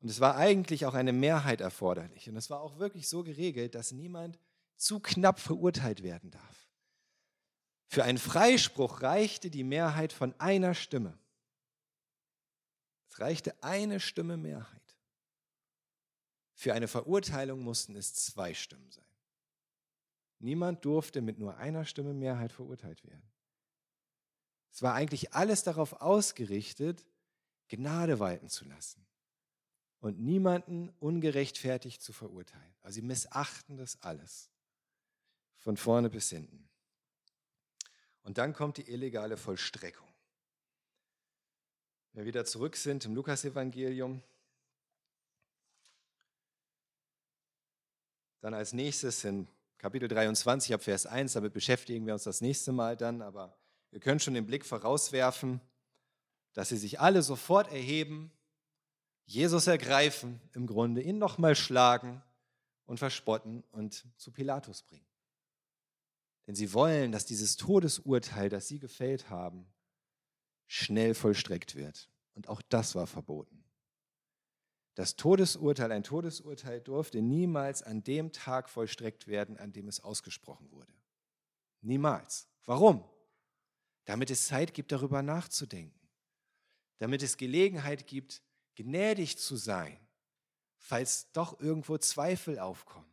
Und 0.00 0.08
es 0.10 0.18
war 0.18 0.34
eigentlich 0.34 0.84
auch 0.84 0.94
eine 0.94 1.12
Mehrheit 1.12 1.60
erforderlich. 1.60 2.28
Und 2.28 2.36
es 2.36 2.50
war 2.50 2.60
auch 2.60 2.80
wirklich 2.80 3.08
so 3.08 3.22
geregelt, 3.22 3.76
dass 3.76 3.92
niemand 3.92 4.36
zu 4.76 4.98
knapp 4.98 5.38
verurteilt 5.38 6.02
werden 6.02 6.32
darf. 6.32 6.68
Für 7.86 8.02
einen 8.02 8.18
Freispruch 8.18 9.00
reichte 9.00 9.48
die 9.48 9.62
Mehrheit 9.62 10.12
von 10.12 10.34
einer 10.40 10.74
Stimme. 10.74 11.16
Es 13.12 13.20
reichte 13.20 13.62
eine 13.62 14.00
Stimme 14.00 14.38
Mehrheit. 14.38 14.96
Für 16.54 16.72
eine 16.72 16.88
Verurteilung 16.88 17.60
mussten 17.60 17.94
es 17.94 18.14
zwei 18.14 18.54
Stimmen 18.54 18.90
sein. 18.90 19.04
Niemand 20.38 20.82
durfte 20.86 21.20
mit 21.20 21.38
nur 21.38 21.58
einer 21.58 21.84
Stimme 21.84 22.14
Mehrheit 22.14 22.52
verurteilt 22.52 23.04
werden. 23.04 23.30
Es 24.72 24.80
war 24.80 24.94
eigentlich 24.94 25.34
alles 25.34 25.62
darauf 25.62 25.92
ausgerichtet, 26.00 27.06
Gnade 27.68 28.18
walten 28.18 28.48
zu 28.48 28.64
lassen 28.64 29.04
und 30.00 30.18
niemanden 30.18 30.88
ungerechtfertigt 30.98 32.00
zu 32.00 32.14
verurteilen. 32.14 32.74
Also 32.80 32.94
sie 32.94 33.02
missachten 33.02 33.76
das 33.76 34.00
alles, 34.00 34.48
von 35.58 35.76
vorne 35.76 36.08
bis 36.08 36.30
hinten. 36.30 36.66
Und 38.22 38.38
dann 38.38 38.54
kommt 38.54 38.78
die 38.78 38.88
illegale 38.90 39.36
Vollstreckung. 39.36 40.11
Wenn 42.12 42.24
wir 42.24 42.26
wieder 42.26 42.44
zurück 42.44 42.76
sind 42.76 43.06
im 43.06 43.14
Lukasevangelium, 43.14 44.22
dann 48.40 48.52
als 48.52 48.74
nächstes 48.74 49.24
in 49.24 49.48
Kapitel 49.78 50.08
23 50.08 50.74
ab 50.74 50.82
Vers 50.82 51.06
1, 51.06 51.32
damit 51.32 51.54
beschäftigen 51.54 52.06
wir 52.06 52.12
uns 52.12 52.24
das 52.24 52.42
nächste 52.42 52.70
Mal 52.70 52.98
dann, 52.98 53.22
aber 53.22 53.56
wir 53.90 54.00
können 54.00 54.20
schon 54.20 54.34
den 54.34 54.46
Blick 54.46 54.66
vorauswerfen, 54.66 55.60
dass 56.52 56.68
sie 56.68 56.76
sich 56.76 57.00
alle 57.00 57.22
sofort 57.22 57.72
erheben, 57.72 58.30
Jesus 59.24 59.66
ergreifen 59.66 60.38
im 60.52 60.66
Grunde, 60.66 61.00
ihn 61.00 61.16
nochmal 61.16 61.56
schlagen 61.56 62.22
und 62.84 62.98
verspotten 62.98 63.64
und 63.70 64.04
zu 64.18 64.32
Pilatus 64.32 64.82
bringen. 64.82 65.06
Denn 66.46 66.54
sie 66.54 66.74
wollen, 66.74 67.10
dass 67.10 67.24
dieses 67.24 67.56
Todesurteil, 67.56 68.50
das 68.50 68.68
sie 68.68 68.78
gefällt 68.78 69.30
haben, 69.30 69.66
schnell 70.72 71.14
vollstreckt 71.14 71.74
wird. 71.74 72.08
Und 72.34 72.48
auch 72.48 72.62
das 72.68 72.94
war 72.94 73.06
verboten. 73.06 73.64
Das 74.94 75.16
Todesurteil, 75.16 75.90
ein 75.92 76.02
Todesurteil 76.02 76.80
durfte 76.80 77.22
niemals 77.22 77.82
an 77.82 78.04
dem 78.04 78.32
Tag 78.32 78.68
vollstreckt 78.68 79.26
werden, 79.26 79.56
an 79.56 79.72
dem 79.72 79.88
es 79.88 80.00
ausgesprochen 80.00 80.70
wurde. 80.70 80.92
Niemals. 81.80 82.48
Warum? 82.64 83.04
damit 84.04 84.30
es 84.30 84.46
Zeit 84.46 84.74
gibt, 84.74 84.92
darüber 84.92 85.22
nachzudenken, 85.22 86.08
damit 86.98 87.22
es 87.22 87.36
Gelegenheit 87.36 88.06
gibt, 88.06 88.42
gnädig 88.74 89.38
zu 89.38 89.56
sein, 89.56 89.98
falls 90.76 91.30
doch 91.32 91.60
irgendwo 91.60 91.98
Zweifel 91.98 92.58
aufkommen, 92.58 93.10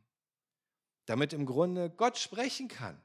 damit 1.05 1.33
im 1.33 1.45
Grunde 1.45 1.89
Gott 1.89 2.17
sprechen 2.17 2.67
kann, 2.67 2.99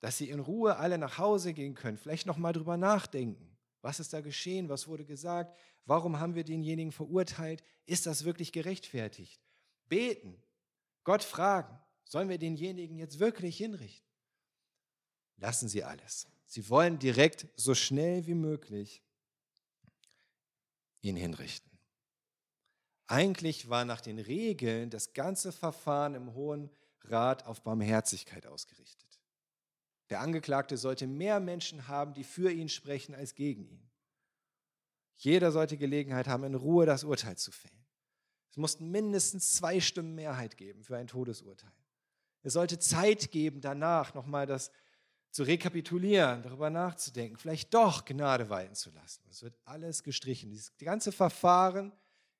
dass 0.00 0.18
sie 0.18 0.30
in 0.30 0.40
Ruhe 0.40 0.76
alle 0.76 0.98
nach 0.98 1.18
Hause 1.18 1.52
gehen 1.52 1.74
können, 1.74 1.98
vielleicht 1.98 2.26
noch 2.26 2.38
mal 2.38 2.52
drüber 2.52 2.76
nachdenken, 2.76 3.56
was 3.82 4.00
ist 4.00 4.12
da 4.12 4.20
geschehen, 4.20 4.68
was 4.68 4.88
wurde 4.88 5.04
gesagt, 5.04 5.58
warum 5.86 6.18
haben 6.18 6.34
wir 6.34 6.44
denjenigen 6.44 6.92
verurteilt, 6.92 7.62
ist 7.86 8.06
das 8.06 8.24
wirklich 8.24 8.52
gerechtfertigt? 8.52 9.40
Beten, 9.88 10.42
Gott 11.04 11.22
fragen, 11.22 11.78
sollen 12.04 12.28
wir 12.28 12.38
denjenigen 12.38 12.96
jetzt 12.96 13.18
wirklich 13.18 13.56
hinrichten? 13.56 14.08
Lassen 15.36 15.68
Sie 15.68 15.82
alles. 15.82 16.26
Sie 16.46 16.68
wollen 16.68 16.98
direkt 16.98 17.46
so 17.56 17.74
schnell 17.74 18.26
wie 18.26 18.34
möglich 18.34 19.02
ihn 21.00 21.16
hinrichten. 21.16 21.70
Eigentlich 23.06 23.68
war 23.68 23.84
nach 23.84 24.00
den 24.00 24.18
Regeln 24.18 24.90
das 24.90 25.14
ganze 25.14 25.50
Verfahren 25.50 26.14
im 26.14 26.34
Hohen 26.34 26.70
Rat 27.02 27.46
auf 27.46 27.62
Barmherzigkeit 27.62 28.46
ausgerichtet. 28.46 29.09
Der 30.10 30.20
Angeklagte 30.20 30.76
sollte 30.76 31.06
mehr 31.06 31.40
Menschen 31.40 31.86
haben, 31.88 32.14
die 32.14 32.24
für 32.24 32.50
ihn 32.50 32.68
sprechen, 32.68 33.14
als 33.14 33.34
gegen 33.34 33.64
ihn. 33.64 33.90
Jeder 35.14 35.52
sollte 35.52 35.76
Gelegenheit 35.76 36.26
haben, 36.26 36.44
in 36.44 36.54
Ruhe 36.54 36.84
das 36.84 37.04
Urteil 37.04 37.36
zu 37.36 37.52
fällen. 37.52 37.86
Es 38.50 38.56
mussten 38.56 38.90
mindestens 38.90 39.52
zwei 39.52 39.80
Stimmen 39.80 40.16
Mehrheit 40.16 40.56
geben 40.56 40.82
für 40.82 40.96
ein 40.96 41.06
Todesurteil. 41.06 41.72
Es 42.42 42.54
sollte 42.54 42.78
Zeit 42.78 43.30
geben, 43.30 43.60
danach 43.60 44.14
nochmal 44.14 44.46
das 44.46 44.72
zu 45.30 45.44
rekapitulieren, 45.44 46.42
darüber 46.42 46.70
nachzudenken, 46.70 47.36
vielleicht 47.36 47.72
doch 47.72 48.04
Gnade 48.04 48.50
walten 48.50 48.74
zu 48.74 48.90
lassen. 48.90 49.22
Es 49.30 49.42
wird 49.42 49.56
alles 49.64 50.02
gestrichen. 50.02 50.50
Dieses 50.50 50.76
ganze 50.78 51.12
Verfahren 51.12 51.92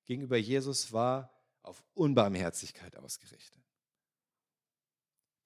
gegenüber 0.06 0.36
Jesus 0.36 0.92
war 0.92 1.32
auf 1.62 1.84
Unbarmherzigkeit 1.94 2.96
ausgerichtet. 2.96 3.62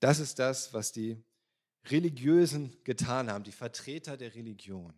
Das 0.00 0.20
ist 0.20 0.38
das, 0.38 0.72
was 0.72 0.92
die 0.92 1.22
Religiösen 1.86 2.76
getan 2.84 3.30
haben, 3.30 3.44
die 3.44 3.52
Vertreter 3.52 4.16
der 4.16 4.34
Religion. 4.34 4.94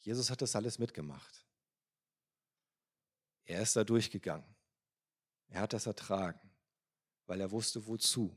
Jesus 0.00 0.30
hat 0.30 0.42
das 0.42 0.56
alles 0.56 0.78
mitgemacht. 0.78 1.44
Er 3.44 3.62
ist 3.62 3.76
da 3.76 3.84
durchgegangen. 3.84 4.46
Er 5.48 5.60
hat 5.60 5.72
das 5.72 5.86
ertragen, 5.86 6.50
weil 7.26 7.40
er 7.40 7.50
wusste, 7.50 7.86
wozu 7.86 8.36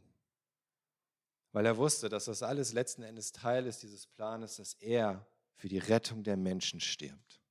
weil 1.51 1.65
er 1.65 1.77
wusste, 1.77 2.09
dass 2.09 2.25
das 2.25 2.43
alles 2.43 2.73
letzten 2.73 3.03
Endes 3.03 3.31
Teil 3.31 3.65
ist 3.65 3.81
dieses 3.83 4.05
Planes, 4.05 4.57
dass 4.57 4.75
er 4.75 5.25
für 5.55 5.67
die 5.67 5.79
Rettung 5.79 6.23
der 6.23 6.37
Menschen 6.37 6.79
stirbt. 6.79 7.41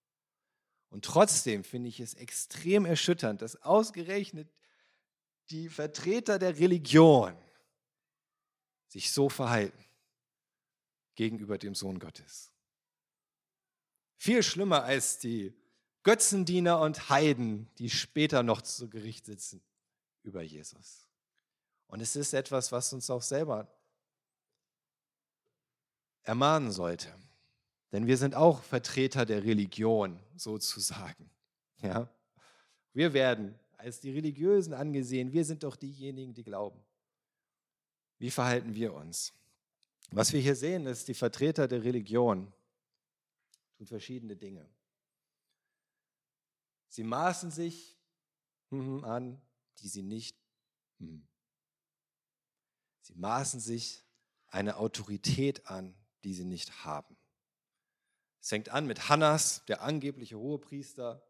Und 0.88 1.04
trotzdem 1.04 1.64
finde 1.64 1.88
ich 1.88 2.00
es 2.00 2.14
extrem 2.14 2.86
erschütternd, 2.86 3.42
dass 3.42 3.60
ausgerechnet 3.62 4.48
die 5.50 5.68
Vertreter 5.68 6.38
der 6.38 6.58
Religion 6.58 7.36
sich 8.88 9.12
so 9.12 9.28
verhalten 9.28 9.84
gegenüber 11.14 11.58
dem 11.58 11.74
Sohn 11.74 11.98
Gottes. 11.98 12.52
Viel 14.16 14.42
schlimmer 14.42 14.84
als 14.84 15.18
die 15.18 15.54
Götzendiener 16.02 16.80
und 16.80 17.08
Heiden, 17.08 17.68
die 17.78 17.90
später 17.90 18.42
noch 18.42 18.62
zu 18.62 18.88
Gericht 18.88 19.26
sitzen 19.26 19.62
über 20.22 20.42
Jesus. 20.42 21.06
Und 21.86 22.00
es 22.00 22.16
ist 22.16 22.34
etwas, 22.34 22.72
was 22.72 22.92
uns 22.92 23.10
auch 23.10 23.22
selber 23.22 23.68
ermahnen 26.22 26.70
sollte. 26.70 27.14
Denn 27.92 28.06
wir 28.06 28.16
sind 28.16 28.34
auch 28.34 28.62
Vertreter 28.62 29.24
der 29.24 29.44
Religion 29.44 30.20
sozusagen. 30.36 31.30
Ja? 31.82 32.08
Wir 32.92 33.12
werden 33.12 33.58
als 33.78 34.00
die 34.00 34.10
Religiösen 34.10 34.74
angesehen. 34.74 35.32
Wir 35.32 35.44
sind 35.44 35.62
doch 35.62 35.76
diejenigen, 35.76 36.34
die 36.34 36.42
glauben. 36.42 36.82
Wie 38.18 38.30
verhalten 38.30 38.74
wir 38.74 38.94
uns? 38.94 39.32
Was 40.10 40.32
wir 40.32 40.40
hier 40.40 40.56
sehen, 40.56 40.86
ist, 40.86 41.08
die 41.08 41.14
Vertreter 41.14 41.68
der 41.68 41.84
Religion 41.84 42.52
tun 43.76 43.86
verschiedene 43.86 44.36
Dinge. 44.36 44.68
Sie 46.88 47.04
maßen 47.04 47.50
sich 47.50 47.96
an, 49.04 49.40
die 49.78 49.88
sie 49.88 50.02
nicht. 50.02 50.36
Hm. 50.98 51.26
Sie 53.02 53.14
maßen 53.14 53.60
sich 53.60 54.04
eine 54.48 54.76
Autorität 54.76 55.66
an, 55.66 55.94
die 56.24 56.34
sie 56.34 56.44
nicht 56.44 56.84
haben. 56.84 57.16
Es 58.40 58.48
fängt 58.48 58.70
an 58.70 58.86
mit 58.86 59.08
Hannas, 59.08 59.64
der 59.66 59.82
angebliche 59.82 60.38
Hohepriester, 60.38 61.22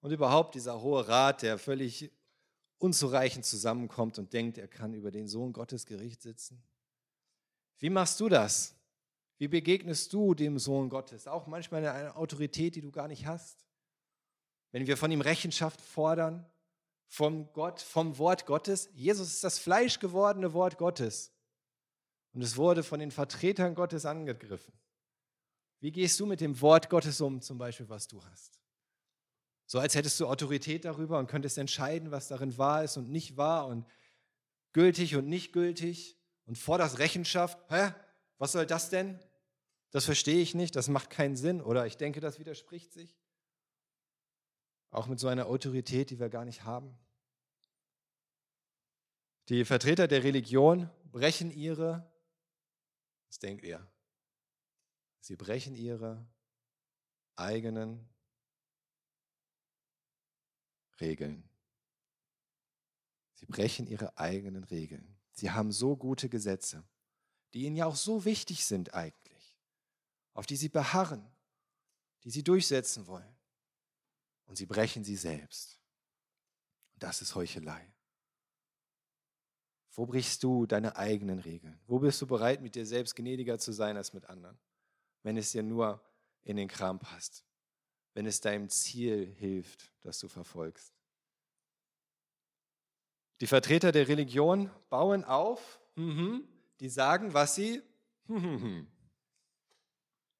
und 0.00 0.12
überhaupt 0.12 0.54
dieser 0.54 0.80
Hohe 0.80 1.08
Rat, 1.08 1.42
der 1.42 1.58
völlig 1.58 2.10
unzureichend 2.78 3.44
zusammenkommt 3.44 4.18
und 4.18 4.32
denkt, 4.32 4.58
er 4.58 4.68
kann 4.68 4.94
über 4.94 5.10
den 5.10 5.28
Sohn 5.28 5.52
Gottes 5.52 5.86
Gericht 5.86 6.22
sitzen. 6.22 6.62
Wie 7.78 7.90
machst 7.90 8.20
du 8.20 8.28
das? 8.28 8.74
Wie 9.38 9.48
begegnest 9.48 10.12
du 10.12 10.34
dem 10.34 10.58
Sohn 10.58 10.88
Gottes? 10.88 11.26
Auch 11.28 11.46
manchmal 11.46 11.86
eine 11.86 12.16
Autorität, 12.16 12.74
die 12.74 12.80
du 12.80 12.90
gar 12.90 13.08
nicht 13.08 13.26
hast. 13.26 13.64
Wenn 14.72 14.86
wir 14.86 14.96
von 14.96 15.10
ihm 15.10 15.20
Rechenschaft 15.20 15.80
fordern, 15.80 16.44
vom 17.08 17.50
Gott, 17.52 17.80
vom 17.80 18.18
Wort 18.18 18.46
Gottes. 18.46 18.90
Jesus 18.94 19.28
ist 19.28 19.44
das 19.44 19.58
fleischgewordene 19.58 20.52
Wort 20.52 20.78
Gottes. 20.78 21.32
Und 22.34 22.42
es 22.42 22.56
wurde 22.56 22.82
von 22.82 23.00
den 23.00 23.10
Vertretern 23.10 23.74
Gottes 23.74 24.04
angegriffen. 24.04 24.74
Wie 25.80 25.90
gehst 25.90 26.20
du 26.20 26.26
mit 26.26 26.40
dem 26.40 26.60
Wort 26.60 26.90
Gottes 26.90 27.20
um, 27.20 27.40
zum 27.40 27.56
Beispiel, 27.56 27.88
was 27.88 28.06
du 28.06 28.22
hast? 28.24 28.60
So 29.68 29.78
als 29.78 29.94
hättest 29.94 30.18
du 30.18 30.26
Autorität 30.26 30.84
darüber 30.84 31.20
und 31.20 31.28
könntest 31.28 31.58
entscheiden, 31.58 32.10
was 32.10 32.26
darin 32.26 32.58
wahr 32.58 32.82
ist 32.82 32.96
und 32.96 33.08
nicht 33.10 33.36
wahr 33.36 33.68
und 33.68 33.86
gültig 34.72 35.14
und 35.14 35.28
nicht 35.28 35.52
gültig 35.52 36.18
und 36.46 36.58
forderst 36.58 36.98
Rechenschaft. 36.98 37.58
Hä? 37.70 37.92
Was 38.38 38.50
soll 38.50 38.66
das 38.66 38.90
denn? 38.90 39.20
Das 39.90 40.04
verstehe 40.04 40.40
ich 40.40 40.56
nicht, 40.56 40.74
das 40.74 40.88
macht 40.88 41.10
keinen 41.10 41.36
Sinn 41.36 41.60
oder 41.60 41.86
ich 41.86 41.96
denke, 41.96 42.18
das 42.18 42.40
widerspricht 42.40 42.92
sich. 42.92 43.16
Auch 44.90 45.06
mit 45.06 45.20
so 45.20 45.28
einer 45.28 45.46
Autorität, 45.46 46.10
die 46.10 46.18
wir 46.18 46.30
gar 46.30 46.44
nicht 46.44 46.64
haben. 46.64 46.98
Die 49.50 49.64
Vertreter 49.64 50.08
der 50.08 50.24
Religion 50.24 50.90
brechen 51.12 51.52
ihre 51.52 52.10
was 53.28 53.38
denkt 53.38 53.64
ihr? 53.64 53.86
Sie 55.20 55.36
brechen 55.36 55.74
ihre 55.74 56.26
eigenen 57.36 58.08
Regeln. 61.00 61.48
Sie 63.34 63.46
brechen 63.46 63.86
ihre 63.86 64.18
eigenen 64.18 64.64
Regeln. 64.64 65.16
Sie 65.32 65.50
haben 65.50 65.70
so 65.70 65.96
gute 65.96 66.28
Gesetze, 66.28 66.84
die 67.54 67.64
ihnen 67.64 67.76
ja 67.76 67.86
auch 67.86 67.96
so 67.96 68.24
wichtig 68.24 68.64
sind 68.64 68.94
eigentlich, 68.94 69.56
auf 70.34 70.46
die 70.46 70.56
sie 70.56 70.68
beharren, 70.68 71.24
die 72.24 72.30
sie 72.30 72.42
durchsetzen 72.42 73.06
wollen. 73.06 73.36
Und 74.46 74.56
sie 74.56 74.66
brechen 74.66 75.04
sie 75.04 75.16
selbst. 75.16 75.80
Und 76.94 77.02
das 77.02 77.22
ist 77.22 77.34
Heuchelei. 77.34 77.94
Wo 79.92 80.06
brichst 80.06 80.42
du 80.42 80.66
deine 80.66 80.96
eigenen 80.96 81.38
Regeln? 81.38 81.80
Wo 81.86 81.98
bist 81.98 82.20
du 82.22 82.26
bereit, 82.26 82.62
mit 82.62 82.74
dir 82.74 82.86
selbst 82.86 83.14
gnädiger 83.14 83.58
zu 83.58 83.72
sein 83.72 83.96
als 83.96 84.12
mit 84.12 84.26
anderen, 84.26 84.58
wenn 85.22 85.36
es 85.36 85.52
dir 85.52 85.62
nur 85.62 86.00
in 86.42 86.56
den 86.56 86.68
Kram 86.68 86.98
passt, 86.98 87.44
wenn 88.18 88.26
es 88.26 88.40
deinem 88.40 88.68
Ziel 88.68 89.32
hilft, 89.38 89.92
das 90.00 90.18
du 90.18 90.26
verfolgst? 90.26 90.92
Die 93.40 93.46
Vertreter 93.46 93.92
der 93.92 94.08
Religion 94.08 94.72
bauen 94.90 95.22
auf, 95.22 95.80
mhm, 95.94 96.42
die 96.80 96.88
sagen, 96.88 97.32
was 97.32 97.54
sie. 97.54 97.80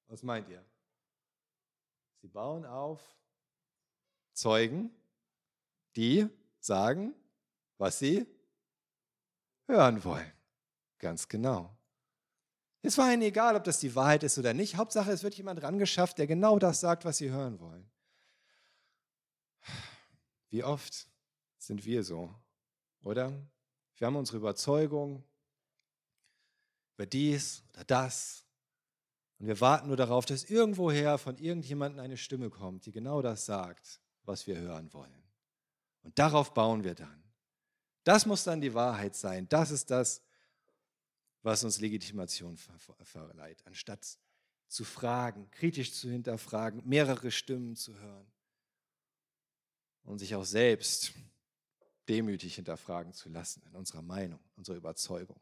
Was 0.07 0.23
meint 0.23 0.49
ihr? 0.49 0.61
Sie 2.17 2.27
bauen 2.27 2.65
auf 2.65 3.01
Zeugen, 4.33 4.93
die 5.95 6.27
sagen, 6.59 7.15
was 7.77 7.97
sie 7.97 8.27
hören 9.67 10.03
wollen. 10.03 10.33
Ganz 10.97 11.29
genau. 11.29 11.78
Es 12.81 12.97
war 12.97 13.11
ihnen 13.11 13.23
egal, 13.23 13.55
ob 13.55 13.63
das 13.63 13.79
die 13.79 13.93
Wahrheit 13.95 14.23
ist 14.23 14.37
oder 14.37 14.53
nicht. 14.53 14.77
Hauptsache, 14.77 15.11
es 15.11 15.23
wird 15.23 15.35
jemand 15.35 15.61
rangeschafft, 15.61 16.17
der 16.17 16.27
genau 16.27 16.59
das 16.59 16.79
sagt, 16.79 17.03
was 17.05 17.17
sie 17.17 17.29
hören 17.29 17.59
wollen. 17.59 17.89
Wie 20.49 20.63
oft 20.63 21.07
sind 21.57 21.85
wir 21.85 22.03
so, 22.03 22.33
oder? 23.03 23.33
Wir 23.97 24.07
haben 24.07 24.15
unsere 24.15 24.37
Überzeugung 24.37 25.23
über 26.95 27.05
dies 27.05 27.63
oder 27.73 27.83
das. 27.83 28.45
Und 29.39 29.47
wir 29.47 29.59
warten 29.61 29.87
nur 29.87 29.97
darauf, 29.97 30.25
dass 30.25 30.45
irgendwoher 30.45 31.17
von 31.17 31.37
irgendjemandem 31.37 32.03
eine 32.03 32.17
Stimme 32.17 32.49
kommt, 32.49 32.85
die 32.85 32.91
genau 32.91 33.21
das 33.21 33.45
sagt, 33.45 33.99
was 34.23 34.47
wir 34.47 34.57
hören 34.57 34.91
wollen. 34.93 35.23
Und 36.03 36.17
darauf 36.17 36.53
bauen 36.53 36.83
wir 36.83 36.95
dann. 36.95 37.23
Das 38.03 38.25
muss 38.25 38.43
dann 38.43 38.61
die 38.61 38.73
Wahrheit 38.73 39.15
sein. 39.15 39.47
Das 39.49 39.71
ist 39.71 39.91
das, 39.91 40.21
was 41.41 41.63
uns 41.63 41.79
Legitimation 41.79 42.57
verleiht, 42.57 43.65
anstatt 43.65 44.17
zu 44.67 44.83
fragen, 44.83 45.49
kritisch 45.51 45.93
zu 45.93 46.09
hinterfragen, 46.09 46.81
mehrere 46.87 47.31
Stimmen 47.31 47.75
zu 47.75 47.95
hören 47.95 48.31
und 50.03 50.19
sich 50.19 50.35
auch 50.35 50.45
selbst 50.45 51.13
demütig 52.07 52.55
hinterfragen 52.55 53.13
zu 53.13 53.29
lassen 53.29 53.63
in 53.67 53.75
unserer 53.75 54.01
Meinung, 54.01 54.39
unserer 54.55 54.75
Überzeugung. 54.75 55.39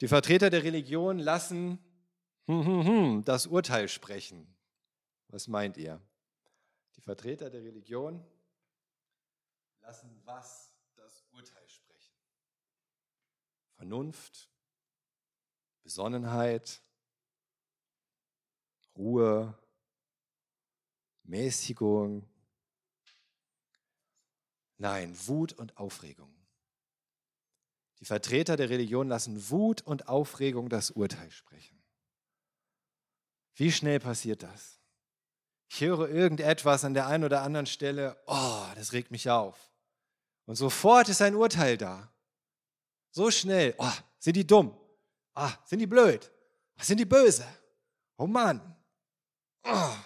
Die 0.00 0.08
Vertreter 0.08 0.50
der 0.50 0.64
Religion 0.64 1.18
lassen 1.18 1.78
das 3.24 3.46
Urteil 3.46 3.88
sprechen. 3.88 4.46
Was 5.28 5.48
meint 5.48 5.76
ihr? 5.76 6.00
Die 6.96 7.00
Vertreter 7.00 7.48
der 7.48 7.62
Religion 7.62 8.22
lassen 9.80 10.20
was 10.24 10.74
das 10.94 11.24
Urteil 11.32 11.68
sprechen? 11.68 12.14
Vernunft, 13.84 14.48
Besonnenheit, 15.82 16.80
Ruhe, 18.96 19.58
Mäßigung. 21.24 22.26
Nein, 24.78 25.14
Wut 25.26 25.52
und 25.52 25.76
Aufregung. 25.76 26.34
Die 28.00 28.06
Vertreter 28.06 28.56
der 28.56 28.70
Religion 28.70 29.08
lassen 29.08 29.50
Wut 29.50 29.82
und 29.82 30.08
Aufregung 30.08 30.70
das 30.70 30.90
Urteil 30.90 31.30
sprechen. 31.30 31.84
Wie 33.54 33.70
schnell 33.70 34.00
passiert 34.00 34.42
das? 34.42 34.80
Ich 35.68 35.82
höre 35.82 36.08
irgendetwas 36.08 36.84
an 36.84 36.94
der 36.94 37.06
einen 37.06 37.24
oder 37.24 37.42
anderen 37.42 37.66
Stelle, 37.66 38.18
oh, 38.26 38.64
das 38.76 38.94
regt 38.94 39.10
mich 39.10 39.28
auf. 39.28 39.70
Und 40.46 40.56
sofort 40.56 41.10
ist 41.10 41.20
ein 41.20 41.34
Urteil 41.34 41.76
da. 41.76 42.13
So 43.14 43.30
schnell. 43.30 43.76
Oh, 43.78 43.92
sind 44.18 44.34
die 44.34 44.44
dumm? 44.44 44.76
Ah, 45.34 45.56
sind 45.66 45.78
die 45.78 45.86
blöd? 45.86 46.32
Sind 46.80 46.98
die 46.98 47.04
böse? 47.04 47.46
Oh 48.16 48.26
Mann. 48.26 48.60
Oh. 49.62 49.96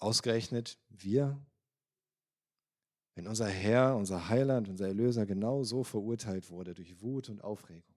Ausgerechnet 0.00 0.80
wir, 0.88 1.40
wenn 3.14 3.28
unser 3.28 3.46
Herr, 3.46 3.94
unser 3.94 4.28
Heiland, 4.28 4.68
unser 4.68 4.88
Erlöser 4.88 5.26
genau 5.26 5.62
so 5.62 5.84
verurteilt 5.84 6.50
wurde 6.50 6.74
durch 6.74 7.00
Wut 7.00 7.28
und 7.28 7.44
Aufregung, 7.44 7.94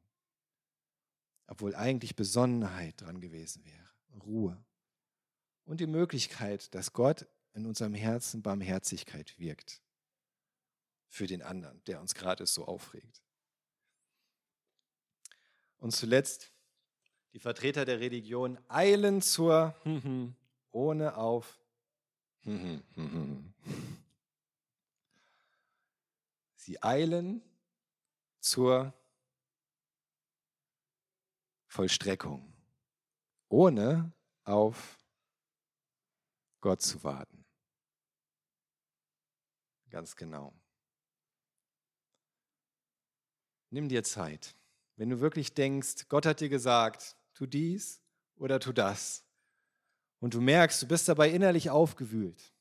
obwohl 1.47 1.73
eigentlich 1.73 2.15
Besonnenheit 2.15 3.01
dran 3.01 3.21
gewesen 3.21 3.65
wäre, 3.65 3.89
Ruhe 4.23 4.63
und 5.63 5.79
die 5.79 5.87
Möglichkeit, 5.87 6.75
dass 6.75 6.93
Gott 6.93 7.25
in 7.53 7.65
unserem 7.65 7.95
Herzen 7.95 8.43
Barmherzigkeit 8.43 9.39
wirkt 9.39 9.81
für 11.07 11.27
den 11.27 11.41
anderen, 11.41 11.83
der 11.85 12.01
uns 12.01 12.13
gerade 12.15 12.45
so 12.45 12.65
aufregt. 12.65 13.21
Und 15.77 15.91
zuletzt, 15.91 16.51
die 17.33 17.39
Vertreter 17.39 17.85
der 17.85 17.99
Religion 17.99 18.57
eilen 18.67 19.21
zur 19.21 19.75
ohne 20.71 21.17
auf 21.17 21.59
Sie 26.55 26.81
eilen 26.81 27.41
zur 28.39 28.93
Vollstreckung, 31.67 32.53
ohne 33.49 34.13
auf 34.43 34.97
Gott 36.61 36.81
zu 36.81 37.03
warten. 37.03 37.45
Ganz 39.89 40.15
genau. 40.15 40.53
Nimm 43.75 43.89
dir 43.89 44.05
Zeit. 44.05 44.55
Wenn 44.95 45.09
du 45.09 45.19
wirklich 45.19 45.53
denkst, 45.53 46.07
Gott 46.07 46.25
hat 46.25 46.39
dir 46.39 46.47
gesagt, 46.47 47.17
tu 47.33 47.45
dies 47.45 47.99
oder 48.37 48.61
tu 48.61 48.71
das, 48.71 49.25
und 50.21 50.33
du 50.33 50.39
merkst, 50.39 50.81
du 50.81 50.87
bist 50.87 51.09
dabei 51.09 51.29
innerlich 51.29 51.69
aufgewühlt, 51.69 52.53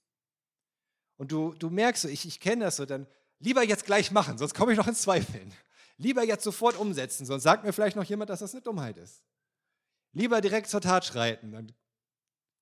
und 1.16 1.30
du, 1.30 1.54
du 1.54 1.70
merkst, 1.70 2.06
ich, 2.06 2.26
ich 2.26 2.40
kenne 2.40 2.64
das 2.64 2.74
so, 2.74 2.84
dann 2.84 3.06
lieber 3.38 3.62
jetzt 3.62 3.86
gleich 3.86 4.10
machen, 4.10 4.38
sonst 4.38 4.54
komme 4.54 4.72
ich 4.72 4.76
noch 4.78 4.88
ins 4.88 5.02
Zweifeln. 5.02 5.54
Lieber 5.98 6.24
jetzt 6.24 6.42
sofort 6.42 6.76
umsetzen, 6.76 7.24
sonst 7.26 7.44
sagt 7.44 7.62
mir 7.62 7.72
vielleicht 7.72 7.94
noch 7.94 8.02
jemand, 8.02 8.30
dass 8.30 8.40
das 8.40 8.52
eine 8.52 8.62
Dummheit 8.62 8.96
ist. 8.96 9.22
Lieber 10.14 10.40
direkt 10.40 10.68
zur 10.68 10.80
Tat 10.80 11.04
schreiten, 11.04 11.52
dann 11.52 11.72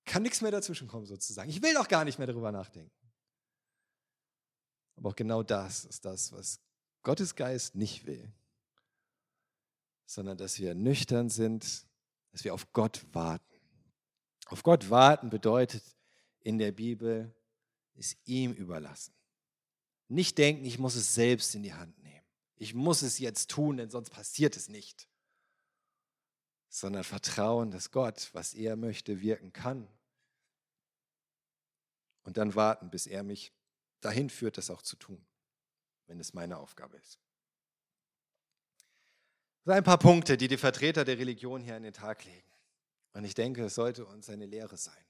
kann 0.04 0.22
nichts 0.22 0.42
mehr 0.42 0.50
dazwischenkommen 0.50 1.06
sozusagen. 1.06 1.48
Ich 1.48 1.62
will 1.62 1.72
doch 1.72 1.88
gar 1.88 2.04
nicht 2.04 2.18
mehr 2.18 2.26
darüber 2.26 2.52
nachdenken. 2.52 2.92
Aber 4.96 5.08
auch 5.08 5.16
genau 5.16 5.42
das 5.42 5.86
ist 5.86 6.04
das, 6.04 6.32
was 6.32 6.60
Gottes 7.02 7.34
Geist 7.34 7.74
nicht 7.74 8.04
will, 8.04 8.30
sondern 10.12 10.36
dass 10.36 10.58
wir 10.58 10.74
nüchtern 10.74 11.30
sind, 11.30 11.86
dass 12.32 12.44
wir 12.44 12.52
auf 12.52 12.70
Gott 12.72 13.06
warten. 13.12 13.44
Auf 14.46 14.62
Gott 14.62 14.90
warten 14.90 15.30
bedeutet 15.30 15.82
in 16.40 16.58
der 16.58 16.72
Bibel, 16.72 17.34
es 17.94 18.16
ihm 18.26 18.52
überlassen. 18.52 19.14
Nicht 20.08 20.36
denken, 20.36 20.66
ich 20.66 20.78
muss 20.78 20.96
es 20.96 21.14
selbst 21.14 21.54
in 21.54 21.62
die 21.62 21.72
Hand 21.72 21.98
nehmen. 22.02 22.24
Ich 22.56 22.74
muss 22.74 23.00
es 23.00 23.18
jetzt 23.18 23.50
tun, 23.50 23.78
denn 23.78 23.88
sonst 23.88 24.10
passiert 24.10 24.56
es 24.56 24.68
nicht. 24.68 25.08
Sondern 26.68 27.04
vertrauen, 27.04 27.70
dass 27.70 27.90
Gott, 27.90 28.28
was 28.34 28.52
er 28.52 28.76
möchte, 28.76 29.22
wirken 29.22 29.52
kann. 29.52 29.88
Und 32.24 32.36
dann 32.36 32.54
warten, 32.54 32.90
bis 32.90 33.06
er 33.06 33.22
mich 33.22 33.52
dahin 34.00 34.28
führt, 34.28 34.58
das 34.58 34.68
auch 34.68 34.82
zu 34.82 34.96
tun, 34.96 35.24
wenn 36.06 36.20
es 36.20 36.34
meine 36.34 36.58
Aufgabe 36.58 36.98
ist. 36.98 37.18
Sind 39.64 39.74
ein 39.74 39.84
paar 39.84 39.98
Punkte, 39.98 40.36
die 40.36 40.48
die 40.48 40.56
Vertreter 40.56 41.04
der 41.04 41.18
Religion 41.18 41.62
hier 41.62 41.76
an 41.76 41.84
den 41.84 41.92
Tag 41.92 42.24
legen. 42.24 42.42
Und 43.12 43.24
ich 43.24 43.34
denke, 43.34 43.64
es 43.64 43.74
sollte 43.74 44.04
uns 44.04 44.28
eine 44.28 44.46
Lehre 44.46 44.76
sein. 44.76 45.04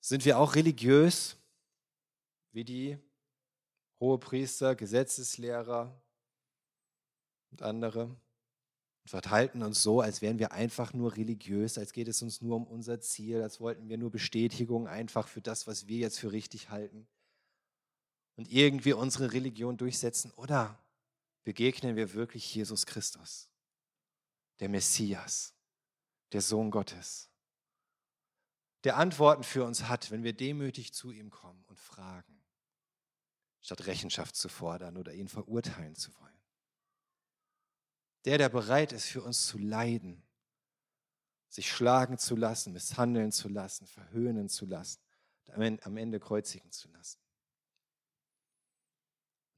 Sind 0.00 0.24
wir 0.24 0.38
auch 0.38 0.54
religiös, 0.54 1.36
wie 2.52 2.64
die 2.64 2.98
Hohepriester, 3.98 4.76
Gesetzeslehrer 4.76 6.00
und 7.50 7.62
andere? 7.62 8.04
Und 8.04 8.18
verhalten 9.08 9.62
uns 9.62 9.82
so, 9.82 10.00
als 10.00 10.22
wären 10.22 10.38
wir 10.38 10.52
einfach 10.52 10.92
nur 10.92 11.16
religiös, 11.16 11.76
als 11.76 11.92
geht 11.92 12.06
es 12.06 12.22
uns 12.22 12.40
nur 12.40 12.56
um 12.56 12.66
unser 12.66 13.00
Ziel, 13.00 13.42
als 13.42 13.60
wollten 13.60 13.88
wir 13.88 13.98
nur 13.98 14.10
Bestätigung 14.10 14.86
einfach 14.86 15.26
für 15.26 15.40
das, 15.40 15.66
was 15.66 15.88
wir 15.88 15.98
jetzt 15.98 16.20
für 16.20 16.30
richtig 16.30 16.70
halten. 16.70 17.08
Und 18.36 18.50
irgendwie 18.50 18.92
unsere 18.92 19.32
Religion 19.32 19.76
durchsetzen. 19.76 20.32
Oder 20.36 20.78
begegnen 21.44 21.96
wir 21.96 22.14
wirklich 22.14 22.54
Jesus 22.54 22.86
Christus, 22.86 23.48
der 24.60 24.68
Messias, 24.68 25.54
der 26.32 26.40
Sohn 26.40 26.70
Gottes, 26.70 27.30
der 28.84 28.96
Antworten 28.96 29.44
für 29.44 29.64
uns 29.64 29.84
hat, 29.84 30.10
wenn 30.10 30.24
wir 30.24 30.32
demütig 30.34 30.92
zu 30.92 31.10
ihm 31.10 31.30
kommen 31.30 31.64
und 31.68 31.78
fragen, 31.78 32.42
statt 33.60 33.86
Rechenschaft 33.86 34.36
zu 34.36 34.48
fordern 34.48 34.96
oder 34.96 35.14
ihn 35.14 35.28
verurteilen 35.28 35.94
zu 35.94 36.14
wollen. 36.18 36.24
Der, 38.26 38.38
der 38.38 38.48
bereit 38.48 38.92
ist, 38.92 39.06
für 39.06 39.22
uns 39.22 39.46
zu 39.46 39.58
leiden, 39.58 40.22
sich 41.48 41.70
schlagen 41.70 42.18
zu 42.18 42.36
lassen, 42.36 42.72
misshandeln 42.72 43.32
zu 43.32 43.48
lassen, 43.48 43.86
verhöhnen 43.86 44.48
zu 44.48 44.66
lassen, 44.66 45.00
am 45.52 45.96
Ende 45.96 46.20
kreuzigen 46.20 46.72
zu 46.72 46.88
lassen. 46.88 47.23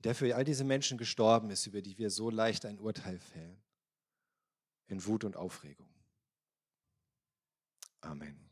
Der 0.07 0.15
für 0.15 0.37
all 0.37 0.45
diese 0.45 0.63
Menschen 0.63 0.99
gestorben 0.99 1.51
ist, 1.51 1.67
über 1.67 1.83
die 1.83 1.99
wir 1.99 2.11
so 2.11 2.31
leicht 2.31 2.65
ein 2.65 2.79
Urteil 2.79 3.19
fällen, 3.19 3.61
in 4.87 5.05
Wut 5.05 5.25
und 5.25 5.37
Aufregung. 5.37 5.89
Amen. 8.03 8.46